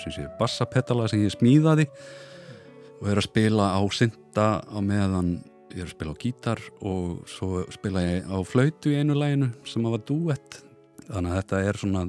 sé, 0.00 0.26
bassapetala 0.38 1.08
sem 1.10 1.22
ég 1.24 1.34
smíðaði 1.34 1.86
og 3.00 3.08
er 3.08 3.20
að 3.20 3.28
spila 3.28 3.70
á 3.76 3.80
synda 3.94 4.48
á 4.60 4.78
meðan 4.84 5.38
ég 5.70 5.84
er 5.84 5.88
að 5.88 5.94
spila 5.94 6.14
á 6.14 6.20
gítar 6.20 6.62
og 6.80 7.22
svo 7.30 7.64
spila 7.72 8.02
ég 8.04 8.26
á 8.26 8.38
flautu 8.44 8.92
í 8.92 8.98
einu 9.00 9.16
læginu 9.16 9.50
sem 9.68 9.86
að 9.86 9.96
var 9.96 10.04
duett 10.08 10.60
þannig 11.10 11.32
að 11.32 11.40
þetta 11.40 11.60
er 11.66 11.80
svona 11.80 12.04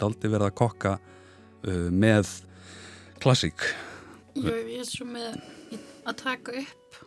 daldi 0.00 0.32
verið 0.32 0.48
að 0.48 0.56
kokka 0.60 0.96
uh, 0.96 1.88
með 1.92 2.30
klassík. 3.22 3.64
Ég 4.36 4.80
er 4.80 4.88
svo 4.88 5.06
með 5.08 5.38
að 6.06 6.18
taka 6.20 6.56
upp 6.60 7.00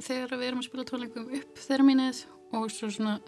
þegar 0.00 0.38
við 0.38 0.48
erum 0.48 0.62
að 0.62 0.68
spila 0.68 0.86
tónleikum 0.88 1.28
upp 1.38 1.60
þeirra 1.60 1.86
mínið 1.86 2.24
og 2.56 2.70
svo 2.72 2.88
svona 2.92 3.18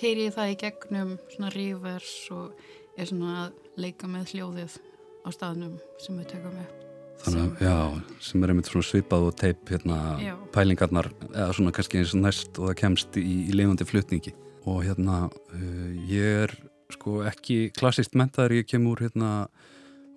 keiri 0.00 0.26
ég 0.28 0.34
það 0.36 0.52
í 0.54 0.58
gegnum 0.64 1.14
svona 1.32 1.50
rívers 1.54 2.12
og 2.34 2.52
er 3.00 3.08
svona 3.10 3.32
að 3.46 3.80
leika 3.84 4.08
með 4.10 4.32
hljóðið 4.34 4.76
á 5.24 5.28
staðnum 5.36 5.74
sem 6.00 6.16
við 6.20 6.30
tökum 6.34 6.60
upp. 6.62 6.76
þannig 7.20 7.42
að, 7.44 7.64
já, 7.66 7.76
sem 8.24 8.44
er 8.46 8.52
einmitt 8.54 8.68
svona 8.70 8.86
svipað 8.88 9.26
og 9.28 9.34
teip 9.36 9.68
hérna 9.68 9.96
Já. 10.24 10.34
pælingarnar 10.54 11.10
eða 11.34 11.50
svona 11.56 11.72
kannski 11.76 12.00
eins 12.00 12.14
og 12.16 12.22
næst 12.24 12.56
og 12.58 12.70
það 12.70 12.78
kemst 12.80 13.18
í, 13.20 13.24
í 13.50 13.52
leiðandi 13.52 13.84
flutningi 13.88 14.32
og 14.64 14.78
hérna 14.86 15.18
uh, 15.28 15.90
ég 16.08 16.46
er 16.46 16.54
sko 16.90 17.20
ekki 17.28 17.58
klassist 17.76 18.16
mentaður, 18.18 18.56
ég 18.62 18.66
kem 18.72 18.88
úr 18.88 19.04
hérna 19.04 19.34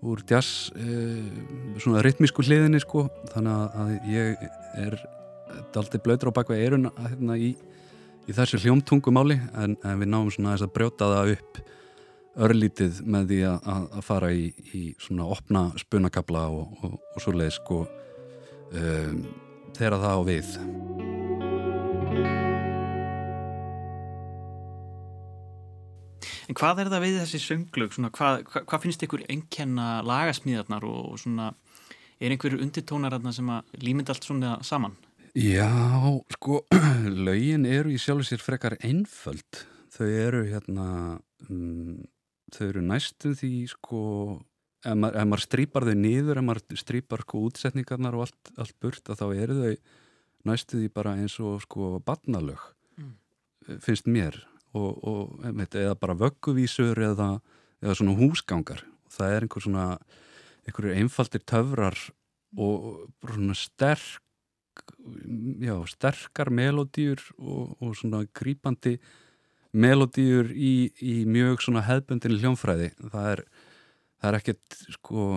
úr 0.04 0.24
jazz 0.32 0.72
uh, 0.76 1.28
svona 1.84 2.02
rytmísku 2.08 2.44
hliðinni 2.48 2.80
sko 2.84 3.06
þannig 3.36 3.52
að- 3.52 3.76
að 3.84 4.10
ég 4.16 4.48
er 4.88 4.98
daldi 5.76 6.00
blöytur 6.02 6.32
á 6.32 6.38
bakveg 6.40 6.64
erun 6.66 6.88
hérna 6.98 7.36
í, 7.38 7.52
í 8.24 8.36
þessu 8.36 8.60
hljómtungumáli 8.64 9.36
en, 9.60 9.76
en 9.84 10.00
við 10.00 10.12
náum 10.12 10.30
svona 10.32 10.56
þess 10.56 10.68
að 10.68 10.76
brjóta 10.78 11.10
það 11.12 11.32
upp 11.36 11.62
örlítið 12.48 13.02
með 13.06 13.28
því 13.30 13.40
að, 13.50 13.68
að, 13.84 14.00
fara 14.08 14.30
í, 14.34 14.46
í 14.74 14.84
svona 15.02 15.28
opna 15.30 15.68
spunakabla 15.78 16.48
og, 16.50 16.78
og, 16.82 16.96
og 17.14 17.22
svo 17.22 17.34
leið 17.36 17.52
sko 17.60 17.82
um, 17.84 19.20
þegar 19.76 20.00
það 20.02 20.18
á 20.18 20.22
við 20.30 20.56
En 26.44 26.58
hvað 26.60 26.82
er 26.84 26.90
það 26.92 27.04
við 27.06 27.14
þessi 27.22 27.40
sönglög? 27.40 27.94
Svona, 27.96 28.10
hvað, 28.14 28.42
hvað, 28.50 28.66
hvað 28.68 28.82
finnst 28.84 29.06
ykkur 29.06 29.22
einkenna 29.32 29.88
lagasmíðarnar 30.06 30.84
og, 30.86 31.14
og 31.14 31.22
svona, 31.22 31.54
er 32.20 32.36
einhverju 32.36 32.60
undirtónar 32.62 33.16
sem 33.34 33.48
að 33.50 33.80
límynd 33.80 34.12
allt 34.12 34.28
svona 34.28 34.58
saman? 34.66 34.98
Já, 35.34 35.70
sko 36.30 36.62
lögin 37.26 37.66
eru 37.66 37.90
í 37.90 37.98
sjálfu 37.98 38.28
sér 38.28 38.42
frekar 38.44 38.76
einföld. 38.86 39.64
Þau 39.94 40.06
eru 40.06 40.44
hérna 40.46 40.88
um, 41.50 42.04
þau 42.54 42.68
eru 42.68 42.84
næstum 42.86 43.34
því 43.40 43.52
sko 43.72 44.02
ef 44.86 44.94
maður, 44.94 45.18
ef 45.18 45.30
maður 45.32 45.44
strýpar 45.48 45.88
þau 45.90 45.96
niður 45.98 46.42
ef 46.42 46.46
maður 46.46 46.78
strýpar 46.84 47.26
sko 47.26 47.42
útsetningarnar 47.48 48.18
og 48.18 48.28
allt, 48.28 48.54
allt 48.62 48.76
burt 48.84 49.10
þá 49.10 49.26
eru 49.34 49.58
þau 49.58 49.74
næstum 50.52 50.84
því 50.84 50.90
bara 50.94 51.16
eins 51.18 51.40
og 51.42 51.62
sko 51.66 51.98
barnalög 52.06 52.70
Mm. 52.94 53.80
finnst 53.82 54.06
mér. 54.06 54.36
Og, 54.78 55.00
og 55.02 55.46
einmitt, 55.46 55.74
eða 55.74 55.96
bara 55.98 56.14
vögguvísur 56.14 57.00
eða, 57.02 57.40
eða 57.82 57.96
svona 57.98 58.14
húsgangar. 58.20 58.84
Það 59.10 59.34
er 59.34 59.46
einhver 59.48 59.64
svona 59.66 59.86
einhverjur 60.68 60.98
einfaldir 61.00 61.42
töfrar 61.50 61.98
og 62.54 63.08
svona 63.26 63.56
sterk 63.58 64.22
já, 65.64 65.76
sterkar 65.92 66.52
melodíur 66.54 67.22
og, 67.38 67.76
og 67.82 67.94
svona 68.00 68.24
grípandi 68.36 68.98
melodíur 69.74 70.52
í, 70.54 70.92
í 71.02 71.24
mjög 71.30 71.64
svona 71.66 71.84
hefbundin 71.88 72.38
hljónfræði 72.38 72.92
það 73.00 73.30
er, 73.32 73.44
það 74.22 74.28
er 74.30 74.38
ekkert 74.40 74.78
sko, 74.98 75.30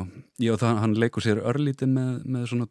já 0.43 0.53
það, 0.61 0.82
hann 0.82 0.99
leikur 1.01 1.24
sér 1.24 1.41
örlítið 1.53 1.95
með, 1.95 2.11
með 2.37 2.45
svona 2.53 2.68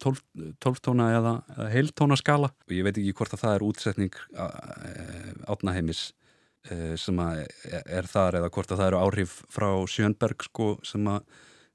tólftóna 0.63 1.09
eða, 1.18 1.34
eða 1.55 1.72
heiltóna 1.74 2.20
skala. 2.20 2.51
Og 2.70 2.78
ég 2.78 2.86
veit 2.86 2.99
ekki 2.99 3.16
hvort 3.18 3.36
að 3.36 3.43
það 3.45 3.57
er 3.57 3.66
útsetning 3.70 4.22
átnaheimis 5.49 6.05
e, 6.70 6.93
sem 7.01 7.20
að 7.20 7.43
er 7.82 8.07
þar 8.11 8.39
eða 8.39 8.53
hvort 8.53 8.72
að 8.72 8.84
það 8.84 8.91
eru 8.91 9.01
áhrif 9.01 9.36
frá 9.53 9.70
Sjönberg 9.89 10.47
sko 10.47 10.76
sem 10.86 11.11
að 11.11 11.26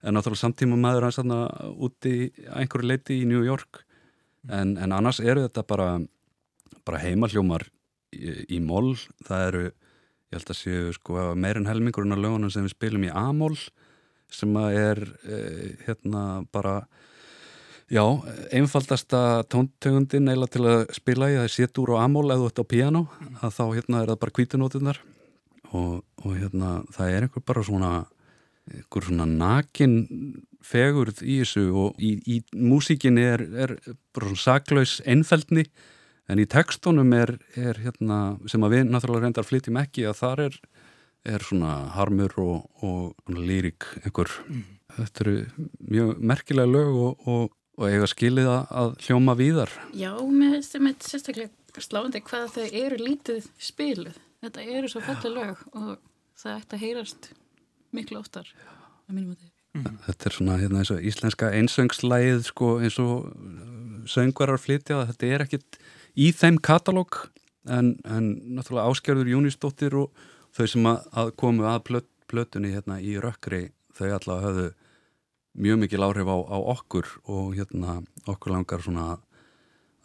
er 0.00 0.14
náttúrulega 0.16 0.46
samtíma 0.46 0.78
maður 0.80 1.08
hans 1.08 1.20
aðna 1.20 1.42
úti 1.76 2.30
einhverju 2.56 2.88
leiti 2.88 3.20
í 3.20 3.28
New 3.28 3.42
York 3.44 3.82
en, 4.48 4.76
en 4.78 4.96
annars 4.96 5.20
eru 5.20 5.44
þetta 5.46 5.66
bara, 5.68 5.90
bara 6.86 7.02
heimaljómar 7.02 7.66
í, 8.14 8.56
í 8.56 8.60
mól, 8.64 8.94
það 9.26 9.46
eru 9.50 9.62
ég 10.30 10.38
held 10.38 10.52
að 10.52 10.60
séu 10.60 10.90
sko 10.94 11.30
meirinn 11.34 11.66
helmingurinn 11.66 12.14
af 12.14 12.22
lögunum 12.22 12.50
sem 12.54 12.66
við 12.66 12.76
spilum 12.76 13.06
í 13.08 13.12
A-mól 13.12 13.56
sem 14.30 14.56
er 14.70 15.00
eh, 15.26 15.72
hérna 15.88 16.44
bara 16.54 16.84
já, 17.90 18.04
einfaldasta 18.54 19.42
tóntegundin 19.50 20.30
eila 20.30 20.46
til 20.46 20.62
að 20.70 20.84
spila 20.94 21.32
í 21.32 21.38
það 21.40 21.48
er 21.48 21.54
sétur 21.56 21.94
og 21.96 22.02
A-mól 22.04 22.28
eða 22.30 22.46
þetta 22.46 22.62
á 22.62 22.72
piano 22.72 23.02
að 23.42 23.56
þá 23.58 23.64
hérna 23.74 24.04
er 24.04 24.12
það 24.12 24.20
bara 24.22 24.36
kvítunótunar 24.38 25.02
og, 25.72 26.04
og 26.22 26.30
hérna 26.38 26.76
það 26.94 27.16
er 27.16 27.26
einhver 27.26 27.46
bara 27.50 27.66
svona 27.66 27.92
einhver 28.70 29.08
svona 29.08 29.26
nakin 29.26 29.98
fegurð 30.64 31.22
í 31.24 31.40
þessu 31.42 31.64
og 31.84 32.02
í, 32.02 32.16
í 32.26 32.40
músíkinni 32.56 33.24
er, 33.24 33.44
er 33.64 33.76
bara 34.14 34.28
svona 34.28 34.44
saklaus 34.44 34.98
einfældni 35.08 35.66
en 36.30 36.40
í 36.40 36.46
tekstunum 36.50 37.14
er, 37.16 37.34
er 37.58 37.80
hérna, 37.82 38.36
sem 38.50 38.62
að 38.64 38.76
við 38.76 38.90
náttúrulega 38.90 39.26
reyndar 39.26 39.46
flytjum 39.48 39.80
ekki 39.80 40.06
að 40.08 40.18
þar 40.20 40.42
er, 40.46 40.58
er 41.34 41.46
svona 41.46 41.72
harmur 41.96 42.36
og, 42.42 42.68
og 42.86 43.32
lírik 43.34 43.88
einhver, 44.04 44.30
mm. 44.46 44.66
þetta 44.98 45.24
eru 45.24 45.36
mjög 45.96 46.12
merkilega 46.32 46.70
lög 46.70 47.00
og, 47.06 47.26
og, 47.26 47.56
og 47.80 47.88
eiga 47.88 48.10
skilið 48.10 48.52
að 48.52 48.94
hljóma 49.06 49.36
víðar. 49.38 49.74
Já, 49.96 50.12
mér 50.20 50.58
finnst 50.58 50.76
þetta 50.76 51.10
sérstaklega 51.10 51.84
sláðandi 51.86 52.22
hvað 52.26 52.56
þau 52.56 52.66
eru 52.84 53.00
lítið 53.00 53.50
spiluð. 53.62 54.18
Þetta 54.40 54.64
eru 54.78 54.88
svo 54.88 55.02
fellið 55.04 55.36
lög 55.36 55.64
og 55.76 55.90
það 56.40 56.56
ætti 56.56 56.76
að 56.76 56.84
heyrast 56.86 57.32
miklu 57.94 58.22
óttar 58.22 58.48
að 59.10 59.16
mínum 59.16 59.34
að 59.34 59.49
þið 59.74 59.90
Þetta 60.06 60.28
er 60.28 60.34
svona 60.34 60.58
hérna, 60.58 60.82
eins 60.82 60.92
og 60.94 61.04
íslenska 61.06 61.50
einsöngslæð 61.54 62.42
sko, 62.48 62.72
eins 62.82 62.98
og 63.02 63.30
söngvarar 64.10 64.58
flytja. 64.58 65.04
Þetta 65.10 65.30
er 65.30 65.44
ekkit 65.46 65.80
í 66.18 66.30
þeim 66.34 66.58
katalóg 66.58 67.26
en, 67.70 67.94
en 68.04 68.32
náttúrulega 68.56 68.90
áskjörður 68.90 69.30
Jónisdóttir 69.34 69.96
og 70.00 70.10
þau 70.56 70.66
sem 70.66 70.90
að, 70.90 71.02
að 71.22 71.32
komu 71.38 71.66
að 71.70 71.82
plöt, 71.86 72.08
plötunni 72.30 72.72
hérna, 72.74 72.98
í 72.98 73.16
rökkri 73.22 73.68
þau 73.94 74.08
allavega 74.16 74.46
höfðu 74.48 74.68
mjög 75.60 75.80
mikil 75.82 76.04
áhrif 76.06 76.30
á, 76.30 76.36
á 76.46 76.58
okkur 76.74 77.10
og 77.30 77.54
hérna 77.58 78.00
okkur 78.30 78.54
langar 78.54 78.82
svona 78.84 79.18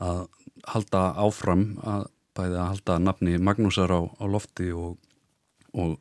að 0.01 0.25
halda 0.67 1.03
áfram 1.21 1.75
að 1.85 2.07
bæði 2.35 2.57
að 2.59 2.71
halda 2.73 2.97
nafni 2.99 3.37
Magnúsar 3.39 3.93
á, 3.93 4.01
á 4.03 4.25
lofti 4.27 4.71
og, 4.75 4.97
og 5.73 5.97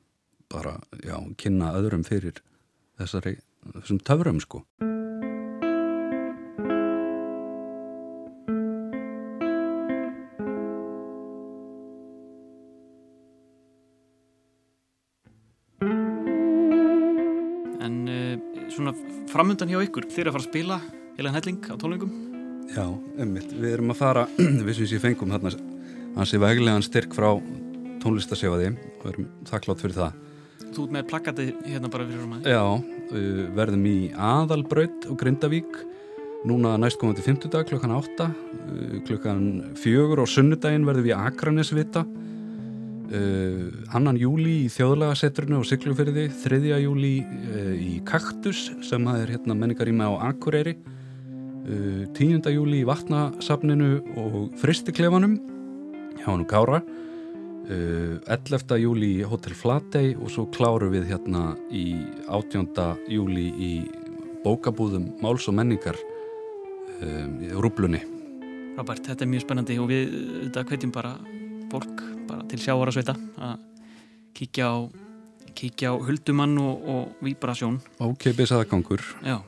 bara, 0.50 0.78
já, 1.04 1.16
kynna 1.38 1.74
öðrum 1.78 2.04
fyrir 2.06 2.40
þessari, 2.98 3.36
þessum 3.72 4.00
töfrum 4.04 4.40
sko. 4.42 4.62
En 17.84 17.96
uh, 18.08 18.36
svona 18.72 18.94
framöndan 19.32 19.72
hjá 19.72 19.80
ykkur, 19.84 20.08
er 20.24 20.30
að 20.30 20.36
fara 20.36 20.44
að 20.44 20.50
spila 20.50 20.80
heilan 21.18 21.36
helling 21.36 21.60
á 21.68 21.74
tónleikum? 21.78 22.12
Já, 22.74 22.86
ummitt, 23.20 23.52
við 23.52 23.76
erum 23.76 23.92
að 23.92 24.00
fara, 24.00 24.26
við 24.66 24.74
sem 24.80 24.90
sé 24.90 25.00
fengum 25.02 25.32
þarna 25.34 25.52
hansi 26.14 26.40
veglegan 26.40 26.84
styrk 26.84 27.14
frá 27.16 27.32
tónlistasjóði 28.02 28.74
og 29.00 29.08
erum 29.10 29.28
þakklátt 29.48 29.82
fyrir 29.82 29.98
það 29.98 30.23
Þú 30.74 30.84
ert 30.88 30.94
með 30.96 31.04
plakati 31.06 31.44
hérna 31.68 31.88
bara 31.92 32.04
fyrir 32.08 32.24
um 32.24 32.32
að 32.34 32.46
Já, 32.50 32.62
verðum 33.54 33.84
í 33.86 33.98
aðalbraut 34.18 35.04
og 35.06 35.18
Grindavík. 35.20 35.76
Núna 36.44 36.74
næstkomandi 36.82 37.22
50 37.24 37.52
dag 37.52 37.68
klukkan 37.68 37.94
8 37.94 38.26
klukkan 39.06 39.44
4 39.78 40.18
og 40.18 40.28
sunnudaginn 40.28 40.84
verðum 40.84 41.06
við 41.06 41.14
Akranesvita. 41.16 42.02
Annan 43.94 44.18
júli 44.18 44.64
í 44.64 44.72
þjóðlagasetrunu 44.74 45.60
og 45.60 45.68
Siglufyrði 45.68 46.26
þriðja 46.42 46.80
júli 46.82 47.14
í 47.78 47.94
Kaktus 48.08 48.66
sem 48.82 49.06
er 49.14 49.30
hérna 49.30 49.54
menningaríma 49.54 50.10
á 50.10 50.32
Akureyri. 50.32 50.74
Tíunda 52.18 52.50
júli 52.50 52.82
í 52.82 52.88
Vatnasafninu 52.88 53.92
og 54.20 54.50
Fristiklefanum 54.60 55.38
hjá 56.18 56.28
hann 56.32 56.44
Kára 56.50 56.82
11. 57.68 58.74
Eh, 58.74 58.80
júli 58.82 59.10
í 59.20 59.24
Hotel 59.24 59.54
Flatey 59.56 60.14
og 60.18 60.32
svo 60.32 60.46
kláru 60.52 60.90
við 60.92 61.08
hérna 61.08 61.54
í 61.72 61.94
18. 62.28 63.08
júli 63.08 63.46
í 63.56 63.70
bókabúðum 64.44 65.14
Máls 65.24 65.48
og 65.48 65.56
menningar 65.56 65.96
um, 67.00 67.38
í 67.40 67.48
Rúblunni 67.56 68.02
Robert, 68.74 69.04
þetta 69.06 69.24
er 69.24 69.30
mjög 69.30 69.46
spennandi 69.46 69.78
og 69.80 69.88
við 69.88 70.12
þetta 70.42 70.66
hvetjum 70.68 70.92
bara 70.92 71.14
fólk 71.72 72.04
bara 72.28 72.44
til 72.50 72.60
sjáara 72.60 72.92
sveita 72.94 73.16
að 73.38 73.64
kíkja 74.36 74.68
á, 74.68 74.76
kíkja 75.56 75.94
á 75.94 76.00
huldumann 76.04 76.58
og, 76.60 76.84
og 76.84 77.24
vibrasjón 77.24 77.80
Ókeipis 78.02 78.52
aðgangur 78.52 79.04
Já, 79.24 79.38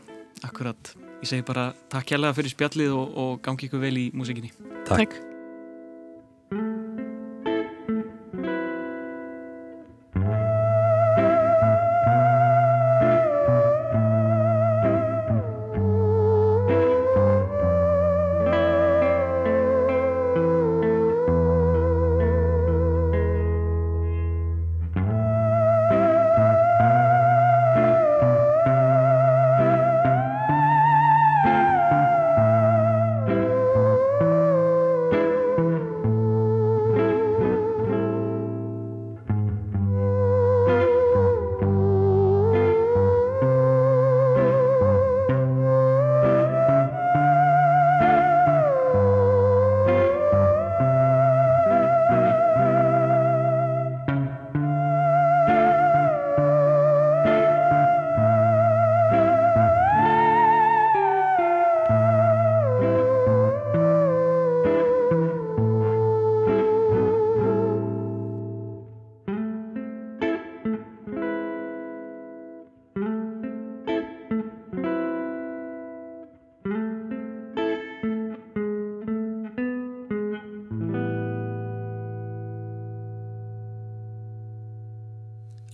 akkurat 0.46 0.96
Ég 1.20 1.30
segi 1.30 1.44
bara 1.48 1.70
takk 1.92 2.12
hjálpa 2.12 2.34
fyrir 2.36 2.52
spjallið 2.52 2.96
og, 2.96 3.16
og 3.16 3.38
gangi 3.44 3.68
ykkur 3.68 3.82
vel 3.82 3.96
í 4.00 4.10
músikinni 4.16 4.52
Takk, 4.86 4.96
takk. 4.96 5.25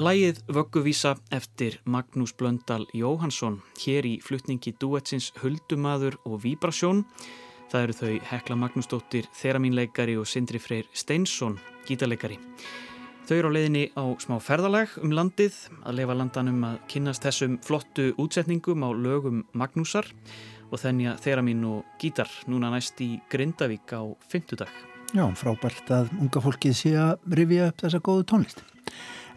Lægið 0.02 0.40
Vögguvísa 0.50 1.12
eftir 1.30 1.76
Magnús 1.86 2.32
Blöndal 2.34 2.88
Jóhansson 2.90 3.60
hér 3.78 4.06
í 4.08 4.16
flutningi 4.18 4.72
duetsins 4.80 5.28
Huldumadur 5.38 6.16
og 6.26 6.40
Víbrasjón. 6.42 7.04
Það 7.70 7.84
eru 7.84 7.94
þau 8.00 8.16
Hekla 8.32 8.56
Magnúsdóttir, 8.58 9.28
Þeramínleikari 9.38 10.16
og 10.18 10.26
Sindri 10.26 10.58
Freyr 10.58 10.88
Steinsson, 10.90 11.54
gítarleikari. 11.86 12.40
Þau 13.28 13.36
eru 13.36 13.52
á 13.52 13.54
leiðinni 13.54 13.84
á 13.94 14.04
smá 14.24 14.40
ferðalag 14.42 14.96
um 15.04 15.14
landið 15.14 15.60
að 15.84 16.00
lefa 16.00 16.18
landanum 16.18 16.66
að 16.72 16.80
kynast 16.90 17.28
þessum 17.28 17.60
flottu 17.62 18.08
útsetningum 18.18 18.82
á 18.82 18.90
lögum 18.90 19.44
Magnúsar 19.54 20.10
og 20.72 20.82
þennja 20.82 21.14
Þeramín 21.22 21.62
og 21.68 21.86
gítar 22.02 22.32
núna 22.50 22.72
næst 22.74 22.98
í 23.06 23.20
Grindavík 23.30 23.94
á 23.94 24.02
fymtudag. 24.26 24.74
Já, 25.14 25.28
frábært 25.38 25.94
að 25.94 26.10
unga 26.18 26.42
fólkið 26.42 26.74
sé 26.74 26.96
að 26.98 27.38
rifja 27.38 27.70
upp 27.70 27.86
þessa 27.86 28.02
góðu 28.02 28.28
tónlist. 28.34 28.66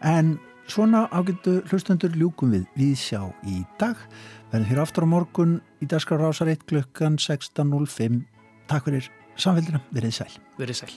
En 0.02 0.38
Svona 0.66 1.06
ágættu 1.14 1.60
hlustendur 1.70 2.16
ljúkum 2.18 2.54
við 2.56 2.66
við 2.78 2.96
sjá 2.98 3.22
í 3.46 3.62
dag. 3.80 4.00
Verðum 4.52 4.70
hér 4.72 4.82
aftur 4.82 5.06
á 5.06 5.14
morgun 5.14 5.60
í 5.84 5.90
dagskar 5.90 6.22
rásar 6.22 6.50
1 6.50 6.66
klukkan 6.70 7.20
16.05 7.22 8.24
Takk 8.66 8.88
fyrir 8.90 9.12
samfélgina, 9.38 9.84
verið 9.94 10.18
sæl. 10.22 10.32
Verið 10.58 10.82
sæl. 10.86 10.96